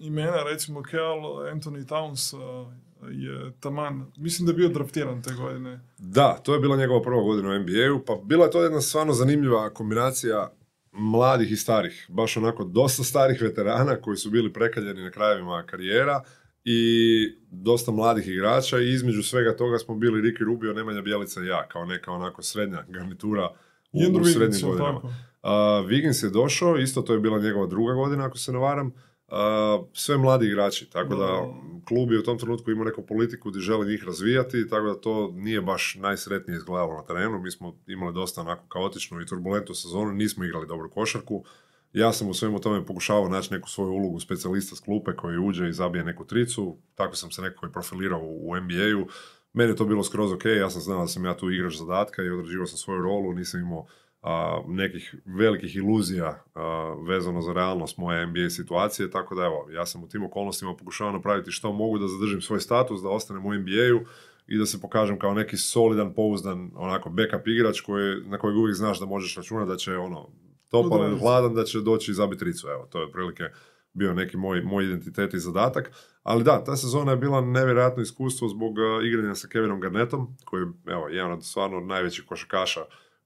imena, 0.00 0.42
recimo 0.52 0.82
Cal 0.90 1.20
Anthony 1.54 1.84
Towns 1.86 2.34
je 3.10 3.52
taman, 3.60 4.12
mislim 4.16 4.46
da 4.46 4.52
je 4.52 4.56
bio 4.56 4.68
draftiran 4.68 5.22
te 5.22 5.34
godine. 5.34 5.80
Da, 5.98 6.38
to 6.42 6.54
je 6.54 6.60
bila 6.60 6.76
njegova 6.76 7.02
prva 7.02 7.22
godina 7.22 7.48
u 7.48 7.58
NBA-u, 7.58 8.04
pa 8.06 8.16
bila 8.24 8.44
je 8.44 8.50
to 8.50 8.62
jedna 8.62 8.80
stvarno 8.80 9.12
zanimljiva 9.12 9.70
kombinacija 9.70 10.52
mladih 10.92 11.52
i 11.52 11.56
starih, 11.56 12.06
baš 12.08 12.36
onako 12.36 12.64
dosta 12.64 13.04
starih 13.04 13.42
veterana 13.42 13.96
koji 13.96 14.16
su 14.16 14.30
bili 14.30 14.52
prekaljeni 14.52 15.02
na 15.02 15.10
krajevima 15.10 15.62
karijera 15.66 16.22
i 16.64 17.38
dosta 17.50 17.92
mladih 17.92 18.28
igrača 18.28 18.78
i 18.78 18.92
između 18.92 19.22
svega 19.22 19.56
toga 19.56 19.78
smo 19.78 19.94
bili 19.94 20.20
Ricky 20.22 20.44
Rubio, 20.44 20.72
Nemanja 20.72 21.02
Bjelica 21.02 21.42
i 21.42 21.46
ja, 21.46 21.68
kao 21.68 21.84
neka 21.84 22.12
onako 22.12 22.42
srednja 22.42 22.84
garnitura 22.88 23.50
u, 23.92 24.20
u 24.20 24.24
srednjim 24.24 24.60
godinama. 24.62 24.98
Uh, 24.98 25.50
Wiggins 25.88 26.24
je 26.24 26.30
došao, 26.30 26.78
isto 26.78 27.02
to 27.02 27.12
je 27.12 27.20
bila 27.20 27.38
njegova 27.38 27.66
druga 27.66 27.92
godina 27.92 28.24
ako 28.24 28.38
se 28.38 28.52
ne 28.52 28.58
varam, 28.58 28.86
uh, 28.86 29.86
sve 29.92 30.16
mladi 30.16 30.46
igrači, 30.46 30.90
tako 30.90 31.14
da. 31.14 31.54
klub 31.88 32.12
je 32.12 32.18
u 32.18 32.22
tom 32.22 32.38
trenutku 32.38 32.70
imao 32.70 32.84
neku 32.84 33.02
politiku 33.06 33.50
gdje 33.50 33.60
želi 33.60 33.90
njih 33.90 34.04
razvijati, 34.04 34.68
tako 34.68 34.86
da 34.86 35.00
to 35.00 35.32
nije 35.34 35.60
baš 35.60 35.96
najsretnije 36.00 36.56
izgledalo 36.56 36.94
na 36.94 37.04
terenu, 37.04 37.40
mi 37.40 37.50
smo 37.50 37.76
imali 37.86 38.14
dosta 38.14 38.40
onako 38.40 38.66
kaotičnu 38.68 39.20
i 39.20 39.26
turbulentnu 39.26 39.74
sezonu, 39.74 40.12
nismo 40.12 40.44
igrali 40.44 40.66
dobru 40.66 40.90
košarku, 40.90 41.44
ja 41.92 42.12
sam 42.12 42.28
u 42.28 42.34
svemu 42.34 42.60
tome 42.60 42.86
pokušavao 42.86 43.28
naći 43.28 43.54
neku 43.54 43.68
svoju 43.68 43.90
ulogu 43.90 44.20
specijalista 44.20 44.76
s 44.76 44.80
klupe 44.80 45.16
koji 45.16 45.38
uđe 45.38 45.68
i 45.68 45.72
zabije 45.72 46.04
neku 46.04 46.26
tricu, 46.26 46.76
tako 46.94 47.16
sam 47.16 47.30
se 47.30 47.42
nekako 47.42 47.66
i 47.66 47.72
profilirao 47.72 48.20
u 48.22 48.56
NBA-u, 48.56 49.06
meni 49.52 49.72
je 49.72 49.76
to 49.76 49.84
bilo 49.84 50.02
skroz 50.02 50.32
ok, 50.32 50.44
ja 50.44 50.70
sam 50.70 50.80
znao 50.80 51.00
da 51.00 51.06
sam 51.06 51.24
ja 51.24 51.36
tu 51.36 51.50
igrač 51.50 51.74
zadatka 51.74 52.22
i 52.22 52.30
odrađivao 52.30 52.66
sam 52.66 52.78
svoju 52.78 53.02
rolu, 53.02 53.32
nisam 53.32 53.60
imao 53.60 53.86
a, 54.22 54.62
nekih 54.68 55.14
velikih 55.24 55.76
iluzija 55.76 56.44
vezano 57.08 57.42
za 57.42 57.52
realnost 57.52 57.98
moje 57.98 58.26
NBA 58.26 58.50
situacije, 58.50 59.10
tako 59.10 59.34
da 59.34 59.44
evo, 59.44 59.68
ja 59.70 59.86
sam 59.86 60.04
u 60.04 60.08
tim 60.08 60.24
okolnostima 60.24 60.76
pokušao 60.76 61.12
napraviti 61.12 61.50
što 61.50 61.72
mogu 61.72 61.98
da 61.98 62.08
zadržim 62.08 62.40
svoj 62.40 62.60
status, 62.60 63.02
da 63.02 63.08
ostanem 63.08 63.46
u 63.46 63.54
NBA-u 63.54 64.00
i 64.46 64.58
da 64.58 64.66
se 64.66 64.80
pokažem 64.80 65.18
kao 65.18 65.34
neki 65.34 65.56
solidan, 65.56 66.14
pouzdan, 66.14 66.70
onako 66.74 67.10
backup 67.10 67.48
igrač 67.48 67.80
koji, 67.80 68.20
na 68.24 68.38
kojeg 68.38 68.56
uvijek 68.56 68.76
znaš 68.76 69.00
da 69.00 69.06
možeš 69.06 69.36
računati 69.36 69.68
da 69.68 69.76
će 69.76 69.96
ono 69.96 70.28
topal 70.72 71.04
ili 71.04 71.18
hladan 71.18 71.54
da 71.54 71.64
će 71.64 71.80
doći 71.80 72.10
i 72.10 72.14
zabiti 72.14 72.40
tricu, 72.40 72.68
evo, 72.68 72.86
to 72.90 72.98
je 72.98 73.06
otprilike 73.06 73.44
bio 73.92 74.14
neki 74.14 74.36
moj, 74.36 74.62
moj 74.62 74.84
identitet 74.84 75.34
i 75.34 75.38
zadatak. 75.38 75.90
Ali 76.22 76.44
da, 76.44 76.64
ta 76.64 76.76
sezona 76.76 77.10
je 77.10 77.16
bila 77.16 77.40
nevjerojatno 77.40 78.02
iskustvo 78.02 78.48
zbog 78.48 78.76
igranja 79.04 79.34
sa 79.34 79.48
Kevinom 79.48 79.80
Garnettom, 79.80 80.36
koji 80.44 80.60
je 80.60 80.72
evo, 80.86 81.08
jedan 81.08 81.32
od 81.32 81.44
stvarno 81.44 81.80
najvećih 81.80 82.24
košakaša 82.28 82.80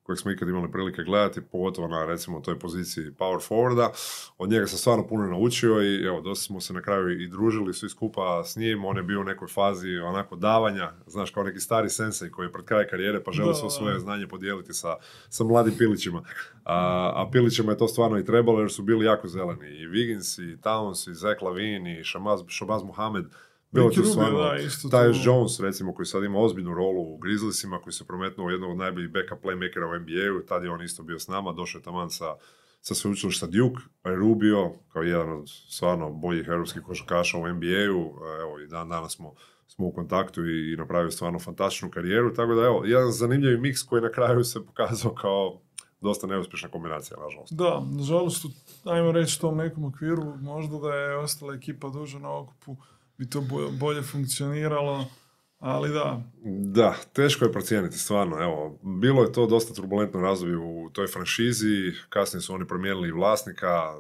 kojeg 0.07 0.19
smo 0.19 0.31
ikad 0.31 0.49
imali 0.49 0.73
prilike 0.73 1.03
gledati, 1.03 1.41
pogotovo 1.41 1.89
na 1.89 2.05
recimo 2.05 2.41
toj 2.41 2.59
poziciji 2.59 3.11
power 3.19 3.49
forwarda. 3.49 3.89
Od 4.39 4.51
njega 4.51 4.67
sam 4.67 4.79
stvarno 4.79 5.07
puno 5.07 5.27
naučio 5.27 5.83
i 5.83 6.07
evo, 6.07 6.21
dosta 6.21 6.45
smo 6.45 6.61
se 6.61 6.73
na 6.73 6.83
kraju 6.83 7.21
i 7.21 7.29
družili 7.29 7.75
svi 7.75 7.89
skupa 7.89 8.43
s 8.45 8.57
njim. 8.57 8.85
On 8.85 8.97
je 8.97 9.03
bio 9.03 9.21
u 9.21 9.25
nekoj 9.25 9.49
fazi 9.49 9.99
onako 9.99 10.37
davanja, 10.37 10.93
znaš, 11.07 11.31
kao 11.31 11.43
neki 11.43 11.61
stari 11.61 11.89
sensei 11.89 12.31
koji 12.31 12.47
je 12.47 12.53
pred 12.53 12.65
kraj 12.65 12.87
karijere 12.89 13.25
pa 13.25 13.33
želi 13.33 13.55
svo 13.55 13.71
svoje 13.71 13.99
znanje 14.01 14.27
podijeliti 14.27 14.73
sa, 14.73 14.97
sa 15.29 15.45
mladim 15.45 15.75
pilićima. 15.79 16.23
A, 16.65 17.13
a 17.15 17.29
pilićima 17.33 17.73
je 17.73 17.79
to 17.79 17.89
stvarno 17.89 18.19
i 18.19 18.25
trebalo 18.25 18.61
jer 18.61 18.71
su 18.71 18.83
bili 18.83 19.05
jako 19.05 19.29
zeleni. 19.29 19.69
I 19.69 19.87
Wiggins, 19.87 20.43
i 20.43 20.57
Towns, 20.57 21.11
i 21.11 21.15
Zach 21.15 21.43
Lavin, 21.43 21.87
i 21.87 22.05
Shamaz, 22.05 22.41
Shabazz 22.49 22.85
Muhammad 22.85 23.25
bilo 23.71 23.91
tu 23.91 24.05
stvarno, 24.05 24.39
Tyus 24.91 25.27
Jones, 25.27 25.61
recimo, 25.61 25.95
koji 25.95 26.07
sad 26.07 26.25
ima 26.25 26.39
ozbiljnu 26.39 26.75
rolu 26.75 27.15
u 27.15 27.19
Grizzliesima, 27.19 27.81
koji 27.81 27.93
se 27.93 28.07
prometnuo 28.07 28.51
jednog 28.51 28.71
od 28.71 28.77
najboljih 28.77 29.11
backup 29.11 29.45
playmakera 29.45 29.85
u 29.85 29.99
NBA-u, 30.01 30.47
tad 30.47 30.65
je 30.65 30.71
on 30.71 30.83
isto 30.83 31.03
bio 31.03 31.19
s 31.19 31.29
nama, 31.29 31.53
došao 31.53 31.79
je 31.79 31.83
taman 31.83 32.11
sa, 32.11 32.35
sa 32.81 32.95
sveučilišta 32.95 33.47
Duke, 33.47 33.83
je 34.05 34.17
Rubio, 34.17 34.73
kao 34.93 35.03
jedan 35.03 35.33
od 35.33 35.49
stvarno 35.69 36.11
boljih 36.11 36.49
europskih 36.49 36.83
košarkaša 36.83 37.39
u 37.39 37.49
NBA-u, 37.49 38.15
evo 38.41 38.61
i 38.65 38.67
dan 38.67 38.89
danas 38.89 39.17
smo, 39.17 39.35
smo 39.67 39.87
u 39.87 39.93
kontaktu 39.93 40.47
i, 40.47 40.73
i 40.73 40.77
napravio 40.77 41.11
stvarno 41.11 41.39
fantastičnu 41.39 41.91
karijeru, 41.91 42.35
tako 42.35 42.55
da 42.55 42.63
evo, 42.63 42.83
jedan 42.85 43.13
zanimljivi 43.13 43.61
miks 43.61 43.83
koji 43.83 44.03
na 44.03 44.11
kraju 44.13 44.45
se 44.45 44.67
pokazao 44.67 45.15
kao 45.15 45.61
dosta 46.01 46.27
neuspješna 46.27 46.69
kombinacija, 46.69 47.17
nažalost. 47.21 47.53
Da, 47.53 47.83
nažalost, 47.97 48.47
ajmo 48.85 49.13
reći 49.13 49.37
u 49.39 49.41
tom 49.41 49.57
nekom 49.57 49.85
okviru, 49.85 50.37
možda 50.41 50.79
da 50.79 50.95
je 50.95 51.17
ostala 51.17 51.55
ekipa 51.55 51.89
duže 51.89 52.21
na 52.21 52.39
okupu, 52.39 52.77
bi 53.19 53.31
to 53.31 53.45
bolje 53.81 54.03
funkcioniralo, 54.03 55.07
ali 55.59 55.93
da. 55.93 56.23
Da, 56.75 56.97
teško 57.13 57.45
je 57.45 57.53
procijeniti, 57.53 57.99
stvarno. 57.99 58.43
Evo, 58.43 58.79
bilo 58.83 59.23
je 59.23 59.33
to 59.33 59.47
dosta 59.47 59.75
turbulentno 59.75 60.21
razdoblje 60.21 60.57
u 60.57 60.91
toj 60.93 61.07
franšizi, 61.07 61.93
kasnije 62.09 62.41
su 62.41 62.55
oni 62.55 62.67
promijenili 62.67 63.11
vlasnika, 63.11 63.95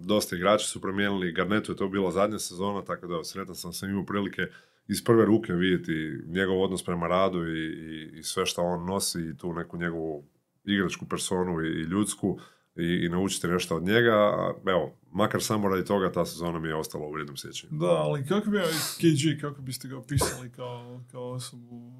dosta 0.00 0.36
igrači 0.36 0.66
su 0.66 0.80
promijenili, 0.80 1.32
Garnetu 1.32 1.72
je 1.72 1.76
to 1.76 1.88
bila 1.88 2.10
zadnja 2.10 2.38
sezona, 2.38 2.84
tako 2.84 3.06
da 3.06 3.24
sretan 3.24 3.54
sam 3.54 3.72
sam 3.72 3.90
imao 3.90 4.06
prilike 4.06 4.42
iz 4.88 5.04
prve 5.04 5.24
ruke 5.24 5.52
vidjeti 5.52 6.22
njegov 6.26 6.62
odnos 6.62 6.84
prema 6.84 7.06
radu 7.06 7.48
i, 7.48 8.18
i, 8.18 8.22
sve 8.22 8.46
što 8.46 8.62
on 8.62 8.86
nosi 8.86 9.20
i 9.20 9.36
tu 9.36 9.52
neku 9.52 9.76
njegovu 9.76 10.24
igračku 10.64 11.08
personu 11.08 11.60
i 11.64 11.82
ljudsku 11.82 12.38
i, 12.76 13.06
i 13.06 13.08
naučiti 13.08 13.48
nešto 13.48 13.76
od 13.76 13.82
njega. 13.82 14.34
Evo, 14.66 14.96
makar 15.12 15.42
samo 15.42 15.68
radi 15.68 15.84
toga 15.84 16.12
ta 16.12 16.26
sezona 16.26 16.58
mi 16.58 16.68
je 16.68 16.74
ostala 16.74 17.06
u 17.06 17.12
vrijednom 17.12 17.36
sjećanju. 17.36 17.78
Da, 17.78 17.86
ali 17.86 18.26
kako 18.26 18.50
bi 18.50 18.58
KG, 18.98 19.40
kako 19.40 19.62
biste 19.62 19.88
ga 19.88 19.98
opisali 19.98 20.52
kao, 20.52 21.00
kao 21.10 21.30
osobu? 21.30 21.92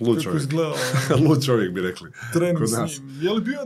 Lud 0.00 0.22
čovjek. 0.22 0.42
Izgledao, 0.42 0.74
Lud 1.28 1.44
čovjek 1.44 1.72
bi 1.72 1.80
rekli. 1.80 2.10
Trening 2.32 2.68
s 2.68 3.00
njim. 3.00 3.10
Je 3.20 3.30
li, 3.30 3.40
bio, 3.40 3.58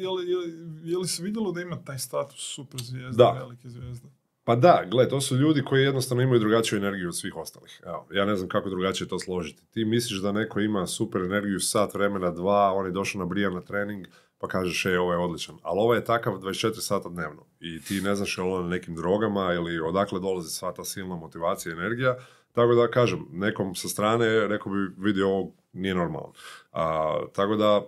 je, 0.00 0.08
li, 0.08 0.30
je, 0.30 0.36
li, 0.36 0.90
je 0.90 0.98
li 0.98 1.08
se 1.08 1.22
vidjelo 1.22 1.52
da 1.52 1.60
ima 1.60 1.84
taj 1.84 1.98
status 1.98 2.54
super 2.54 2.80
zvijezda, 2.82 3.24
da. 3.24 3.38
velike 3.38 3.68
zvijezde? 3.68 4.08
Pa 4.44 4.56
da, 4.56 4.84
gle, 4.90 5.08
to 5.08 5.20
su 5.20 5.36
ljudi 5.36 5.62
koji 5.62 5.82
jednostavno 5.82 6.22
imaju 6.22 6.40
drugačiju 6.40 6.76
energiju 6.76 7.08
od 7.08 7.16
svih 7.16 7.36
ostalih. 7.36 7.80
Evo, 7.86 8.06
ja 8.12 8.24
ne 8.24 8.36
znam 8.36 8.48
kako 8.48 8.70
drugačije 8.70 9.08
to 9.08 9.18
složiti. 9.18 9.66
Ti 9.70 9.84
misliš 9.84 10.20
da 10.20 10.32
neko 10.32 10.60
ima 10.60 10.86
super 10.86 11.22
energiju 11.22 11.60
sat 11.60 11.94
vremena, 11.94 12.30
dva, 12.30 12.72
on 12.72 12.86
je 12.86 12.92
došao 12.92 13.18
na 13.18 13.26
brijan 13.26 13.54
na 13.54 13.60
trening, 13.60 14.06
pa 14.38 14.48
kažeš, 14.48 14.86
e, 14.86 14.98
ovo 14.98 15.12
je 15.12 15.18
odličan. 15.18 15.56
Ali 15.62 15.80
ovo 15.80 15.94
je 15.94 16.04
takav 16.04 16.38
24 16.38 16.80
sata 16.80 17.08
dnevno. 17.08 17.46
I 17.60 17.80
ti 17.80 18.00
ne 18.00 18.14
znaš 18.14 18.38
je 18.38 18.44
li 18.44 18.50
na 18.50 18.68
nekim 18.68 18.96
drogama 18.96 19.52
ili 19.52 19.80
odakle 19.80 20.20
dolazi 20.20 20.50
sva 20.50 20.72
ta 20.72 20.84
silna 20.84 21.16
motivacija 21.16 21.70
i 21.70 21.76
energija. 21.76 22.16
Tako 22.52 22.74
da, 22.74 22.90
kažem, 22.90 23.26
nekom 23.32 23.74
sa 23.74 23.88
strane, 23.88 24.48
rekao 24.48 24.72
bi, 24.72 24.78
vidi 24.98 25.22
ovo 25.22 25.52
nije 25.72 25.94
normalno. 25.94 26.32
A, 26.72 27.16
tako 27.32 27.56
da, 27.56 27.86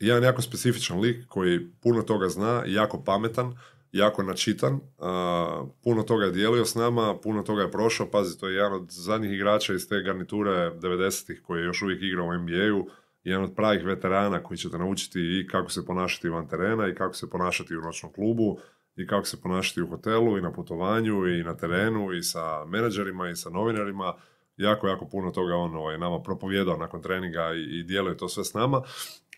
jedan 0.00 0.22
jako 0.22 0.42
specifičan 0.42 1.00
lik 1.00 1.28
koji 1.28 1.70
puno 1.80 2.02
toga 2.02 2.28
zna, 2.28 2.62
jako 2.66 3.04
pametan, 3.04 3.56
jako 3.92 4.22
načitan, 4.22 4.80
puno 5.84 6.02
toga 6.02 6.24
je 6.24 6.30
dijelio 6.30 6.64
s 6.64 6.74
nama, 6.74 7.16
puno 7.22 7.42
toga 7.42 7.62
je 7.62 7.70
prošao, 7.70 8.10
pazi, 8.10 8.38
to 8.38 8.48
je 8.48 8.54
jedan 8.54 8.72
od 8.72 8.90
zadnjih 8.90 9.32
igrača 9.32 9.74
iz 9.74 9.88
te 9.88 10.02
garniture 10.02 10.70
90-ih 10.70 11.42
koji 11.42 11.60
je 11.60 11.64
još 11.64 11.82
uvijek 11.82 12.02
igrao 12.02 12.26
u 12.26 12.34
NBA-u, 12.34 12.88
jedan 13.30 13.44
od 13.44 13.54
pravih 13.54 13.84
veterana 13.84 14.42
koji 14.42 14.58
će 14.58 14.70
te 14.70 14.78
naučiti 14.78 15.20
i 15.20 15.46
kako 15.46 15.70
se 15.70 15.86
ponašati 15.86 16.28
van 16.28 16.48
terena 16.48 16.88
i 16.88 16.94
kako 16.94 17.14
se 17.14 17.30
ponašati 17.30 17.76
u 17.76 17.80
noćnom 17.80 18.12
klubu 18.12 18.58
i 18.96 19.06
kako 19.06 19.26
se 19.26 19.40
ponašati 19.40 19.82
u 19.82 19.88
hotelu 19.88 20.38
i 20.38 20.42
na 20.42 20.52
putovanju 20.52 21.26
i 21.26 21.42
na 21.42 21.56
terenu 21.56 22.12
i 22.12 22.22
sa 22.22 22.64
menadžerima 22.64 23.28
i 23.28 23.36
sa 23.36 23.50
novinarima. 23.50 24.14
Jako, 24.56 24.88
jako 24.88 25.08
puno 25.08 25.30
toga 25.30 25.54
on 25.54 25.76
ovaj, 25.76 25.98
nama 25.98 26.22
propovjedao 26.22 26.76
nakon 26.76 27.02
treninga 27.02 27.52
i, 27.54 27.78
i 27.78 27.82
djeluje 27.82 28.16
to 28.16 28.28
sve 28.28 28.44
s 28.44 28.54
nama. 28.54 28.82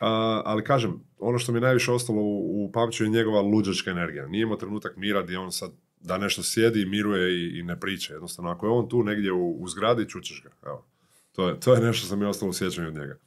A, 0.00 0.42
ali 0.44 0.64
kažem, 0.64 1.00
ono 1.18 1.38
što 1.38 1.52
mi 1.52 1.60
najviše 1.60 1.92
ostalo 1.92 2.22
u, 2.22 2.64
u 2.64 2.72
pamću 2.72 3.04
je 3.04 3.10
njegova 3.10 3.40
luđačka 3.40 3.90
energija. 3.90 4.26
Nije 4.26 4.42
imao 4.42 4.56
trenutak 4.56 4.96
mira 4.96 5.22
gdje 5.22 5.38
on 5.38 5.52
sad 5.52 5.70
da 6.00 6.18
nešto 6.18 6.42
sjedi, 6.42 6.86
miruje 6.86 7.32
i, 7.32 7.58
i 7.58 7.62
ne 7.62 7.80
priča. 7.80 8.12
Jednostavno, 8.12 8.50
ako 8.50 8.66
je 8.66 8.72
on 8.72 8.88
tu 8.88 9.02
negdje 9.02 9.32
u, 9.32 9.62
u 9.62 9.68
zgradi, 9.68 10.08
čućeš 10.08 10.42
ga. 10.42 10.50
Evo. 10.66 10.86
To 11.32 11.48
je, 11.48 11.60
to 11.60 11.74
je 11.74 11.80
nešto 11.80 12.06
što 12.06 12.16
mi 12.16 12.24
je 12.24 12.28
ostalo 12.28 12.50
u 12.50 12.52
sjećanju 12.52 12.88
od 12.88 12.94
njega. 12.94 13.18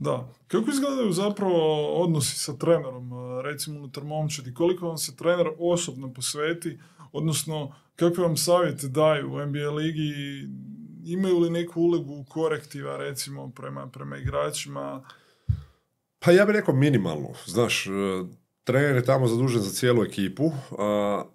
Da. 0.00 0.28
Kako 0.48 0.70
izgledaju 0.70 1.12
zapravo 1.12 1.94
odnosi 2.02 2.38
sa 2.38 2.56
trenerom, 2.56 3.12
e, 3.12 3.42
recimo 3.42 3.78
unutar 3.78 4.04
momčadi? 4.04 4.54
Koliko 4.54 4.88
vam 4.88 4.98
se 4.98 5.16
trener 5.16 5.46
osobno 5.58 6.12
posveti, 6.12 6.78
odnosno 7.12 7.74
kakve 7.96 8.24
vam 8.24 8.36
savjete 8.36 8.88
daju 8.88 9.32
u 9.32 9.46
NBA 9.46 9.70
ligi? 9.70 10.12
Imaju 11.04 11.38
li 11.38 11.50
neku 11.50 11.80
ulogu 11.80 12.24
korektiva, 12.28 12.96
recimo, 12.96 13.50
prema, 13.50 13.86
prema 13.86 14.16
igračima? 14.16 15.02
Pa 16.18 16.30
ja 16.30 16.44
bih 16.44 16.52
rekao 16.52 16.74
minimalno. 16.74 17.28
Znaš, 17.46 17.86
e, 17.86 17.90
trener 18.64 18.96
je 18.96 19.04
tamo 19.04 19.26
zadužen 19.26 19.62
za 19.62 19.70
cijelu 19.70 20.02
ekipu, 20.02 20.52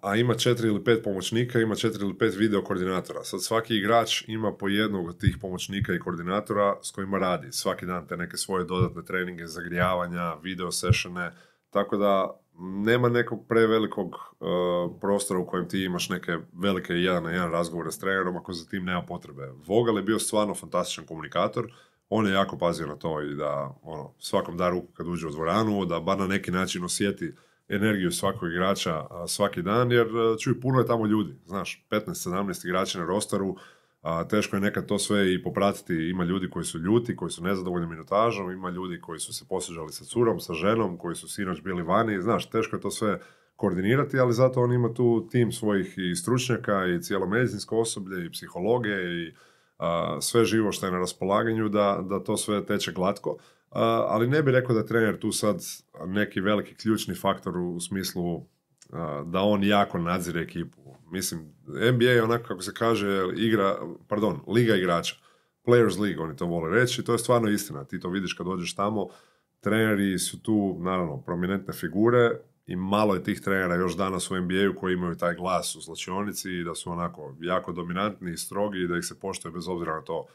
a, 0.02 0.16
ima 0.16 0.34
četiri 0.34 0.68
ili 0.68 0.84
pet 0.84 1.04
pomoćnika, 1.04 1.60
ima 1.60 1.74
četiri 1.74 2.04
ili 2.04 2.18
pet 2.18 2.34
video 2.34 2.62
koordinatora. 2.62 3.24
Sad 3.24 3.42
svaki 3.42 3.76
igrač 3.76 4.24
ima 4.28 4.52
po 4.52 4.68
jednog 4.68 5.08
od 5.08 5.20
tih 5.20 5.38
pomoćnika 5.40 5.94
i 5.94 5.98
koordinatora 5.98 6.76
s 6.82 6.90
kojima 6.90 7.18
radi. 7.18 7.52
Svaki 7.52 7.86
dan 7.86 8.06
te 8.06 8.16
neke 8.16 8.36
svoje 8.36 8.64
dodatne 8.64 9.04
treninge, 9.04 9.46
zagrijavanja, 9.46 10.34
video 10.42 10.72
sessione, 10.72 11.32
tako 11.70 11.96
da 11.96 12.40
nema 12.58 13.08
nekog 13.08 13.46
prevelikog 13.48 14.08
uh, 14.08 14.48
prostora 15.00 15.40
u 15.40 15.46
kojem 15.46 15.68
ti 15.68 15.84
imaš 15.84 16.08
neke 16.08 16.38
velike 16.52 16.92
jedan 16.92 17.22
na 17.22 17.30
jedan 17.30 17.50
razgovore 17.50 17.92
s 17.92 17.98
trenerom 17.98 18.36
ako 18.36 18.52
za 18.52 18.68
tim 18.68 18.84
nema 18.84 19.02
potrebe. 19.02 19.52
Vogel 19.66 19.96
je 19.96 20.02
bio 20.02 20.18
stvarno 20.18 20.54
fantastičan 20.54 21.06
komunikator, 21.06 21.72
on 22.08 22.26
je 22.26 22.32
jako 22.32 22.58
pazio 22.58 22.86
na 22.86 22.96
to 22.96 23.22
i 23.22 23.34
da 23.34 23.78
ono, 23.82 24.14
svakom 24.18 24.56
da 24.56 24.70
ruku 24.70 24.92
kad 24.92 25.06
uđe 25.08 25.26
u 25.26 25.30
dvoranu, 25.30 25.84
da 25.84 26.00
bar 26.00 26.18
na 26.18 26.26
neki 26.26 26.50
način 26.50 26.84
osjeti 26.84 27.32
energiju 27.68 28.10
svakog 28.12 28.48
igrača 28.48 29.06
svaki 29.28 29.62
dan, 29.62 29.92
jer 29.92 30.06
čuj, 30.40 30.60
puno 30.60 30.78
je 30.78 30.86
tamo 30.86 31.06
ljudi, 31.06 31.34
znaš, 31.46 31.86
15-17 31.90 32.66
igrača 32.66 32.98
na 32.98 33.04
rosteru, 33.04 33.56
a, 34.02 34.24
teško 34.28 34.56
je 34.56 34.60
nekad 34.60 34.86
to 34.86 34.98
sve 34.98 35.34
i 35.34 35.42
popratiti, 35.42 35.94
ima 35.94 36.24
ljudi 36.24 36.50
koji 36.50 36.64
su 36.64 36.78
ljuti, 36.78 37.16
koji 37.16 37.30
su 37.30 37.44
nezadovoljni 37.44 37.86
minutažom, 37.86 38.50
ima 38.50 38.70
ljudi 38.70 39.00
koji 39.00 39.20
su 39.20 39.34
se 39.34 39.44
posjeđali 39.48 39.92
sa 39.92 40.04
curom, 40.04 40.40
sa 40.40 40.54
ženom, 40.54 40.98
koji 40.98 41.16
su 41.16 41.28
sinoć 41.28 41.62
bili 41.62 41.82
vani, 41.82 42.22
znaš, 42.22 42.50
teško 42.50 42.76
je 42.76 42.80
to 42.80 42.90
sve 42.90 43.20
koordinirati, 43.56 44.18
ali 44.18 44.32
zato 44.32 44.60
on 44.60 44.72
ima 44.72 44.94
tu 44.94 45.28
tim 45.30 45.52
svojih 45.52 45.94
i 45.96 46.14
stručnjaka 46.14 46.86
i 46.86 47.02
cijelo 47.02 47.26
medicinsko 47.26 47.78
osoblje 47.78 48.26
i 48.26 48.30
psihologe 48.30 48.90
i 48.90 49.34
sve 50.20 50.44
živo 50.44 50.72
što 50.72 50.86
je 50.86 50.92
na 50.92 50.98
raspolaganju 50.98 51.68
da, 51.68 52.04
da 52.08 52.24
to 52.24 52.36
sve 52.36 52.66
teče 52.66 52.92
glatko. 52.92 53.36
ali 54.08 54.26
ne 54.26 54.42
bih 54.42 54.54
rekao 54.54 54.74
da 54.74 54.80
je 54.80 54.86
trener 54.86 55.18
tu 55.18 55.32
sad 55.32 55.62
neki 56.06 56.40
veliki 56.40 56.74
ključni 56.74 57.14
faktor 57.14 57.58
u, 57.58 57.80
smislu 57.80 58.46
da 59.24 59.40
on 59.40 59.64
jako 59.64 59.98
nadzire 59.98 60.40
ekipu. 60.40 60.80
Mislim, 61.10 61.52
NBA 61.66 62.04
je 62.04 62.22
onako 62.22 62.44
kako 62.44 62.62
se 62.62 62.74
kaže 62.74 63.28
igra, 63.36 63.76
pardon, 64.08 64.40
liga 64.48 64.74
igrača. 64.74 65.16
Players 65.66 66.00
League, 66.00 66.22
oni 66.22 66.36
to 66.36 66.46
vole 66.46 66.70
reći, 66.70 67.04
to 67.04 67.12
je 67.12 67.18
stvarno 67.18 67.48
istina. 67.48 67.84
Ti 67.84 68.00
to 68.00 68.08
vidiš 68.08 68.32
kad 68.32 68.46
dođeš 68.46 68.74
tamo, 68.74 69.08
treneri 69.60 70.18
su 70.18 70.42
tu, 70.42 70.76
naravno, 70.80 71.22
prominentne 71.22 71.74
figure, 71.74 72.30
i 72.66 72.76
malo 72.76 73.14
je 73.14 73.24
tih 73.24 73.40
trenera 73.40 73.74
još 73.74 73.96
danas 73.96 74.30
u 74.30 74.40
NBA-u 74.40 74.80
koji 74.80 74.94
imaju 74.94 75.16
taj 75.16 75.34
glas 75.34 75.76
u 75.76 75.80
slačionici 75.80 76.50
i 76.50 76.64
da 76.64 76.74
su 76.74 76.90
onako 76.90 77.34
jako 77.40 77.72
dominantni 77.72 78.32
i 78.32 78.36
strogi 78.36 78.82
i 78.82 78.88
da 78.88 78.96
ih 78.96 79.04
se 79.04 79.20
poštuje 79.20 79.52
bez 79.52 79.68
obzira 79.68 79.94
na 79.94 80.02
to 80.02 80.26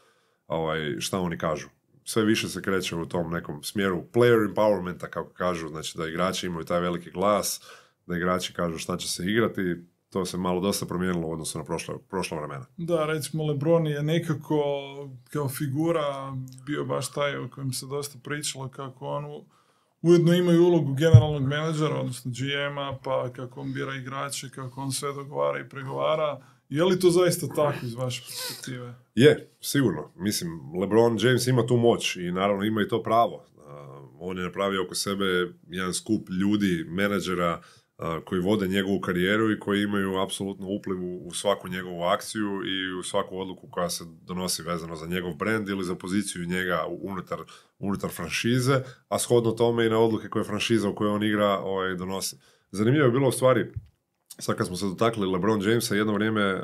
ovaj, 0.46 0.96
šta 1.00 1.20
oni 1.20 1.38
kažu. 1.38 1.68
Sve 2.04 2.24
više 2.24 2.48
se 2.48 2.62
kreće 2.62 2.96
u 2.96 3.06
tom 3.06 3.30
nekom 3.30 3.62
smjeru 3.62 4.04
player 4.12 4.54
empowermenta, 4.54 5.08
kako 5.10 5.30
kažu, 5.30 5.68
znači 5.68 5.98
da 5.98 6.08
igrači 6.08 6.46
imaju 6.46 6.64
taj 6.64 6.80
veliki 6.80 7.10
glas, 7.10 7.60
da 8.06 8.16
igrači 8.16 8.52
kažu 8.52 8.78
šta 8.78 8.96
će 8.96 9.08
se 9.08 9.24
igrati, 9.24 9.76
to 10.10 10.24
se 10.24 10.38
malo 10.38 10.60
dosta 10.60 10.86
promijenilo 10.86 11.28
u 11.28 11.32
odnosu 11.32 11.58
na 11.58 11.64
prošla, 11.64 11.94
prošla 12.10 12.38
vremena. 12.38 12.66
Da, 12.76 13.06
recimo 13.06 13.46
Lebron 13.46 13.86
je 13.86 14.02
nekako 14.02 14.62
kao 15.30 15.48
figura 15.48 16.36
bio 16.66 16.84
baš 16.84 17.12
taj 17.12 17.36
o 17.36 17.48
kojem 17.50 17.72
se 17.72 17.86
dosta 17.86 18.18
pričalo 18.22 18.68
kako 18.68 19.06
on 19.06 19.24
ujedno 20.02 20.34
imaju 20.34 20.64
ulogu 20.64 20.94
generalnog 20.94 21.42
menadžera, 21.42 22.00
odnosno 22.00 22.30
GM-a, 22.30 22.98
pa 23.04 23.32
kako 23.32 23.60
on 23.60 23.72
bira 23.72 23.94
igrače, 23.94 24.50
kako 24.50 24.80
on 24.80 24.92
sve 24.92 25.12
dogovara 25.12 25.60
i 25.60 25.68
pregovara. 25.68 26.40
Je 26.68 26.84
li 26.84 27.00
to 27.00 27.10
zaista 27.10 27.46
tako 27.46 27.78
iz 27.82 27.94
vaše 27.94 28.22
perspektive? 28.22 28.94
Je, 29.14 29.50
sigurno. 29.60 30.12
Mislim, 30.16 30.50
LeBron 30.80 31.18
James 31.20 31.46
ima 31.46 31.66
tu 31.66 31.76
moć 31.76 32.16
i 32.16 32.32
naravno 32.32 32.64
ima 32.64 32.82
i 32.82 32.88
to 32.88 33.02
pravo. 33.02 33.44
on 34.20 34.38
je 34.38 34.44
napravio 34.44 34.84
oko 34.84 34.94
sebe 34.94 35.24
jedan 35.68 35.94
skup 35.94 36.28
ljudi, 36.30 36.84
menadžera, 36.88 37.62
koji 38.24 38.40
vode 38.40 38.68
njegovu 38.68 39.00
karijeru 39.00 39.52
i 39.52 39.58
koji 39.58 39.82
imaju 39.82 40.18
apsolutno 40.18 40.66
upliv 40.68 40.98
u 41.02 41.34
svaku 41.34 41.68
njegovu 41.68 42.02
akciju 42.02 42.62
i 42.66 42.92
u 42.92 43.02
svaku 43.02 43.38
odluku 43.38 43.68
koja 43.70 43.90
se 43.90 44.04
donosi 44.22 44.62
vezano 44.62 44.96
za 44.96 45.06
njegov 45.06 45.34
brand 45.34 45.68
ili 45.68 45.84
za 45.84 45.94
poziciju 45.94 46.46
njega 46.46 46.86
unutar, 46.88 47.38
unutar 47.78 48.10
franšize, 48.10 48.80
a 49.08 49.18
shodno 49.18 49.50
tome 49.50 49.86
i 49.86 49.90
na 49.90 49.98
odluke 49.98 50.28
koje 50.28 50.44
franšiza 50.44 50.88
u 50.88 50.94
kojoj 50.94 51.12
on 51.12 51.22
igra 51.22 51.58
ovaj, 51.58 51.94
donosi. 51.94 52.36
Zanimljivo 52.70 53.06
je 53.06 53.12
bilo 53.12 53.28
u 53.28 53.32
stvari, 53.32 53.72
sad 54.38 54.56
kad 54.56 54.66
smo 54.66 54.76
se 54.76 54.86
dotakli 54.86 55.26
LeBron 55.26 55.62
Jamesa, 55.62 55.94
jedno 55.94 56.14
vrijeme 56.14 56.60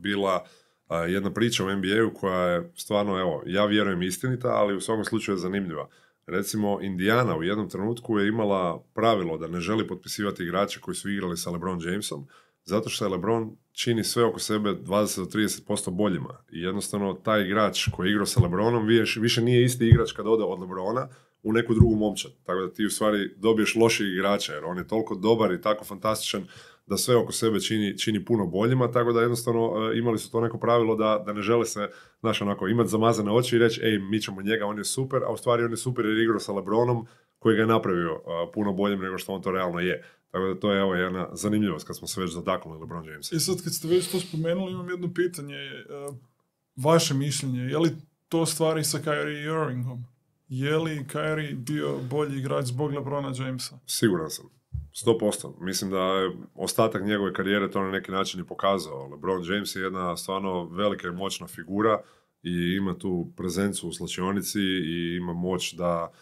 bila 0.00 0.44
jedna 1.08 1.32
priča 1.32 1.64
u 1.64 1.76
NBA-u 1.76 2.14
koja 2.14 2.40
je 2.40 2.72
stvarno, 2.76 3.20
evo, 3.20 3.42
ja 3.46 3.66
vjerujem 3.66 4.02
istinita, 4.02 4.48
ali 4.48 4.76
u 4.76 4.80
svakom 4.80 5.04
slučaju 5.04 5.34
je 5.34 5.40
zanimljiva. 5.40 5.88
Recimo, 6.26 6.78
Indiana 6.82 7.36
u 7.36 7.42
jednom 7.42 7.68
trenutku 7.70 8.18
je 8.18 8.28
imala 8.28 8.84
pravilo 8.94 9.38
da 9.38 9.46
ne 9.46 9.60
želi 9.60 9.86
potpisivati 9.86 10.42
igrače 10.42 10.80
koji 10.80 10.94
su 10.94 11.10
igrali 11.10 11.36
sa 11.36 11.50
LeBron 11.50 11.80
Jamesom, 11.84 12.26
zato 12.64 12.88
što 12.88 13.04
je 13.04 13.08
LeBron 13.08 13.56
čini 13.72 14.04
sve 14.04 14.24
oko 14.24 14.38
sebe 14.38 14.70
20 14.70 15.18
do 15.18 15.24
30% 15.24 15.90
boljima. 15.90 16.44
I 16.52 16.60
jednostavno, 16.60 17.14
taj 17.14 17.42
igrač 17.42 17.88
koji 17.88 18.08
je 18.08 18.10
igrao 18.10 18.26
sa 18.26 18.40
LeBronom 18.40 18.86
više 19.20 19.42
nije 19.42 19.64
isti 19.64 19.88
igrač 19.88 20.12
kad 20.12 20.26
ode 20.26 20.44
od 20.44 20.60
LeBrona 20.60 21.08
u 21.44 21.52
neku 21.52 21.74
drugu 21.74 21.96
momčad. 21.96 22.32
Tako 22.44 22.60
da 22.60 22.72
ti 22.72 22.86
u 22.86 22.90
stvari 22.90 23.30
dobiješ 23.36 23.74
loših 23.74 24.06
igrača, 24.06 24.52
jer 24.52 24.64
on 24.64 24.78
je 24.78 24.88
toliko 24.88 25.14
dobar 25.14 25.52
i 25.52 25.60
tako 25.60 25.84
fantastičan 25.84 26.46
da 26.86 26.96
sve 26.96 27.16
oko 27.16 27.32
sebe 27.32 27.60
čini, 27.60 27.98
čini 27.98 28.24
puno 28.24 28.46
boljima, 28.46 28.90
tako 28.90 29.12
da 29.12 29.20
jednostavno 29.20 29.90
e, 29.92 29.98
imali 29.98 30.18
su 30.18 30.30
to 30.30 30.40
neko 30.40 30.58
pravilo 30.58 30.96
da, 30.96 31.22
da 31.26 31.32
ne 31.32 31.42
žele 31.42 31.64
se, 31.64 31.88
znaš, 32.20 32.42
onako, 32.42 32.68
imati 32.68 32.90
zamazane 32.90 33.32
oči 33.32 33.56
i 33.56 33.58
reći, 33.58 33.80
ej, 33.84 33.98
mi 33.98 34.20
ćemo 34.20 34.42
njega, 34.42 34.66
on 34.66 34.78
je 34.78 34.84
super, 34.84 35.22
a 35.22 35.32
u 35.32 35.36
stvari 35.36 35.64
on 35.64 35.70
je 35.70 35.76
super 35.76 36.04
jer 36.06 36.18
igrao 36.18 36.40
sa 36.40 36.52
Lebronom, 36.52 37.06
koji 37.38 37.56
ga 37.56 37.62
je 37.62 37.66
napravio 37.66 38.10
e, 38.10 38.52
puno 38.52 38.72
boljim 38.72 39.00
nego 39.00 39.18
što 39.18 39.32
on 39.32 39.42
to 39.42 39.50
realno 39.50 39.80
je. 39.80 40.04
Tako 40.30 40.46
da 40.46 40.60
to 40.60 40.72
je 40.72 40.80
evo 40.80 40.94
jedna 40.94 41.28
zanimljivost 41.32 41.86
kad 41.86 41.96
smo 41.96 42.08
se 42.08 42.20
već 42.20 42.32
dotaknuli 42.32 42.80
LeBron 42.80 43.04
James. 43.04 43.32
I 43.32 43.40
sad 43.40 43.62
kad 43.64 43.74
ste 43.74 43.88
već 43.88 44.10
to 44.10 44.20
spomenuli, 44.20 44.72
imam 44.72 44.90
jedno 44.90 45.14
pitanje. 45.14 45.56
E, 45.56 45.82
vaše 46.76 47.14
mišljenje, 47.14 47.60
je 47.60 47.78
li 47.78 47.90
to 48.28 48.46
stvari 48.46 48.84
sa 48.84 48.98
Kyrie 48.98 49.44
Irvingom? 49.44 50.04
Je 50.48 50.78
li 50.78 51.04
Kyrie 51.12 51.54
bio 51.54 51.98
bolji 52.10 52.38
igrač 52.38 52.66
zbog 52.66 52.92
LeBrona 52.92 53.32
Jamesa? 53.38 53.78
Siguran 53.86 54.30
sam. 54.30 54.50
100%. 55.06 55.60
Mislim 55.60 55.90
da 55.90 55.98
je 55.98 56.36
ostatak 56.54 57.04
njegove 57.04 57.32
karijere 57.32 57.70
to 57.70 57.82
na 57.82 57.90
neki 57.90 58.10
način 58.12 58.40
i 58.40 58.46
pokazao. 58.46 59.08
LeBron 59.08 59.44
James 59.52 59.76
je 59.76 59.82
jedna 59.82 60.16
stvarno 60.16 60.68
velika 60.68 61.08
i 61.08 61.12
moćna 61.12 61.46
figura 61.46 62.00
i 62.42 62.76
ima 62.76 62.98
tu 62.98 63.32
prezencu 63.36 63.88
u 63.88 63.92
slačionici 63.92 64.60
i 64.60 65.16
ima 65.16 65.32
moć 65.32 65.74
da 65.74 66.12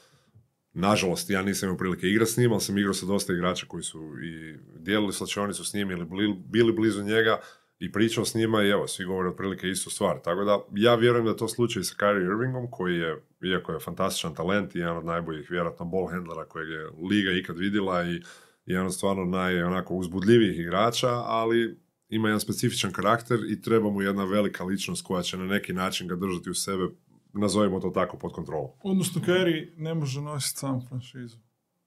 Nažalost, 0.74 1.30
ja 1.30 1.42
nisam 1.42 1.66
imao 1.66 1.78
prilike 1.78 2.06
igrati 2.06 2.30
s 2.30 2.36
njim, 2.36 2.52
ali 2.52 2.60
sam 2.60 2.78
igrao 2.78 2.94
sa 2.94 3.06
dosta 3.06 3.32
igrača 3.32 3.66
koji 3.66 3.82
su 3.82 3.98
i 4.24 4.56
dijelili 4.78 5.12
slačionicu 5.12 5.64
s 5.64 5.74
njim 5.74 5.90
ili 5.90 6.06
bili 6.46 6.72
blizu 6.72 7.02
njega 7.02 7.40
i 7.78 7.92
pričao 7.92 8.24
s 8.24 8.34
njima 8.34 8.62
i 8.62 8.68
evo, 8.68 8.88
svi 8.88 9.04
govore 9.04 9.28
otprilike 9.28 9.68
istu 9.68 9.90
stvar. 9.90 10.20
Tako 10.24 10.44
da 10.44 10.58
ja 10.74 10.94
vjerujem 10.94 11.24
da 11.24 11.30
je 11.30 11.36
to 11.36 11.48
slučaj 11.48 11.82
sa 11.82 11.94
Kyrie 11.98 12.24
Irvingom 12.24 12.70
koji 12.70 12.96
je, 12.96 13.22
iako 13.42 13.72
je 13.72 13.80
fantastičan 13.80 14.34
talent 14.34 14.74
i 14.74 14.78
jedan 14.78 14.96
od 14.96 15.04
najboljih 15.04 15.50
vjerojatno 15.50 15.86
ball 15.86 16.06
handlera 16.10 16.44
kojeg 16.44 16.68
je 16.68 16.90
liga 17.10 17.30
ikad 17.30 17.58
vidjela 17.58 18.04
i 18.04 18.22
jedan 18.66 18.86
od 18.86 18.94
stvarno 18.94 19.24
naj 19.24 19.62
onako 19.62 19.94
uzbudljivijih 19.94 20.58
igrača, 20.58 21.10
ali 21.10 21.80
ima 22.08 22.28
jedan 22.28 22.40
specifičan 22.40 22.92
karakter 22.92 23.38
i 23.48 23.62
treba 23.62 23.90
mu 23.90 24.02
jedna 24.02 24.24
velika 24.24 24.64
ličnost 24.64 25.06
koja 25.06 25.22
će 25.22 25.36
na 25.36 25.44
neki 25.44 25.72
način 25.72 26.08
ga 26.08 26.16
držati 26.16 26.50
u 26.50 26.54
sebe, 26.54 26.88
nazovimo 27.32 27.80
to 27.80 27.90
tako, 27.90 28.18
pod 28.18 28.32
kontrolom. 28.32 28.70
Odnosno, 28.82 29.20
Kerry 29.20 29.70
ne 29.76 29.94
može 29.94 30.20
nositi 30.20 30.58
sam 30.58 30.86
franšizu. 30.88 31.36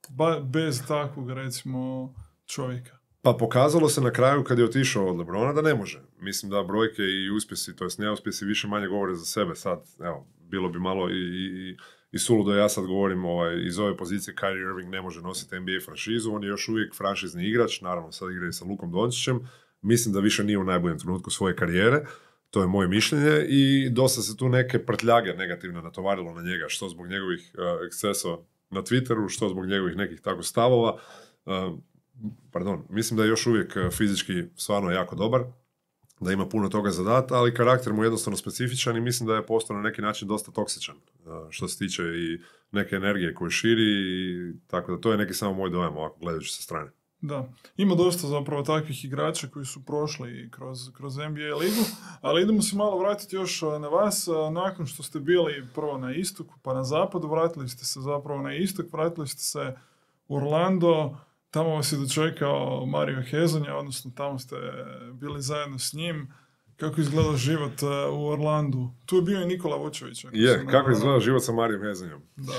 Ba, 0.09 0.39
bez 0.39 0.87
takvog, 0.87 1.31
recimo, 1.31 2.13
čovjeka. 2.45 2.97
Pa 3.21 3.33
pokazalo 3.33 3.89
se 3.89 4.01
na 4.01 4.11
kraju 4.11 4.43
kad 4.43 4.59
je 4.59 4.65
otišao 4.65 5.07
od 5.07 5.17
Lebrona 5.17 5.53
da 5.53 5.61
ne 5.61 5.75
može. 5.75 6.01
Mislim 6.19 6.51
da 6.51 6.63
brojke 6.63 7.01
i 7.01 7.29
uspjesi, 7.29 7.75
to 7.75 7.83
jest 7.83 7.99
neuspjesi 7.99 8.45
više 8.45 8.67
manje 8.67 8.87
govore 8.87 9.15
za 9.15 9.25
sebe 9.25 9.55
sad. 9.55 9.83
Evo, 9.99 10.27
bilo 10.55 10.69
bi 10.69 10.79
malo 10.79 11.09
i, 11.09 11.21
i 11.59 11.77
i 12.15 12.19
suludo 12.19 12.53
ja 12.53 12.69
sad 12.69 12.85
govorim 12.85 13.25
ovaj, 13.25 13.67
iz 13.67 13.79
ove 13.79 13.97
pozicije 13.97 14.35
Kyrie 14.35 14.69
Irving 14.69 14.89
ne 14.89 15.01
može 15.01 15.21
nositi 15.21 15.59
NBA 15.59 15.79
franšizu, 15.85 16.31
on 16.31 16.43
je 16.43 16.49
još 16.49 16.69
uvijek 16.69 16.95
franšizni 16.95 17.47
igrač, 17.47 17.81
naravno 17.81 18.11
sad 18.11 18.31
igra 18.31 18.47
i 18.47 18.53
sa 18.53 18.65
Lukom 18.65 18.91
Dončićem, 18.91 19.39
mislim 19.81 20.13
da 20.13 20.19
više 20.19 20.43
nije 20.43 20.57
u 20.57 20.63
najboljem 20.63 20.99
trenutku 20.99 21.31
svoje 21.31 21.55
karijere, 21.55 22.05
to 22.49 22.61
je 22.61 22.67
moje 22.67 22.87
mišljenje 22.87 23.45
i 23.49 23.89
dosta 23.89 24.21
se 24.21 24.37
tu 24.37 24.49
neke 24.49 24.85
prtljage 24.85 25.33
negativno 25.33 25.81
natovarilo 25.81 26.33
na 26.33 26.41
njega, 26.41 26.65
što 26.67 26.89
zbog 26.89 27.07
njegovih 27.07 27.51
uh, 27.53 27.87
ekscesa 27.87 28.29
na 28.69 28.81
Twitteru, 28.81 29.29
što 29.29 29.49
zbog 29.49 29.65
njegovih 29.65 29.97
nekih 29.97 30.21
tako 30.21 30.43
stavova. 30.43 30.97
Uh, 31.45 31.79
pardon, 32.51 32.83
mislim 32.89 33.17
da 33.17 33.23
je 33.23 33.29
još 33.29 33.47
uvijek 33.47 33.75
uh, 33.75 33.91
fizički 33.91 34.43
stvarno 34.55 34.91
jako 34.91 35.15
dobar, 35.15 35.43
da 36.19 36.31
ima 36.31 36.45
puno 36.45 36.69
toga 36.69 36.91
za 36.91 37.03
dat, 37.03 37.31
ali 37.31 37.53
karakter 37.53 37.93
mu 37.93 38.03
je 38.03 38.05
jednostavno 38.05 38.37
specifičan 38.37 38.97
i 38.97 39.01
mislim 39.01 39.27
da 39.27 39.35
je 39.35 39.45
postao 39.45 39.75
na 39.75 39.81
neki 39.81 40.01
način 40.01 40.27
dosta 40.27 40.51
toksičan 40.51 40.95
što 41.49 41.67
se 41.67 41.77
tiče 41.77 42.03
i 42.03 42.41
neke 42.71 42.95
energije 42.95 43.33
koju 43.33 43.49
širi 43.49 43.83
i 43.83 44.53
tako 44.67 44.95
da 44.95 45.01
to 45.01 45.11
je 45.11 45.17
neki 45.17 45.33
samo 45.33 45.53
moj 45.53 45.69
dojam 45.69 45.97
ovako 45.97 46.17
gledajući 46.19 46.53
sa 46.53 46.61
strane. 46.61 46.91
Da, 47.21 47.49
ima 47.77 47.95
dosta 47.95 48.27
zapravo 48.27 48.63
takvih 48.63 49.05
igrača 49.05 49.47
koji 49.47 49.65
su 49.65 49.85
prošli 49.85 50.49
kroz, 50.51 50.79
kroz 50.93 51.17
NBA 51.17 51.55
ligu, 51.55 51.83
ali 52.21 52.41
idemo 52.41 52.61
se 52.61 52.75
malo 52.75 52.99
vratiti 52.99 53.35
još 53.35 53.61
na 53.61 53.87
vas. 53.87 54.27
Nakon 54.51 54.85
što 54.85 55.03
ste 55.03 55.19
bili 55.19 55.67
prvo 55.75 55.97
na 55.97 56.13
istoku 56.13 56.53
pa 56.61 56.73
na 56.73 56.83
zapadu, 56.83 57.27
vratili 57.27 57.69
ste 57.69 57.85
se 57.85 58.01
zapravo 58.01 58.41
na 58.41 58.55
istok, 58.55 58.93
vratili 58.93 59.27
ste 59.27 59.41
se 59.41 59.75
u 60.27 60.35
Orlando, 60.35 61.17
tamo 61.55 61.69
vas 61.69 61.91
je 61.91 61.97
dočekao 61.97 62.85
Mario 62.85 63.21
Hezonja, 63.21 63.75
odnosno 63.75 64.11
tamo 64.15 64.39
ste 64.39 64.55
bili 65.13 65.41
zajedno 65.41 65.79
s 65.79 65.93
njim. 65.93 66.33
Kako 66.75 67.01
izgleda 67.01 67.37
život 67.37 67.81
u 68.11 68.27
Orlandu? 68.27 68.89
Tu 69.05 69.15
je 69.15 69.21
bio 69.21 69.41
i 69.41 69.45
Nikola 69.45 69.77
Vučević. 69.77 70.25
Je, 70.31 70.65
kako 70.71 70.91
izgleda 70.91 71.19
život 71.19 71.43
sa 71.43 71.51
Marijom 71.51 71.81
Hezonjom? 71.81 72.21
Da. 72.35 72.53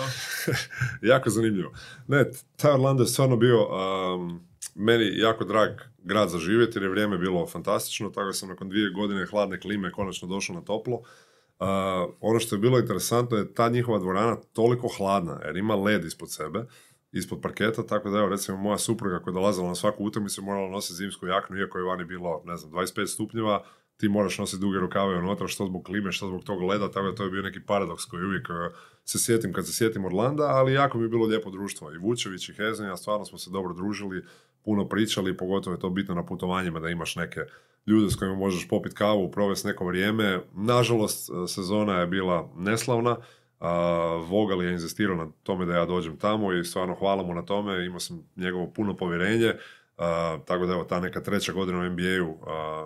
jako 1.12 1.30
zanimljivo. 1.30 1.72
Ne, 2.06 2.24
taj 2.56 2.72
Orlando 2.72 3.02
je 3.02 3.06
stvarno 3.06 3.36
bio 3.36 3.66
um, 3.66 4.40
meni 4.74 5.18
jako 5.18 5.44
drag 5.44 5.70
grad 5.98 6.28
za 6.28 6.38
živjeti 6.38 6.78
jer 6.78 6.82
je 6.82 6.88
vrijeme 6.88 7.18
bilo 7.18 7.46
fantastično, 7.46 8.10
tako 8.10 8.26
da 8.26 8.32
sam 8.32 8.48
nakon 8.48 8.68
dvije 8.68 8.90
godine 8.90 9.26
hladne 9.26 9.60
klime 9.60 9.92
konačno 9.92 10.28
došao 10.28 10.56
na 10.56 10.62
toplo. 10.62 10.96
Uh, 10.96 11.66
ono 12.20 12.40
što 12.40 12.54
je 12.54 12.60
bilo 12.60 12.78
interesantno 12.78 13.36
je 13.36 13.54
ta 13.54 13.68
njihova 13.68 13.98
dvorana 13.98 14.36
toliko 14.52 14.88
hladna 14.88 15.40
jer 15.44 15.56
ima 15.56 15.74
led 15.74 16.04
ispod 16.04 16.32
sebe 16.32 16.64
ispod 17.12 17.40
parketa, 17.42 17.86
tako 17.86 18.10
da 18.10 18.18
evo 18.18 18.28
recimo 18.28 18.58
moja 18.58 18.78
supruga 18.78 19.18
koja 19.18 19.32
je 19.32 19.34
dolazila 19.34 19.68
na 19.68 19.74
svaku 19.74 20.04
utakmicu 20.04 20.42
morala 20.42 20.70
nositi 20.70 20.94
zimsku 20.94 21.26
jaknu, 21.26 21.58
iako 21.58 21.78
je 21.78 21.84
vani 21.84 22.04
bilo, 22.04 22.42
ne 22.44 22.56
znam, 22.56 22.72
25 22.72 23.06
stupnjeva, 23.06 23.64
ti 23.96 24.08
moraš 24.08 24.38
nositi 24.38 24.60
duge 24.60 24.78
rukave 24.78 25.18
unutra, 25.18 25.48
što 25.48 25.66
zbog 25.66 25.84
klime, 25.84 26.12
što 26.12 26.26
zbog 26.26 26.44
tog 26.44 26.62
leda, 26.62 26.90
tako 26.90 27.06
da 27.06 27.14
to 27.14 27.24
je 27.24 27.30
bio 27.30 27.42
neki 27.42 27.60
paradoks 27.66 28.04
koji 28.04 28.24
uvijek 28.24 28.48
uh, 28.48 28.76
se 29.04 29.18
sjetim 29.18 29.52
kad 29.52 29.66
se 29.66 29.72
sjetim 29.72 30.04
Orlanda, 30.04 30.42
ali 30.42 30.72
jako 30.72 30.98
mi 30.98 31.04
je 31.04 31.08
bilo 31.08 31.26
lijepo 31.26 31.50
društvo. 31.50 31.92
I 31.92 31.98
Vučević 31.98 32.48
i 32.48 32.54
Hezenja, 32.54 32.96
stvarno 32.96 33.24
smo 33.24 33.38
se 33.38 33.50
dobro 33.50 33.74
družili, 33.74 34.24
puno 34.64 34.88
pričali, 34.88 35.36
pogotovo 35.36 35.74
je 35.74 35.80
to 35.80 35.90
bitno 35.90 36.14
na 36.14 36.26
putovanjima 36.26 36.80
da 36.80 36.88
imaš 36.88 37.16
neke 37.16 37.40
ljude 37.86 38.10
s 38.10 38.16
kojima 38.16 38.36
možeš 38.36 38.68
popit 38.68 38.94
kavu, 38.94 39.30
provesti 39.30 39.68
neko 39.68 39.86
vrijeme. 39.86 40.40
Nažalost, 40.54 41.30
uh, 41.30 41.48
sezona 41.48 42.00
je 42.00 42.06
bila 42.06 42.50
neslavna, 42.56 43.16
Uh, 43.60 43.66
Vogel 44.28 44.62
je 44.62 44.72
inzistirao 44.72 45.16
na 45.16 45.28
tome 45.42 45.66
da 45.66 45.76
ja 45.76 45.86
dođem 45.86 46.16
tamo 46.16 46.52
i 46.52 46.64
stvarno 46.64 46.94
hvala 46.94 47.22
mu 47.22 47.34
na 47.34 47.42
tome, 47.42 47.86
imao 47.86 48.00
sam 48.00 48.28
njegovo 48.36 48.72
puno 48.72 48.96
povjerenje, 48.96 49.54
tako 50.44 50.66
da 50.66 50.72
evo 50.72 50.84
ta 50.84 51.00
neka 51.00 51.20
treća 51.20 51.52
godina 51.52 51.78
u 51.78 51.90
NBA-u 51.90 52.38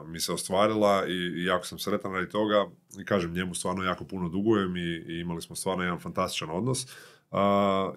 mi 0.07 0.21
se 0.21 0.33
ostvarila 0.33 1.07
i, 1.07 1.13
i, 1.13 1.45
jako 1.45 1.67
sam 1.67 1.79
sretan 1.79 2.13
radi 2.13 2.29
toga 2.29 2.67
i 3.01 3.05
kažem 3.05 3.33
njemu 3.33 3.55
stvarno 3.55 3.85
jako 3.85 4.05
puno 4.05 4.29
dugujem 4.29 4.77
i, 4.77 5.05
i 5.07 5.21
imali 5.21 5.43
smo 5.43 5.57
stvarno 5.57 5.83
jedan 5.83 6.01
fantastičan 6.01 6.51
odnos. 6.51 6.87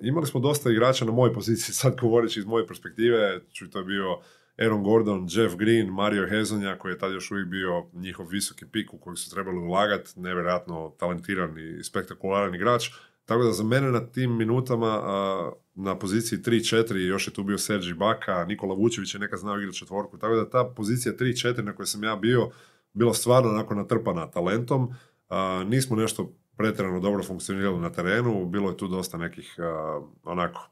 imali 0.02 0.28
smo 0.28 0.40
dosta 0.40 0.72
igrača 0.72 1.06
na 1.06 1.12
mojoj 1.12 1.34
poziciji, 1.34 1.74
sad 1.82 2.00
govoreći 2.02 2.40
iz 2.40 2.46
moje 2.46 2.68
perspektive, 2.68 3.40
čuj 3.52 3.70
to 3.70 3.80
je 3.80 3.86
bio 3.86 4.20
Aaron 4.58 4.84
Gordon, 4.84 5.28
Jeff 5.30 5.56
Green, 5.56 5.90
Mario 5.90 6.28
Hezonja 6.30 6.78
koji 6.78 6.92
je 6.92 6.98
tad 6.98 7.14
još 7.14 7.32
uvijek 7.32 7.48
bio 7.48 7.86
njihov 7.94 8.28
visoki 8.28 8.66
pik 8.66 8.94
u 8.94 8.98
koji 8.98 9.18
su 9.18 9.32
trebali 9.36 9.58
ulagati, 9.58 10.20
nevjerojatno 10.20 10.96
talentiran 11.00 11.60
i 11.60 11.84
spektakularan 11.84 12.56
igrač. 12.56 12.90
Tako 13.26 13.44
da 13.44 13.52
za 13.52 13.64
mene 13.64 13.92
na 13.92 14.08
tim 14.08 14.38
minutama 14.38 15.02
na 15.76 16.00
poziciji 16.00 16.40
3-4 16.40 16.96
još 16.96 17.28
je 17.28 17.34
tu 17.34 17.44
bio 17.44 17.58
Sergi 17.58 17.94
Baka, 17.94 18.46
Nikola 18.46 18.76
Vučević 18.76 19.14
je 19.14 19.20
nekad 19.20 19.40
znao 19.40 19.58
igrati 19.58 19.78
četvorku. 19.78 20.18
Tako 20.18 20.36
da 20.36 20.50
ta 20.50 20.64
pozicija 20.76 21.16
3-4 21.16 21.62
na 21.62 21.76
kojoj 21.76 21.88
sam 21.88 22.04
ja 22.04 22.16
bio 22.16 22.50
bila 22.94 23.14
stvarno 23.14 23.50
onako 23.50 23.76
natrpana 23.76 24.32
talentom. 24.32 24.94
nismo 25.66 25.96
nešto 25.96 26.34
pretjerano 26.58 27.00
dobro 27.00 27.24
funkcionirali 27.24 27.80
na 27.80 27.92
terenu, 27.92 28.46
bilo 28.46 28.70
je 28.70 28.78
tu 28.78 28.88
dosta 28.88 29.18
nekih 29.18 29.56
onako 30.24 30.70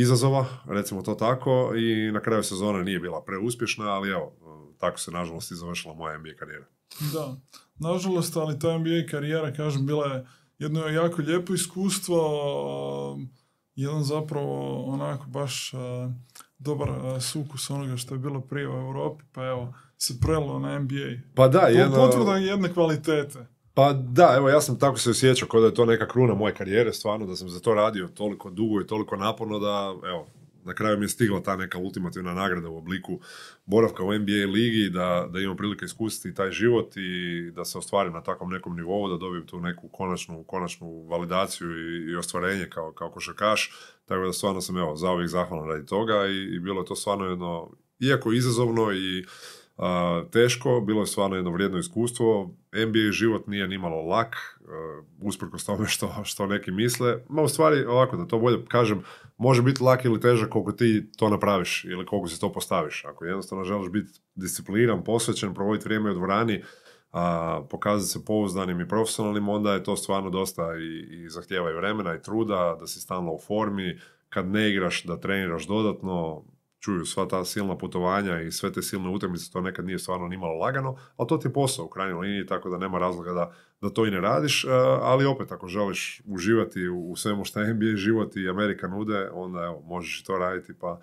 izazova, 0.00 0.46
recimo 0.66 1.02
to 1.02 1.14
tako, 1.14 1.72
i 1.76 2.12
na 2.12 2.20
kraju 2.20 2.42
sezone 2.42 2.84
nije 2.84 3.00
bila 3.00 3.22
preuspješna, 3.22 3.84
ali 3.84 4.10
evo, 4.10 4.32
tako 4.78 4.98
se 4.98 5.10
nažalost 5.10 5.50
i 5.50 5.54
završila 5.54 5.94
moja 5.94 6.18
NBA 6.18 6.30
karijera. 6.38 6.66
Da, 7.12 7.36
nažalost, 7.78 8.36
ali 8.36 8.58
ta 8.58 8.78
NBA 8.78 9.10
karijera, 9.10 9.52
kažem, 9.52 9.86
bila 9.86 10.06
je 10.06 10.26
jedno 10.58 10.86
jako 10.86 11.22
lijepo 11.22 11.54
iskustvo, 11.54 12.20
jedan 13.74 14.02
zapravo 14.02 14.84
onako 14.84 15.26
baš 15.26 15.72
dobar 16.58 16.88
sukus 17.20 17.70
onoga 17.70 17.96
što 17.96 18.14
je 18.14 18.18
bilo 18.18 18.40
prije 18.40 18.68
u 18.68 18.72
Europi, 18.72 19.24
pa 19.32 19.46
evo, 19.46 19.74
se 19.98 20.20
prelo 20.20 20.58
na 20.58 20.78
NBA. 20.78 21.22
Pa 21.34 21.48
da, 21.48 21.60
jedno... 21.60 21.96
Potvrda 21.96 22.36
jedne 22.36 22.72
kvalitete. 22.72 23.46
Pa 23.78 23.92
da, 23.92 24.34
evo 24.36 24.48
ja 24.48 24.60
sam 24.60 24.78
tako 24.78 24.98
se 24.98 25.10
osjećao 25.10 25.48
kao 25.48 25.60
da 25.60 25.66
je 25.66 25.74
to 25.74 25.84
neka 25.84 26.08
kruna 26.08 26.34
moje 26.34 26.54
karijere, 26.54 26.92
stvarno 26.92 27.26
da 27.26 27.36
sam 27.36 27.48
za 27.48 27.60
to 27.60 27.74
radio 27.74 28.08
toliko 28.08 28.50
dugo 28.50 28.80
i 28.80 28.86
toliko 28.86 29.16
naporno 29.16 29.58
da, 29.58 29.94
evo, 30.08 30.26
na 30.64 30.74
kraju 30.74 30.98
mi 30.98 31.04
je 31.04 31.08
stigla 31.08 31.42
ta 31.42 31.56
neka 31.56 31.78
ultimativna 31.78 32.34
nagrada 32.34 32.68
u 32.68 32.76
obliku 32.76 33.20
boravka 33.66 34.04
u 34.04 34.18
NBA 34.18 34.52
ligi, 34.52 34.90
da, 34.90 35.28
da 35.32 35.40
imam 35.40 35.56
prilike 35.56 35.84
iskusiti 35.84 36.34
taj 36.34 36.50
život 36.50 36.96
i 36.96 37.50
da 37.50 37.64
se 37.64 37.78
ostvarim 37.78 38.12
na 38.12 38.22
takvom 38.22 38.50
nekom 38.50 38.76
nivou, 38.76 39.08
da 39.08 39.16
dobijem 39.16 39.46
tu 39.46 39.60
neku 39.60 39.88
konačnu, 39.88 40.44
konačnu 40.44 41.06
validaciju 41.08 41.70
i, 41.70 42.12
i 42.12 42.16
ostvarenje 42.16 42.66
kao, 42.70 42.92
kao 42.92 43.10
košarkaš. 43.10 43.72
Tako 44.06 44.26
da 44.26 44.32
stvarno 44.32 44.60
sam 44.60 44.76
evo, 44.76 44.96
zauvijek 44.96 45.30
zahvalan 45.30 45.68
radi 45.68 45.86
toga 45.86 46.26
i, 46.26 46.56
i 46.56 46.60
bilo 46.60 46.80
je 46.80 46.86
to 46.86 46.96
stvarno 46.96 47.24
jedno, 47.24 47.70
iako 48.00 48.32
izazovno 48.32 48.92
i 48.92 49.24
teško, 50.30 50.80
bilo 50.80 51.00
je 51.00 51.06
stvarno 51.06 51.36
jedno 51.36 51.50
vrijedno 51.50 51.78
iskustvo. 51.78 52.50
NBA 52.72 53.12
život 53.12 53.46
nije 53.46 53.68
nimalo 53.68 54.02
lak, 54.02 54.36
uh, 54.60 55.04
usprkos 55.20 55.64
tome 55.64 55.86
što, 55.86 56.14
što 56.24 56.46
neki 56.46 56.70
misle. 56.70 57.18
Ma 57.28 57.42
u 57.42 57.48
stvari, 57.48 57.84
ovako 57.84 58.16
da 58.16 58.26
to 58.26 58.38
bolje 58.38 58.64
kažem, 58.68 59.02
može 59.36 59.62
biti 59.62 59.82
lak 59.82 60.04
ili 60.04 60.20
težak 60.20 60.48
koliko 60.48 60.72
ti 60.72 61.10
to 61.16 61.28
napraviš 61.28 61.84
ili 61.84 62.06
koliko 62.06 62.28
si 62.28 62.40
to 62.40 62.52
postaviš. 62.52 63.04
Ako 63.04 63.24
jednostavno 63.24 63.64
želiš 63.64 63.88
biti 63.90 64.20
discipliniran, 64.34 65.04
posvećen, 65.04 65.54
provoditi 65.54 65.84
vrijeme 65.84 66.10
u 66.10 66.14
dvorani, 66.14 66.62
a, 67.12 67.62
pokazati 67.70 68.10
se 68.10 68.24
pouzdanim 68.24 68.80
i 68.80 68.88
profesionalnim, 68.88 69.48
onda 69.48 69.72
je 69.74 69.84
to 69.84 69.96
stvarno 69.96 70.30
dosta 70.30 70.76
i, 70.76 71.22
i 71.24 71.28
zahtjeva 71.28 71.70
i 71.70 71.74
vremena 71.74 72.14
i 72.14 72.22
truda, 72.22 72.76
da 72.80 72.86
si 72.86 73.00
stalno 73.00 73.32
u 73.32 73.38
formi, 73.38 73.98
kad 74.28 74.46
ne 74.46 74.70
igraš 74.70 75.04
da 75.04 75.20
treniraš 75.20 75.66
dodatno, 75.66 76.44
čuju 76.80 77.04
sva 77.04 77.28
ta 77.28 77.44
silna 77.44 77.78
putovanja 77.78 78.40
i 78.40 78.52
sve 78.52 78.72
te 78.72 78.82
silne 78.82 79.10
utakmice, 79.10 79.52
to 79.52 79.60
nekad 79.60 79.84
nije 79.84 79.98
stvarno 79.98 80.28
nimalo 80.28 80.58
lagano, 80.58 80.96
ali 81.16 81.28
to 81.28 81.36
ti 81.36 81.48
je 81.48 81.52
posao 81.52 81.84
u 81.84 81.88
krajnjoj 81.88 82.20
liniji, 82.20 82.46
tako 82.46 82.70
da 82.70 82.78
nema 82.78 82.98
razloga 82.98 83.32
da, 83.32 83.52
da 83.80 83.90
to 83.90 84.06
i 84.06 84.10
ne 84.10 84.20
radiš, 84.20 84.64
e, 84.64 84.68
ali 85.02 85.26
opet 85.26 85.52
ako 85.52 85.68
želiš 85.68 86.22
uživati 86.26 86.88
u, 86.88 87.16
svemu 87.16 87.44
što 87.44 87.60
NBA 87.60 87.96
život 87.96 88.36
i 88.36 88.48
Amerika 88.48 88.88
nude, 88.88 89.30
onda 89.32 89.64
evo, 89.64 89.82
možeš 89.84 90.22
to 90.22 90.38
raditi 90.38 90.78
pa, 90.80 91.00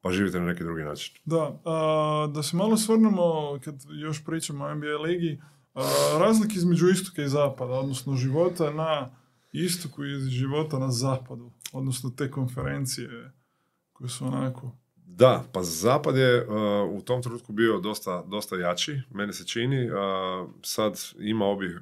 pa 0.00 0.10
živite 0.10 0.40
na 0.40 0.46
neki 0.46 0.64
drugi 0.64 0.82
način. 0.82 1.16
Da, 1.24 1.60
da 2.34 2.42
se 2.42 2.56
malo 2.56 2.76
svrnemo, 2.76 3.22
kad 3.64 3.74
još 4.02 4.24
pričamo 4.24 4.64
o 4.64 4.74
NBA 4.74 4.96
ligi, 5.02 5.40
razlike 6.18 6.54
između 6.54 6.88
istoka 6.88 7.22
i 7.22 7.28
zapada, 7.28 7.72
odnosno 7.72 8.16
života 8.16 8.70
na 8.70 9.16
istoku 9.52 10.04
i 10.04 10.20
života 10.20 10.78
na 10.78 10.90
zapadu, 10.90 11.52
odnosno 11.72 12.10
te 12.10 12.30
konferencije 12.30 13.32
koje 13.92 14.08
su 14.08 14.26
onako 14.26 14.81
da, 15.06 15.44
pa 15.52 15.62
Zapad 15.62 16.16
je 16.16 16.46
uh, 16.46 16.54
u 16.90 17.02
tom 17.02 17.22
trenutku 17.22 17.52
bio 17.52 17.80
dosta, 17.80 18.24
dosta 18.26 18.56
jači, 18.56 19.00
meni 19.10 19.32
se 19.32 19.46
čini. 19.46 19.90
Uh, 19.90 19.96
sad 20.62 21.00
ima 21.18 21.46
obje 21.46 21.80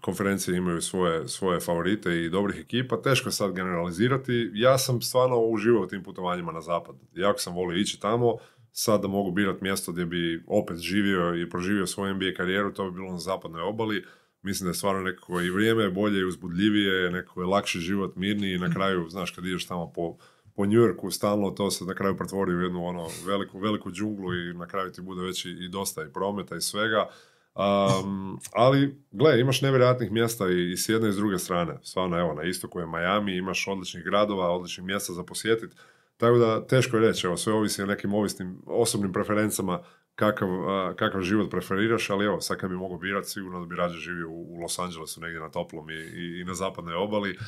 konferencije 0.00 0.56
imaju 0.56 0.80
svoje, 0.80 1.28
svoje 1.28 1.60
favorite 1.60 2.24
i 2.24 2.30
dobrih 2.30 2.60
ekipa, 2.60 3.02
teško 3.02 3.28
je 3.28 3.32
sad 3.32 3.52
generalizirati. 3.52 4.50
Ja 4.54 4.78
sam 4.78 5.02
stvarno 5.02 5.38
uživao 5.40 5.82
u 5.82 5.86
tim 5.86 6.02
putovanjima 6.02 6.52
na 6.52 6.60
zapad. 6.60 6.94
Jako 7.14 7.38
sam 7.38 7.54
volio 7.54 7.78
ići 7.78 8.00
tamo, 8.00 8.36
sad 8.72 9.02
da 9.02 9.08
mogu 9.08 9.30
birati 9.30 9.64
mjesto 9.64 9.92
gdje 9.92 10.06
bi 10.06 10.44
opet 10.46 10.78
živio 10.78 11.42
i 11.42 11.50
proživio 11.50 11.86
svoju 11.86 12.14
NBA 12.14 12.36
karijeru, 12.36 12.72
to 12.72 12.84
bi 12.84 12.96
bilo 12.96 13.12
na 13.12 13.18
zapadnoj 13.18 13.62
obali. 13.62 14.04
Mislim 14.42 14.66
da 14.66 14.70
je 14.70 14.74
stvarno 14.74 15.02
nekako 15.02 15.40
i 15.40 15.50
vrijeme 15.50 15.90
bolje 15.90 16.20
i 16.20 16.24
uzbudljivije, 16.24 17.10
nekako 17.10 17.40
je 17.40 17.46
lakši 17.46 17.78
život, 17.78 18.16
mirniji 18.16 18.54
i 18.54 18.58
na 18.58 18.72
kraju, 18.72 19.06
znaš, 19.08 19.30
kad 19.30 19.46
ideš 19.46 19.66
tamo 19.66 19.92
po 19.92 20.16
po 20.56 20.66
New 20.66 20.78
Yorku 20.78 21.10
stalno 21.10 21.50
to 21.50 21.70
se 21.70 21.84
na 21.84 21.94
kraju 21.94 22.16
pretvori 22.16 22.54
u 22.54 22.60
jednu 22.60 22.86
ono 22.86 23.08
veliku, 23.26 23.58
veliku 23.58 23.90
džunglu 23.90 24.34
i 24.34 24.54
na 24.54 24.66
kraju 24.66 24.92
ti 24.92 25.00
bude 25.00 25.22
već 25.22 25.44
i, 25.44 25.68
dosta 25.68 26.02
i 26.02 26.12
prometa 26.12 26.56
i 26.56 26.60
svega. 26.60 27.08
Um, 27.54 28.38
ali, 28.52 29.02
gle, 29.10 29.40
imaš 29.40 29.62
nevjerojatnih 29.62 30.12
mjesta 30.12 30.50
i, 30.50 30.72
i 30.72 30.76
s 30.76 30.88
jedne 30.88 31.08
i 31.08 31.12
s 31.12 31.16
druge 31.16 31.38
strane. 31.38 31.78
Stvarno, 31.82 32.18
evo, 32.18 32.34
na 32.34 32.42
istoku 32.42 32.80
je 32.80 32.86
Miami, 32.86 33.36
imaš 33.36 33.68
odličnih 33.68 34.04
gradova, 34.04 34.50
odličnih 34.50 34.86
mjesta 34.86 35.12
za 35.12 35.22
posjetiti. 35.22 35.76
Tako 36.16 36.38
da, 36.38 36.66
teško 36.66 36.96
je 36.96 37.08
reći, 37.08 37.26
evo, 37.26 37.36
sve 37.36 37.52
ovisi 37.52 37.82
o 37.82 37.86
nekim 37.86 38.14
ovisnim 38.14 38.62
osobnim 38.66 39.12
preferencama 39.12 39.82
kakav, 40.14 40.48
kakav 40.96 41.22
život 41.22 41.50
preferiraš, 41.50 42.10
ali 42.10 42.24
evo, 42.24 42.40
sad 42.40 42.56
kad 42.56 42.70
bi 42.70 42.76
mogao 42.76 42.98
birati, 42.98 43.28
sigurno 43.28 43.60
da 43.60 43.66
bi 43.66 43.76
rađe 43.76 43.98
živio 43.98 44.30
u, 44.30 44.54
u 44.54 44.60
Los 44.60 44.78
Angelesu, 44.78 45.20
negdje 45.20 45.40
na 45.40 45.50
toplom 45.50 45.90
i, 45.90 45.94
i, 45.94 46.40
i 46.40 46.44
na 46.44 46.54
zapadnoj 46.54 46.94
obali. 46.94 47.38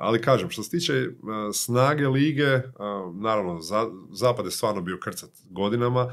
Ali 0.00 0.22
kažem, 0.22 0.50
što 0.50 0.62
se 0.62 0.70
tiče 0.70 1.08
snage 1.54 2.08
lige, 2.08 2.60
naravno, 3.14 3.60
za, 3.60 3.86
zapad 4.10 4.44
je 4.44 4.50
stvarno 4.50 4.82
bio 4.82 4.98
krcat 5.02 5.30
godinama, 5.50 6.12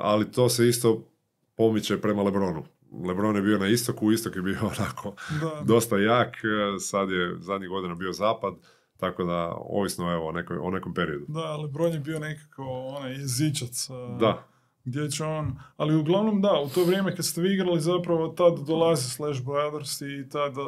ali 0.00 0.32
to 0.32 0.48
se 0.48 0.68
isto 0.68 1.10
pomiče 1.56 2.00
prema 2.00 2.22
Lebronu. 2.22 2.64
Lebron 3.08 3.36
je 3.36 3.42
bio 3.42 3.58
na 3.58 3.66
istoku, 3.66 4.12
istok 4.12 4.36
je 4.36 4.42
bio 4.42 4.58
onako 4.78 5.14
Da. 5.40 5.62
dosta 5.64 5.98
jak, 5.98 6.36
sad 6.80 7.10
je 7.10 7.36
zadnjih 7.38 7.68
godina 7.68 7.94
bio 7.94 8.12
zapad, 8.12 8.54
tako 8.96 9.24
da 9.24 9.54
ovisno 9.56 10.12
evo, 10.12 10.28
o, 10.28 10.32
nekoj, 10.32 10.56
o 10.60 10.70
nekom 10.70 10.94
periodu. 10.94 11.24
Da, 11.28 11.56
Lebron 11.56 11.92
je 11.92 11.98
bio 11.98 12.18
nekako 12.18 12.62
onaj 12.96 13.12
jezičac. 13.12 13.88
Da, 14.20 14.46
Gdje 14.84 15.10
će 15.10 15.24
on... 15.24 15.58
Ali 15.76 15.96
uglavnom 15.96 16.40
da, 16.40 16.60
u 16.66 16.68
to 16.68 16.84
vrijeme 16.84 17.16
kad 17.16 17.24
ste 17.24 17.40
vi 17.40 17.54
igrali 17.54 17.80
zapravo 17.80 18.28
tad 18.28 18.66
dolazi 18.66 19.10
Slash 19.10 19.42
Brothers 19.44 20.00
i 20.00 20.28
tad 20.28 20.58
uh, 20.58 20.64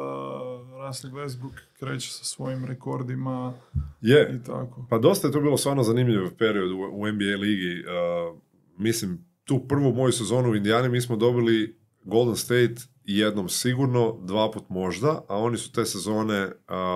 Russell 0.85 1.13
Westbrook 1.13 1.57
kreće 1.79 2.11
sa 2.11 2.23
svojim 2.23 2.65
rekordima 2.65 3.53
je. 4.01 4.39
i 4.41 4.45
tako. 4.45 4.87
Pa 4.89 4.97
dosta 4.97 5.27
je 5.27 5.31
to 5.31 5.41
bilo 5.41 5.57
stvarno 5.57 5.83
zanimljiv 5.83 6.35
period 6.37 6.71
u, 6.71 6.79
u 6.93 7.11
NBA 7.11 7.37
ligi. 7.39 7.83
Uh, 7.83 8.39
mislim, 8.77 9.25
tu 9.43 9.67
prvu 9.67 9.93
moju 9.93 10.11
sezonu 10.11 10.49
u 10.49 10.55
Indijani 10.55 10.89
mi 10.89 11.01
smo 11.01 11.15
dobili 11.15 11.79
Golden 12.03 12.35
State 12.35 12.75
jednom 13.03 13.49
sigurno, 13.49 14.17
dva 14.21 14.51
put 14.51 14.69
možda, 14.69 15.25
a 15.27 15.37
oni 15.37 15.57
su 15.57 15.71
te 15.71 15.85
sezone 15.85 16.45
uh, 16.45 16.51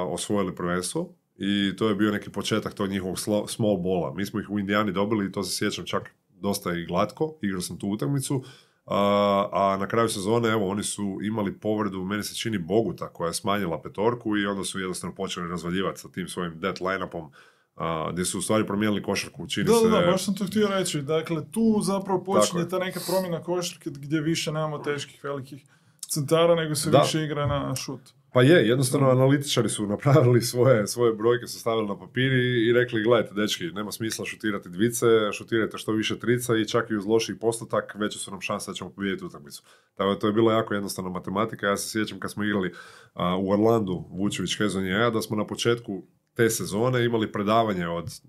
osvojili 0.08 0.56
prvenstvo 0.56 1.14
i 1.38 1.76
to 1.78 1.90
je 1.90 1.96
bio 1.96 2.12
neki 2.12 2.30
početak 2.30 2.74
tog 2.74 2.90
njihovog 2.90 3.18
slo- 3.18 3.48
small 3.48 3.78
bola. 3.78 4.14
Mi 4.14 4.26
smo 4.26 4.40
ih 4.40 4.50
u 4.50 4.60
Indijani 4.60 4.92
dobili 4.92 5.26
i 5.26 5.32
to 5.32 5.44
se 5.44 5.58
sjećam 5.58 5.86
čak 5.86 6.16
dosta 6.42 6.74
i 6.74 6.86
glatko, 6.86 7.36
igrao 7.42 7.62
sam 7.62 7.78
tu 7.80 7.88
utakmicu, 7.88 8.44
a, 8.86 9.50
a 9.52 9.78
na 9.78 9.88
kraju 9.88 10.10
sezone, 10.10 10.50
evo, 10.50 10.70
oni 10.70 10.84
su 10.84 11.20
imali 11.24 11.60
povredu, 11.60 12.04
meni 12.04 12.24
se 12.24 12.36
čini 12.36 12.58
Boguta, 12.58 13.10
koja 13.14 13.28
je 13.28 13.34
smanjila 13.34 13.82
petorku 13.82 14.38
i 14.38 14.46
onda 14.46 14.64
su 14.64 14.80
jednostavno 14.80 15.16
počeli 15.16 15.48
razvaljivati 15.50 16.00
sa 16.00 16.10
tim 16.10 16.28
svojim 16.28 16.60
dead 16.60 16.76
line-upom, 16.82 17.30
a, 17.76 18.10
gdje 18.12 18.26
su 18.26 18.38
u 18.40 18.42
stvari 18.42 18.68
promijenili 18.68 19.04
košarku, 19.04 19.48
čini 19.48 19.66
Da, 19.66 19.74
se... 19.74 19.90
da, 19.90 20.00
da, 20.00 20.12
baš 20.12 20.26
sam 20.26 20.36
to 20.36 20.46
htio 20.46 20.68
reći. 20.68 21.02
Dakle, 21.02 21.52
tu 21.52 21.80
zapravo 21.84 22.24
počinje 22.24 22.62
je. 22.62 22.70
ta 22.70 22.80
neka 22.80 23.00
promjena 23.08 23.44
košarke 23.44 23.90
gdje 23.90 24.22
više 24.22 24.52
nemamo 24.52 24.78
teških 24.78 25.24
velikih 25.24 25.66
centara, 26.10 26.56
nego 26.56 26.76
se 26.76 26.90
Da. 26.90 27.00
više 27.00 27.24
igra 27.24 27.46
na 27.46 27.76
šut. 27.76 28.02
Pa 28.34 28.42
je, 28.42 28.68
jednostavno 28.68 29.10
analitičari 29.10 29.70
su 29.70 29.88
napravili 29.88 30.42
svoje, 30.42 30.88
svoje 30.88 31.14
brojke, 31.14 31.48
su 31.48 31.60
stavili 31.60 31.88
na 31.88 32.00
papir 32.00 32.34
i, 32.34 32.74
rekli, 32.74 33.04
gledajte, 33.04 33.34
dečki, 33.34 33.72
nema 33.72 33.92
smisla 33.92 34.26
šutirati 34.26 34.70
dvice, 34.70 35.06
šutirajte 35.34 35.78
što 35.78 35.92
više 35.92 36.20
trica 36.20 36.58
i 36.58 36.68
čak 36.68 36.90
i 36.90 36.96
uz 36.96 37.06
lošiji 37.06 37.40
postotak 37.40 37.96
veće 37.96 38.20
su 38.20 38.32
nam 38.32 38.42
šanse 38.42 38.72
da 38.72 38.76
ćemo 38.76 38.90
pobijediti 38.90 39.26
utakmicu. 39.26 39.64
Tako 39.96 40.14
da 40.14 40.20
to 40.20 40.28
je 40.28 40.34
bilo 40.34 40.52
jako 40.52 40.74
jednostavna 40.74 41.10
matematika. 41.10 41.68
Ja 41.68 41.78
se 41.78 41.90
sjećam 41.90 42.20
kad 42.20 42.32
smo 42.32 42.44
igrali 42.44 42.74
a, 43.14 43.36
u 43.36 43.52
Orlandu, 43.52 44.06
Vučević, 44.12 44.58
Hezon 44.58 44.86
i 44.86 44.90
ja, 44.90 45.10
da 45.10 45.22
smo 45.22 45.38
na 45.38 45.48
početku 45.48 46.04
te 46.34 46.50
sezone 46.50 47.06
imali 47.06 47.32
predavanje 47.32 47.88
od 47.88 48.22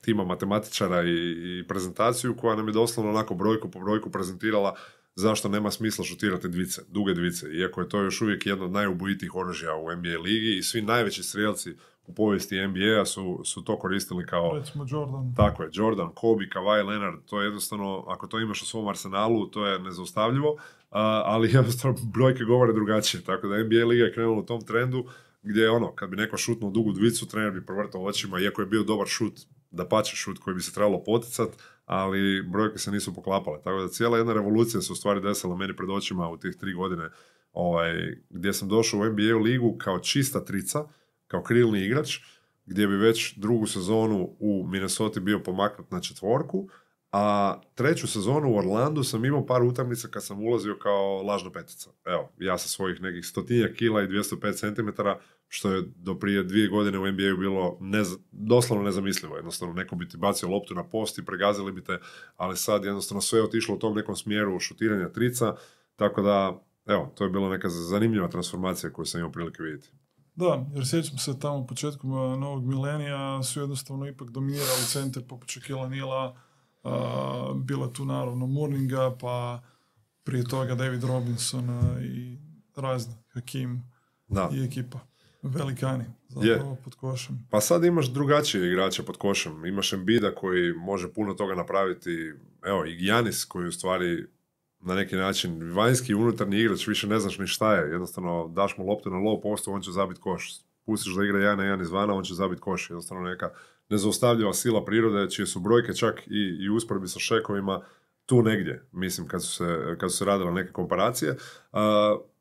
tima 0.00 0.24
matematičara 0.24 1.02
i, 1.02 1.14
i 1.60 1.64
prezentaciju 1.68 2.36
koja 2.36 2.56
nam 2.56 2.68
je 2.68 2.72
doslovno 2.72 3.10
onako 3.10 3.34
brojku 3.34 3.70
po 3.70 3.80
brojku 3.80 4.10
prezentirala 4.10 4.76
zašto 5.14 5.48
nema 5.48 5.70
smisla 5.70 6.04
šutirati 6.04 6.48
dvice, 6.48 6.82
duge 6.88 7.14
dvice, 7.14 7.46
iako 7.54 7.80
je 7.80 7.88
to 7.88 8.02
još 8.02 8.22
uvijek 8.22 8.46
jedno 8.46 8.64
od 8.64 8.72
najubojitijih 8.72 9.34
oružja 9.34 9.76
u 9.76 9.96
NBA 9.96 10.18
ligi 10.22 10.58
i 10.58 10.62
svi 10.62 10.82
najveći 10.82 11.22
strijelci 11.22 11.74
u 12.06 12.14
povijesti 12.14 12.66
NBA 12.66 13.04
su, 13.04 13.40
su 13.44 13.64
to 13.64 13.78
koristili 13.78 14.26
kao 14.26 14.58
Recimo 14.58 14.86
Jordan. 14.88 15.34
tako 15.36 15.62
je, 15.62 15.70
Jordan, 15.72 16.10
Kobe, 16.14 16.44
Kawhi 16.44 16.86
Leonard, 16.86 17.18
to 17.26 17.40
je 17.40 17.46
jednostavno, 17.46 18.04
ako 18.08 18.26
to 18.26 18.40
imaš 18.40 18.62
u 18.62 18.66
svom 18.66 18.88
arsenalu, 18.88 19.46
to 19.46 19.66
je 19.66 19.78
nezaustavljivo, 19.78 20.56
ali 21.24 21.52
jednostavno 21.54 21.96
brojke 22.14 22.44
govore 22.44 22.72
drugačije, 22.72 23.22
tako 23.22 23.48
da 23.48 23.64
NBA 23.64 23.86
liga 23.86 24.04
je 24.04 24.12
krenula 24.12 24.38
u 24.38 24.46
tom 24.46 24.60
trendu 24.60 25.04
gdje 25.42 25.62
je 25.62 25.70
ono, 25.70 25.92
kad 25.92 26.10
bi 26.10 26.16
neko 26.16 26.36
šutnuo 26.36 26.70
dugu 26.70 26.92
dvicu, 26.92 27.28
trener 27.28 27.52
bi 27.52 27.66
provrtao 27.66 28.04
očima, 28.04 28.40
iako 28.40 28.62
je 28.62 28.66
bio 28.66 28.82
dobar 28.82 29.06
šut, 29.06 29.40
da 29.70 29.88
pače 29.88 30.16
šut 30.16 30.38
koji 30.38 30.54
bi 30.54 30.62
se 30.62 30.72
trebalo 30.72 31.04
poticat, 31.04 31.48
ali 31.84 32.42
brojke 32.42 32.78
se 32.78 32.90
nisu 32.90 33.14
poklapale. 33.14 33.58
Tako 33.64 33.80
da 33.80 33.88
cijela 33.88 34.18
jedna 34.18 34.32
revolucija 34.32 34.80
se 34.80 34.92
u 34.92 34.96
stvari 34.96 35.20
desila 35.20 35.56
meni 35.56 35.76
pred 35.76 35.90
očima 35.90 36.28
u 36.28 36.36
tih 36.36 36.56
tri 36.60 36.74
godine, 36.74 37.10
ovaj, 37.52 38.16
gdje 38.30 38.52
sam 38.52 38.68
došao 38.68 39.00
u 39.00 39.04
NBA 39.04 39.36
ligu 39.42 39.76
kao 39.78 39.98
čista 39.98 40.44
trica, 40.44 40.84
kao 41.26 41.42
krilni 41.42 41.84
igrač, 41.84 42.18
gdje 42.66 42.86
bi 42.86 42.96
već 42.96 43.36
drugu 43.36 43.66
sezonu 43.66 44.36
u 44.38 44.66
Minnesota 44.68 45.20
bio 45.20 45.42
pomaknut 45.42 45.90
na 45.90 46.00
četvorku, 46.00 46.68
a 47.16 47.54
treću 47.74 48.06
sezonu 48.06 48.48
u 48.50 48.58
Orlandu 48.58 49.02
sam 49.04 49.24
imao 49.24 49.46
par 49.46 49.62
utakmica 49.62 50.08
kad 50.08 50.24
sam 50.24 50.42
ulazio 50.42 50.78
kao 50.82 51.22
lažna 51.22 51.50
petica. 51.50 51.90
Evo, 52.04 52.32
ja 52.38 52.58
sa 52.58 52.68
svojih 52.68 53.02
nekih 53.02 53.26
stotinja 53.26 53.68
kila 53.76 54.02
i 54.02 54.06
205 54.06 54.74
cm, 54.74 55.02
što 55.48 55.70
je 55.70 55.82
do 55.96 56.18
prije 56.18 56.42
dvije 56.42 56.68
godine 56.68 56.98
u 56.98 57.06
NBA-u 57.12 57.36
bilo 57.36 57.76
nez, 57.80 58.16
doslovno 58.32 58.84
nezamislivo. 58.84 59.36
Jednostavno, 59.36 59.74
neko 59.74 59.96
bi 59.96 60.08
ti 60.08 60.16
bacio 60.16 60.48
loptu 60.48 60.74
na 60.74 60.84
post 60.84 61.18
i 61.18 61.24
pregazili 61.24 61.72
bi 61.72 61.84
te, 61.84 61.98
ali 62.36 62.56
sad 62.56 62.84
jednostavno 62.84 63.20
sve 63.20 63.38
je 63.38 63.44
otišlo 63.44 63.74
u 63.74 63.78
tom 63.78 63.94
nekom 63.94 64.16
smjeru 64.16 64.60
šutiranja 64.60 65.08
trica, 65.08 65.54
tako 65.96 66.22
da, 66.22 66.62
evo, 66.86 67.12
to 67.14 67.24
je 67.24 67.30
bila 67.30 67.48
neka 67.48 67.68
zanimljiva 67.68 68.28
transformacija 68.28 68.92
koju 68.92 69.06
sam 69.06 69.18
imao 69.18 69.32
prilike 69.32 69.62
vidjeti. 69.62 69.90
Da, 70.34 70.66
jer 70.74 70.86
sjećam 70.86 71.18
se 71.18 71.40
tamo 71.40 71.66
početkom 71.66 72.10
novog 72.40 72.64
milenija 72.64 73.42
su 73.42 73.60
jednostavno 73.60 74.06
ipak 74.06 74.30
dominirali 74.30 74.86
centar 74.86 75.22
poput 75.28 75.48
Shaquille 75.48 75.88
Nila, 75.88 76.36
bila 77.54 77.92
tu 77.92 78.04
naravno 78.04 78.46
Morninga, 78.46 79.16
pa 79.20 79.62
prije 80.24 80.44
toga 80.44 80.74
David 80.74 81.04
Robinson 81.04 81.68
i 82.02 82.38
razni 82.76 83.14
Hakim 83.28 83.82
Da. 84.28 84.50
i 84.52 84.64
ekipa. 84.64 84.98
Velikani, 85.42 86.04
zapravo 86.28 86.76
pod 86.84 86.94
košem. 86.94 87.46
Pa 87.50 87.60
sad 87.60 87.84
imaš 87.84 88.06
drugačije 88.06 88.68
igrače 88.68 89.02
pod 89.02 89.16
košem. 89.16 89.66
Imaš 89.66 89.92
Embida 89.92 90.34
koji 90.34 90.72
može 90.72 91.12
puno 91.12 91.34
toga 91.34 91.54
napraviti. 91.54 92.32
Evo, 92.62 92.84
i 92.84 92.96
Giannis 92.96 93.44
koji 93.44 93.68
u 93.68 93.72
stvari 93.72 94.26
na 94.80 94.94
neki 94.94 95.16
način 95.16 95.72
vanjski 95.72 96.12
i 96.12 96.14
unutarnji 96.14 96.58
igrač, 96.58 96.86
više 96.86 97.06
ne 97.06 97.18
znaš 97.18 97.38
ni 97.38 97.46
šta 97.46 97.74
je. 97.74 97.90
Jednostavno 97.90 98.48
daš 98.48 98.76
mu 98.76 98.86
loptu 98.86 99.10
na 99.10 99.16
low 99.16 99.42
postu, 99.42 99.72
on 99.72 99.82
će 99.82 99.90
zabiti 99.90 100.20
koš. 100.20 100.52
Pustiš 100.86 101.14
da 101.14 101.24
igra 101.24 101.38
jedan 101.38 101.58
na 101.58 101.64
jedan 101.64 101.80
izvana, 101.80 102.14
on 102.14 102.24
će 102.24 102.34
zabiti 102.34 102.60
koš. 102.60 102.90
Jednostavno 102.90 103.28
neka 103.28 103.50
nezaustavljiva 103.88 104.54
sila 104.54 104.84
prirode, 104.84 105.30
čije 105.30 105.46
su 105.46 105.60
brojke 105.60 105.94
čak 105.94 106.26
i, 106.26 106.64
i 106.64 106.70
u 106.70 106.76
usporedbi 106.76 107.08
sa 107.08 107.18
šekovima 107.18 107.80
tu 108.26 108.42
negdje, 108.42 108.88
mislim, 108.92 109.28
kad 109.28 109.42
su 109.44 109.52
se, 109.52 109.96
kad 110.00 110.12
su 110.12 110.16
se 110.16 110.24
radile 110.24 110.52
neke 110.52 110.72
komparacije. 110.72 111.36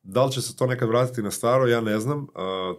Da 0.04 0.26
li 0.26 0.32
će 0.32 0.42
se 0.42 0.58
to 0.58 0.66
nekad 0.66 0.90
vratiti 0.90 1.22
na 1.22 1.32
staro, 1.32 1.68
ja 1.68 1.82
ne 1.82 2.00
znam. 2.00 2.28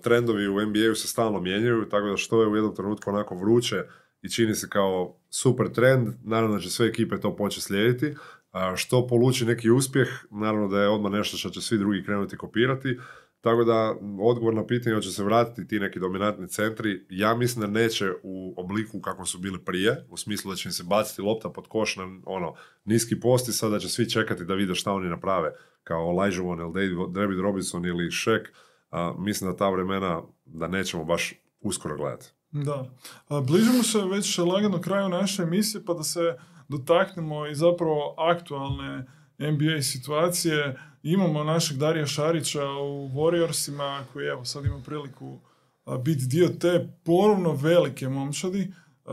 Trendovi 0.03 0.49
u 0.49 0.67
NBA-u 0.67 0.95
se 0.95 1.09
stalno 1.09 1.41
mijenjaju, 1.41 1.89
tako 1.89 2.07
da 2.07 2.17
što 2.17 2.43
je 2.43 2.49
u 2.49 2.57
jednom 2.57 2.75
trenutku 2.75 3.11
onako 3.11 3.35
vruće 3.35 3.83
i 4.23 4.31
čini 4.31 4.55
se 4.55 4.69
kao 4.69 5.17
super 5.31 5.69
trend, 5.73 6.09
naravno 6.25 6.57
da 6.57 6.63
će 6.63 6.71
sve 6.71 6.87
ekipe 6.87 7.21
to 7.21 7.37
početi 7.37 7.65
slijediti. 7.65 8.15
Što 8.77 9.07
poluči 9.07 9.45
neki 9.45 9.71
uspjeh, 9.71 10.09
naravno 10.31 10.69
da 10.69 10.83
je 10.83 10.89
odmah 10.89 11.13
nešto 11.13 11.37
što 11.37 11.51
će 11.51 11.61
svi 11.61 11.79
drugi 11.79 12.05
krenuti 12.05 12.37
kopirati. 12.37 12.99
Tako 13.45 13.65
da, 13.65 13.95
odgovor 14.21 14.55
na 14.55 14.67
pitanje 14.67 14.95
hoće 14.95 15.11
se 15.11 15.25
vratiti 15.25 15.69
ti 15.69 15.81
neki 15.81 16.01
dominantni 16.01 16.49
centri, 16.49 17.07
ja 17.11 17.35
mislim 17.35 17.61
da 17.61 17.81
neće 17.81 18.13
u 18.23 18.55
obliku 18.57 19.01
kako 19.01 19.27
su 19.27 19.39
bili 19.39 19.59
prije, 19.65 20.07
u 20.11 20.17
smislu 20.17 20.51
da 20.51 20.57
će 20.57 20.69
im 20.69 20.73
se 20.73 20.85
baciti 20.85 21.23
lopta 21.23 21.51
pod 21.51 21.69
koš 21.69 21.97
na 21.97 22.05
ono, 22.27 22.55
niski 22.85 23.21
post 23.21 23.49
i 23.49 23.53
sada 23.53 23.79
će 23.79 23.89
svi 23.89 24.11
čekati 24.11 24.45
da 24.45 24.55
vide 24.55 24.75
šta 24.75 24.93
oni 24.93 25.09
naprave, 25.09 25.53
kao 25.83 26.11
Elijah 26.11 26.45
Wan 26.45 26.61
ili 26.61 26.73
David, 26.73 27.15
David 27.15 27.39
Robinson 27.39 27.85
ili 27.85 28.05
Shaq, 28.05 28.47
a, 28.91 29.15
mislim 29.19 29.51
da 29.51 29.57
ta 29.57 29.71
vremena 29.71 30.23
da 30.45 30.69
nećemo 30.69 31.05
baš 31.05 31.35
uskoro 31.61 31.97
gledati. 31.97 32.27
Da. 32.51 32.91
A, 33.29 33.41
bližimo 33.41 33.83
se 33.83 33.99
već 34.13 34.39
lagano 34.39 34.81
kraju 34.81 35.09
naše 35.09 35.43
emisije, 35.43 35.85
pa 35.85 35.95
da 35.95 36.03
se 36.03 36.37
dotaknemo 36.69 37.47
i 37.47 37.55
zapravo 37.55 38.15
aktualne 38.19 39.07
NBA 39.39 39.83
situacije. 39.83 40.79
Imamo 41.03 41.45
našeg 41.45 41.77
Darija 41.77 42.07
Šarića 42.07 42.65
u 42.65 43.09
Warriorsima, 43.09 44.03
koji 44.13 44.27
evo 44.27 44.45
sad 44.45 44.65
ima 44.65 44.81
priliku 44.85 45.41
biti 46.05 46.27
dio 46.27 46.49
te 46.49 46.89
ponovno 47.05 47.53
velike 47.53 48.09
momčadi, 48.09 48.73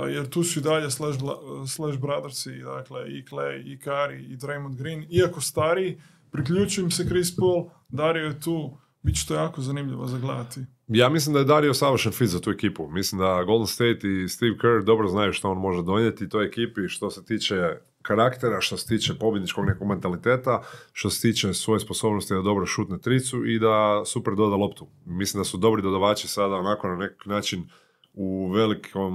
jer 0.09 0.29
tu 0.29 0.43
su 0.43 0.59
i 0.59 0.63
dalje 0.63 0.91
Slash, 0.91 1.19
slash 1.67 1.99
Brothersi, 1.99 2.59
dakle 2.59 3.09
i 3.09 3.25
Clay, 3.25 3.73
i 3.73 3.79
Kari, 3.79 4.23
i 4.23 4.37
Draymond 4.37 4.75
Green, 4.75 5.05
iako 5.09 5.41
stariji, 5.41 6.01
priključuju 6.31 6.85
im 6.85 6.91
se 6.91 7.05
Chris 7.05 7.35
Paul, 7.35 7.69
Dario 7.89 8.25
je 8.25 8.39
tu, 8.39 8.77
bit 9.01 9.15
će 9.15 9.27
to 9.27 9.35
jako 9.35 9.61
zanimljivo 9.61 10.07
za 10.07 10.17
gledati. 10.17 10.61
Ja 10.93 11.09
mislim 11.09 11.33
da 11.33 11.39
je 11.39 11.45
Dario 11.45 11.73
savršen 11.73 12.11
fit 12.11 12.29
za 12.29 12.39
tu 12.39 12.51
ekipu. 12.51 12.87
Mislim 12.89 13.21
da 13.21 13.43
Golden 13.43 13.67
State 13.67 13.99
i 14.03 14.27
Steve 14.27 14.57
Kerr 14.57 14.83
dobro 14.83 15.07
znaju 15.07 15.33
što 15.33 15.51
on 15.51 15.57
može 15.57 15.83
donijeti 15.83 16.29
toj 16.29 16.45
ekipi 16.45 16.87
što 16.87 17.09
se 17.09 17.25
tiče 17.25 17.77
karaktera, 18.01 18.61
što 18.61 18.77
se 18.77 18.87
tiče 18.87 19.13
pobjedničkog 19.19 19.65
nekog 19.65 19.87
mentaliteta, 19.87 20.63
što 20.93 21.09
se 21.09 21.21
tiče 21.21 21.53
svoje 21.53 21.79
sposobnosti 21.79 22.33
da 22.33 22.41
dobro 22.41 22.65
šutne 22.65 22.99
tricu 22.99 23.45
i 23.45 23.59
da 23.59 24.03
super 24.05 24.35
doda 24.35 24.55
loptu. 24.55 24.87
Mislim 25.05 25.41
da 25.41 25.45
su 25.45 25.57
dobri 25.57 25.81
dodavači 25.81 26.27
sada 26.27 26.55
onako 26.55 26.87
na 26.87 26.95
neki 26.95 27.29
način 27.29 27.69
u 28.13 28.51
velikom 28.51 29.13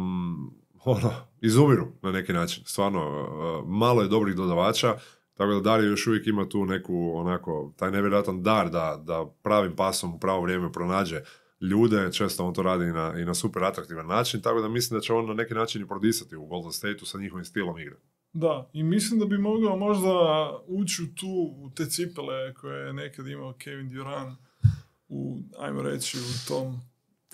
ono, 0.85 1.11
izumiru 1.41 1.87
na 2.03 2.12
neki 2.12 2.33
način. 2.33 2.64
Stvarno, 2.66 3.01
uh, 3.01 3.68
malo 3.68 4.03
je 4.03 4.09
dobrih 4.09 4.37
dodavača, 4.37 4.95
tako 5.35 5.53
da 5.53 5.61
Dario 5.61 5.91
još 5.91 6.07
uvijek 6.07 6.27
ima 6.27 6.49
tu 6.49 6.64
neku, 6.64 7.12
onako, 7.14 7.72
taj 7.77 7.91
nevjerojatan 7.91 8.43
dar 8.43 8.70
da, 8.70 9.03
da 9.05 9.27
pravim 9.43 9.77
pasom 9.77 10.14
u 10.14 10.18
pravo 10.18 10.43
vrijeme 10.43 10.72
pronađe 10.72 11.20
ljude, 11.61 12.12
često 12.12 12.44
on 12.44 12.54
to 12.54 12.62
radi 12.62 12.84
na, 12.84 13.14
i 13.18 13.24
na 13.24 13.34
super 13.34 13.64
atraktivan 13.64 14.07
način, 14.07 14.40
tako 14.40 14.61
da 14.61 14.68
mislim 14.68 14.98
da 14.98 15.02
će 15.02 15.12
on 15.12 15.26
na 15.26 15.34
neki 15.34 15.54
način 15.54 15.82
i 15.82 15.88
prodisati 15.88 16.36
u 16.36 16.46
Golden 16.46 16.72
State-u 16.72 17.07
sa 17.07 17.18
njihovim 17.18 17.44
stilom 17.44 17.78
igre. 17.78 17.96
Da, 18.32 18.70
i 18.72 18.82
mislim 18.82 19.20
da 19.20 19.26
bi 19.26 19.38
mogao 19.38 19.76
možda 19.76 20.11
ući 20.66 21.02
u 21.02 21.14
tu, 21.14 21.54
u 21.57 21.70
te 21.70 21.86
cipele 21.86 22.54
koje 22.54 22.86
je 22.86 22.92
nekad 22.92 23.26
imao 23.26 23.52
Kevin 23.52 23.88
Durant 23.88 24.38
u, 25.09 25.38
ajmo 25.59 25.82
reći, 25.82 26.18
u 26.18 26.48
tom 26.48 26.80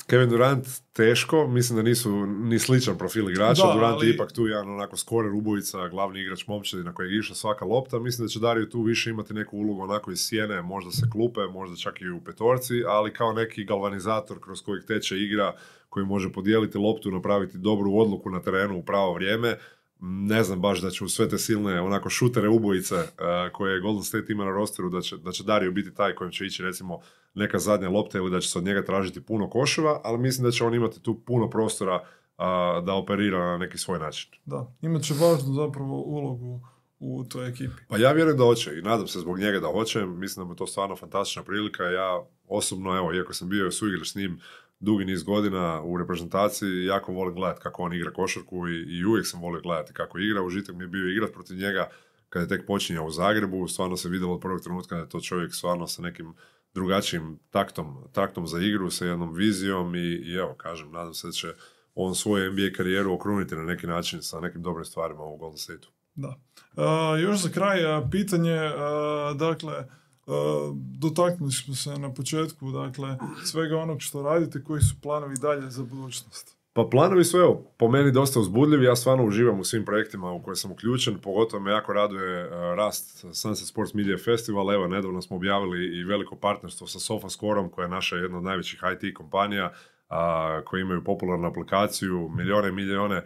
Kevin 0.06 0.28
Durant 0.28 0.66
teško, 0.92 1.46
mislim 1.46 1.76
da 1.76 1.82
nisu 1.82 2.26
ni 2.26 2.58
sličan 2.58 2.98
profil 2.98 3.30
igrača, 3.30 3.66
Da, 3.66 3.72
Durant 3.72 3.94
ali- 3.94 4.06
je 4.06 4.14
ipak 4.14 4.32
tu 4.32 4.46
jedan 4.46 4.68
onako 4.70 4.96
skorer 4.96 5.32
ubojica, 5.32 5.88
glavni 5.88 6.20
igrač 6.20 6.46
momčadi 6.46 6.84
na 6.84 6.94
kojeg 6.94 7.12
je 7.12 7.18
išla 7.18 7.34
svaka 7.34 7.64
lopta, 7.64 7.98
mislim 7.98 8.26
da 8.26 8.30
će 8.30 8.38
Dario 8.38 8.66
tu 8.66 8.82
više 8.82 9.10
imati 9.10 9.34
neku 9.34 9.56
ulogu 9.56 9.80
onako 9.82 10.10
iz 10.12 10.18
sjene, 10.20 10.62
možda 10.62 10.90
se 10.90 11.06
klupe, 11.12 11.40
možda 11.40 11.76
čak 11.76 12.00
i 12.00 12.10
u 12.10 12.20
petorci, 12.24 12.74
ali 12.86 13.12
kao 13.12 13.32
neki 13.32 13.64
galvanizator 13.64 14.40
kroz 14.40 14.62
kojeg 14.62 14.84
teče 14.84 15.16
igra, 15.18 15.54
koji 15.88 16.06
može 16.06 16.32
podijeliti 16.32 16.78
loptu, 16.78 17.10
napraviti 17.10 17.58
dobru 17.58 17.94
odluku 17.94 18.30
na 18.30 18.40
terenu 18.42 18.78
u 18.78 18.82
pravo 18.84 19.14
vrijeme, 19.14 19.56
ne 20.04 20.42
znam 20.42 20.60
baš 20.60 20.80
da 20.80 20.90
će 20.90 21.04
u 21.04 21.08
sve 21.08 21.28
te 21.28 21.38
silne 21.38 21.80
onako 21.80 22.10
šutere 22.10 22.48
ubojice 22.48 22.94
eh, 22.94 23.06
koje 23.52 23.80
Golden 23.80 24.02
State 24.02 24.32
ima 24.32 24.44
na 24.44 24.50
rosteru 24.50 24.90
da 24.90 25.00
će, 25.00 25.16
da 25.16 25.32
će 25.32 25.44
Dario 25.44 25.70
biti 25.70 25.94
taj 25.94 26.14
kojim 26.14 26.32
će 26.32 26.46
ići 26.46 26.62
recimo 26.62 27.00
neka 27.34 27.58
zadnja 27.58 27.88
lopta 27.88 28.18
ili 28.18 28.30
da 28.30 28.40
će 28.40 28.48
se 28.48 28.58
od 28.58 28.64
njega 28.64 28.84
tražiti 28.84 29.22
puno 29.22 29.50
koševa, 29.50 30.00
ali 30.04 30.18
mislim 30.18 30.44
da 30.44 30.50
će 30.50 30.64
on 30.64 30.74
imati 30.74 31.02
tu 31.02 31.20
puno 31.24 31.50
prostora 31.50 32.04
a, 32.36 32.80
da 32.86 32.94
operira 32.94 33.38
na 33.38 33.58
neki 33.58 33.78
svoj 33.78 33.98
način. 33.98 34.30
Da, 34.44 34.74
imat 34.82 35.02
će 35.02 35.14
važnu 35.14 35.54
zapravo 35.54 35.96
ulogu 35.96 36.60
u 36.98 37.24
toj 37.24 37.48
ekipi. 37.48 37.82
Pa 37.88 37.98
ja 37.98 38.12
vjerujem 38.12 38.38
da 38.38 38.44
hoće 38.44 38.78
i 38.78 38.82
nadam 38.82 39.06
se 39.06 39.20
zbog 39.20 39.38
njega 39.38 39.60
da 39.60 39.66
hoće. 39.66 40.06
Mislim 40.06 40.42
da 40.42 40.46
mu 40.46 40.52
je 40.52 40.56
to 40.56 40.66
stvarno 40.66 40.96
fantastična 40.96 41.42
prilika. 41.42 41.82
Ja 41.82 42.22
osobno, 42.48 42.96
evo, 42.96 43.14
iako 43.14 43.32
sam 43.32 43.48
bio 43.48 43.70
suigrač 43.70 44.08
s 44.08 44.14
njim 44.14 44.40
dugi 44.82 45.04
niz 45.04 45.22
godina 45.22 45.82
u 45.82 45.98
reprezentaciji, 45.98 46.84
jako 46.84 47.12
volim 47.12 47.34
gledati 47.34 47.60
kako 47.62 47.82
on 47.82 47.92
igra 47.92 48.12
košarku 48.12 48.68
i, 48.68 48.98
i 48.98 49.04
uvijek 49.04 49.26
sam 49.26 49.40
volio 49.40 49.60
gledati 49.60 49.92
kako 49.92 50.18
igra. 50.18 50.42
Užitak 50.42 50.76
mi 50.76 50.84
je 50.84 50.88
bio 50.88 51.08
igrat 51.08 51.32
protiv 51.32 51.56
njega 51.56 51.88
kada 52.28 52.42
je 52.42 52.48
tek 52.48 52.66
počinjao 52.66 53.06
u 53.06 53.10
Zagrebu. 53.10 53.68
Stvarno 53.68 53.96
se 53.96 54.08
vidjelo 54.08 54.34
od 54.34 54.40
prvog 54.40 54.60
trenutka 54.60 54.94
da 54.94 55.00
je 55.00 55.08
to 55.08 55.20
čovjek 55.20 55.54
stvarno 55.54 55.86
sa 55.86 56.02
nekim 56.02 56.34
drugačijim 56.74 57.38
taktom, 57.50 57.96
taktom 58.12 58.46
za 58.46 58.58
igru, 58.60 58.90
sa 58.90 59.06
jednom 59.06 59.34
vizijom 59.34 59.94
i, 59.94 59.98
i 59.98 60.34
evo, 60.34 60.54
kažem, 60.54 60.92
nadam 60.92 61.14
se 61.14 61.26
da 61.26 61.32
će 61.32 61.48
on 61.94 62.14
svoju 62.14 62.52
NBA 62.52 62.76
karijeru 62.76 63.12
okruniti 63.12 63.56
na 63.56 63.62
neki 63.62 63.86
način 63.86 64.22
sa 64.22 64.40
nekim 64.40 64.62
dobrim 64.62 64.84
stvarima 64.84 65.22
u 65.22 65.36
Golden 65.36 65.58
State-u. 65.58 65.90
Da. 66.14 66.36
A, 66.76 67.16
još 67.18 67.38
za 67.38 67.48
kraj 67.48 67.86
a, 67.86 68.08
pitanje, 68.10 68.56
a, 68.56 69.34
dakle, 69.38 69.86
a, 70.26 70.72
dotaknuli 70.98 71.52
smo 71.52 71.74
se 71.74 71.98
na 71.98 72.14
početku, 72.14 72.70
dakle, 72.70 73.16
svega 73.44 73.78
onog 73.78 74.02
što 74.02 74.22
radite, 74.22 74.64
koji 74.64 74.80
su 74.80 74.94
planovi 75.02 75.36
dalje 75.40 75.70
za 75.70 75.82
budućnost? 75.82 76.56
Pa 76.74 76.84
planovi 76.90 77.24
su 77.24 77.38
evo, 77.38 77.64
po 77.76 77.88
meni 77.88 78.12
dosta 78.12 78.40
uzbudljivi, 78.40 78.84
ja 78.84 78.96
stvarno 78.96 79.24
uživam 79.24 79.60
u 79.60 79.64
svim 79.64 79.84
projektima 79.84 80.32
u 80.32 80.42
koje 80.42 80.56
sam 80.56 80.72
uključen, 80.72 81.18
pogotovo 81.18 81.62
me 81.62 81.70
jako 81.70 81.92
raduje 81.92 82.40
e, 82.40 82.48
rast 82.76 83.24
Sunset 83.32 83.68
Sports 83.68 83.94
Media 83.94 84.16
Festival, 84.24 84.72
evo 84.72 84.86
nedavno 84.88 85.22
smo 85.22 85.36
objavili 85.36 85.98
i 85.98 86.04
veliko 86.04 86.36
partnerstvo 86.36 86.86
sa 86.86 86.98
SofaScoreom 86.98 87.70
koja 87.70 87.84
je 87.84 87.90
naša 87.90 88.16
jedna 88.16 88.38
od 88.38 88.44
najvećih 88.44 88.80
IT 88.92 89.14
kompanija, 89.16 89.72
a, 90.08 90.60
koji 90.64 90.80
imaju 90.80 91.04
popularnu 91.04 91.48
aplikaciju, 91.48 92.30
milijone 92.36 92.68
i 92.68 92.72
milijone 92.72 93.22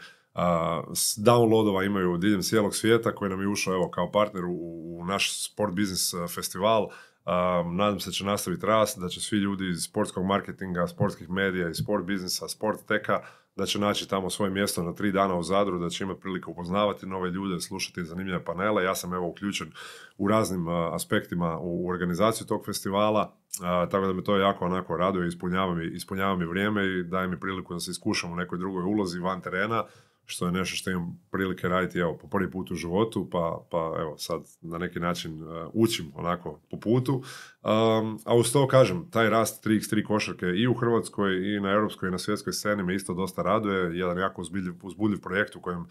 s 0.94 1.18
downloadova 1.18 1.86
imaju 1.86 2.16
diljem 2.16 2.42
cijelog 2.42 2.74
svijeta 2.74 3.14
koji 3.14 3.30
nam 3.30 3.40
je 3.40 3.48
ušao 3.48 3.74
evo, 3.74 3.90
kao 3.90 4.10
partner 4.10 4.44
u, 4.44 4.56
u 4.98 5.04
naš 5.04 5.44
sport 5.44 5.74
business 5.74 6.14
e, 6.14 6.16
festival. 6.34 6.82
Um, 6.84 7.76
nadam 7.76 8.00
se 8.00 8.10
da 8.10 8.12
će 8.12 8.24
nastaviti 8.24 8.66
rast, 8.66 8.98
da 8.98 9.08
će 9.08 9.20
svi 9.20 9.38
ljudi 9.38 9.68
iz 9.68 9.82
sportskog 9.82 10.24
marketinga, 10.24 10.86
sportskih 10.86 11.30
medija, 11.30 11.68
iz 11.68 11.76
sport 11.76 12.04
biznisa, 12.04 12.48
sport 12.48 12.86
teka, 12.88 13.20
da 13.56 13.66
će 13.66 13.78
naći 13.78 14.08
tamo 14.08 14.30
svoje 14.30 14.50
mjesto 14.50 14.82
na 14.82 14.94
tri 14.94 15.12
dana 15.12 15.34
u 15.34 15.42
Zadru, 15.42 15.78
da 15.78 15.88
će 15.88 16.04
imati 16.04 16.20
priliku 16.20 16.50
upoznavati 16.50 17.06
nove 17.06 17.30
ljude, 17.30 17.60
slušati 17.60 18.04
zanimljive 18.04 18.44
panele. 18.44 18.84
Ja 18.84 18.94
sam 18.94 19.14
evo 19.14 19.28
uključen 19.28 19.72
u 20.18 20.28
raznim 20.28 20.68
a, 20.68 20.94
aspektima 20.94 21.58
u, 21.58 21.86
u 21.86 21.88
organizaciju 21.88 22.46
tog 22.46 22.64
festivala, 22.66 23.32
a, 23.62 23.86
tako 23.90 24.06
da 24.06 24.12
me 24.12 24.24
to 24.24 24.36
jako 24.36 24.64
onako 24.64 24.96
raduje, 24.96 25.28
ispunjava 25.28 25.74
mi, 25.74 25.86
ispunjava 25.86 26.36
mi 26.36 26.46
vrijeme 26.46 26.86
i 26.86 27.02
daje 27.02 27.28
mi 27.28 27.40
priliku 27.40 27.74
da 27.74 27.80
se 27.80 27.90
iskušam 27.90 28.32
u 28.32 28.36
nekoj 28.36 28.58
drugoj 28.58 28.82
ulozi 28.82 29.18
van 29.18 29.40
terena, 29.40 29.84
što 30.26 30.46
je 30.46 30.52
nešto 30.52 30.76
što 30.76 30.90
imam 30.90 31.20
prilike 31.30 31.68
raditi 31.68 31.98
evo, 31.98 32.18
po 32.22 32.28
prvi 32.28 32.50
put 32.50 32.70
u 32.70 32.74
životu, 32.74 33.28
pa, 33.32 33.66
pa 33.70 33.96
evo 34.00 34.18
sad 34.18 34.40
na 34.60 34.78
neki 34.78 35.00
način 35.00 35.42
uh, 35.42 35.70
učim 35.72 36.12
onako 36.14 36.60
po 36.70 36.80
putu. 36.80 37.14
Um, 37.14 38.18
a 38.24 38.36
uz 38.36 38.52
to 38.52 38.68
kažem, 38.68 39.10
taj 39.10 39.30
rast 39.30 39.66
3x3 39.66 40.06
košarke 40.06 40.46
i 40.46 40.66
u 40.66 40.74
Hrvatskoj 40.74 41.56
i 41.56 41.60
na 41.60 41.70
europskoj 41.70 42.08
i 42.08 42.12
na 42.12 42.18
svjetskoj 42.18 42.52
sceni 42.52 42.82
me 42.82 42.94
isto 42.94 43.14
dosta 43.14 43.42
raduje. 43.42 43.98
Jedan 43.98 44.18
jako 44.18 44.40
uzbudljiv, 44.40 44.74
uzbudljiv 44.82 45.20
projekt 45.20 45.56
u 45.56 45.60
kojem 45.60 45.86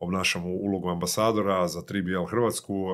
obnašam 0.00 0.46
ulogu 0.46 0.88
ambasadora 0.88 1.68
za 1.68 1.80
3BL 1.80 2.30
Hrvatsku. 2.30 2.86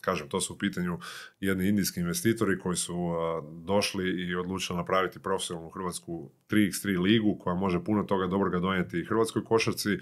Kažem, 0.00 0.28
to 0.28 0.40
su 0.40 0.54
u 0.54 0.58
pitanju 0.58 0.98
jedni 1.40 1.68
indijski 1.68 2.00
investitori 2.00 2.58
koji 2.58 2.76
su 2.76 2.94
došli 3.64 4.10
i 4.10 4.34
odlučili 4.34 4.76
napraviti 4.76 5.22
profesionalnu 5.22 5.70
hrvatsku 5.70 6.30
3x3 6.50 7.00
ligu 7.00 7.38
koja 7.40 7.54
može 7.54 7.84
puno 7.84 8.02
toga 8.02 8.26
dobroga 8.26 8.58
donijeti 8.58 9.04
hrvatskoj 9.04 9.44
košarci. 9.44 9.98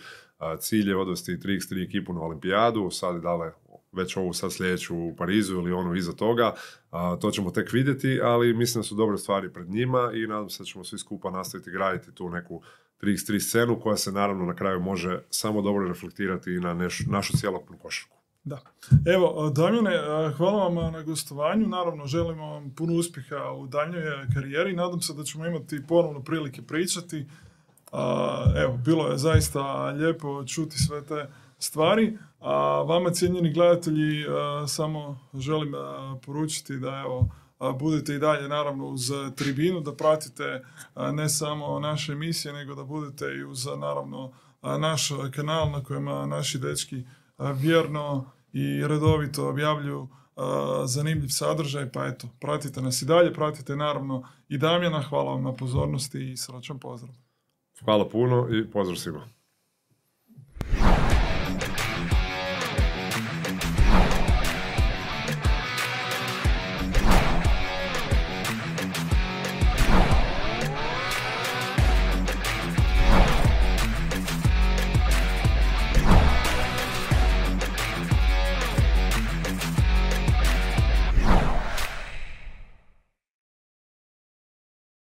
Cilj 0.59 0.89
je 0.89 0.97
odvesti 0.97 1.33
3x3 1.33 1.85
ekipu 1.85 2.13
na 2.13 2.21
olimpijadu, 2.21 2.91
sad 2.91 3.23
dale 3.23 3.53
već 3.93 4.17
ovu 4.17 4.33
sad 4.33 4.53
sljedeću 4.53 4.97
u 4.97 5.17
Parizu 5.17 5.55
ili 5.55 5.73
onu 5.73 5.95
iza 5.95 6.13
toga, 6.13 6.55
a, 6.91 7.17
to 7.21 7.31
ćemo 7.31 7.51
tek 7.51 7.73
vidjeti, 7.73 8.21
ali 8.23 8.55
mislim 8.55 8.83
da 8.83 8.87
su 8.87 8.95
dobre 8.95 9.19
stvari 9.19 9.53
pred 9.53 9.69
njima 9.69 10.11
i 10.15 10.27
nadam 10.27 10.51
se 10.51 10.63
da 10.63 10.65
ćemo 10.65 10.85
svi 10.85 10.99
skupa 10.99 11.31
nastaviti 11.31 11.71
graditi 11.71 12.15
tu 12.15 12.31
neku 12.31 12.63
3x3 13.01 13.41
scenu 13.41 13.81
koja 13.81 13.97
se 13.97 14.13
naravno 14.13 14.45
na 14.45 14.55
kraju 14.55 14.81
može 14.81 15.21
samo 15.31 15.63
dobro 15.63 15.89
reflektirati 15.89 16.51
i 16.51 16.61
na 16.61 16.75
neš, 16.75 17.03
našu 17.07 17.37
cjelokupnu 17.37 17.79
košarku. 17.79 18.17
Da. 18.45 18.61
Evo, 19.07 19.53
Damjane, 19.57 19.91
hvala 20.37 20.69
vam 20.69 20.93
na 20.93 21.03
gostovanju. 21.03 21.67
Naravno, 21.67 22.07
želimo 22.07 22.47
vam 22.47 22.75
puno 22.75 22.95
uspjeha 22.95 23.53
u 23.53 23.67
daljnjoj 23.67 24.03
karijeri. 24.35 24.73
Nadam 24.73 25.01
se 25.01 25.15
da 25.15 25.25
ćemo 25.25 25.47
imati 25.47 25.87
ponovno 25.89 26.23
prilike 26.23 26.63
pričati. 26.63 27.27
A, 27.95 28.45
Evo, 28.57 28.77
bilo 28.77 29.07
je 29.09 29.19
zaista 29.19 29.85
lijepo 29.91 30.45
čuti 30.45 30.79
sve 30.79 31.05
te 31.05 31.29
stvari. 31.59 32.19
A 32.41 32.83
vama, 32.83 33.11
cijenjeni 33.11 33.53
gledatelji, 33.53 34.27
a, 34.29 34.67
samo 34.67 35.19
želim 35.35 35.75
a, 35.75 36.19
poručiti 36.27 36.77
da 36.77 37.03
evo, 37.05 37.29
budete 37.79 38.15
i 38.15 38.19
dalje 38.19 38.49
naravno 38.49 38.87
uz 38.87 39.11
tribinu, 39.37 39.81
da 39.81 39.95
pratite 39.95 40.65
a, 40.95 41.13
ne 41.13 41.29
samo 41.29 41.81
naše 41.81 42.13
emisije, 42.13 42.53
nego 42.53 42.75
da 42.75 42.85
budete 42.85 43.25
i 43.25 43.45
uz 43.45 43.67
naravno 43.67 44.33
naš 44.63 45.09
kanal 45.35 45.71
na 45.71 45.85
kojem 45.85 46.05
naši 46.05 46.59
dečki 46.59 47.05
vjerno 47.39 48.31
i 48.53 48.87
redovito 48.87 49.49
objavljuju 49.49 50.09
zanimljiv 50.85 51.29
sadržaj, 51.29 51.93
pa 51.93 52.07
eto, 52.07 52.29
pratite 52.41 52.83
nas 52.83 53.03
i 53.03 53.07
dalje, 53.07 53.35
pratite 53.35 53.77
naravno 53.77 54.29
i 54.49 54.59
Damjana, 54.59 55.03
hvala 55.03 55.33
vam 55.33 55.43
na 55.43 55.53
pozornosti 55.53 56.33
i 56.33 56.37
srećan 56.37 56.79
pozdrav. 56.79 57.24
Hvala 57.81 58.09
puno 58.09 58.49
i 58.51 58.71
pozdrav 58.71 58.97
svima. 58.97 59.29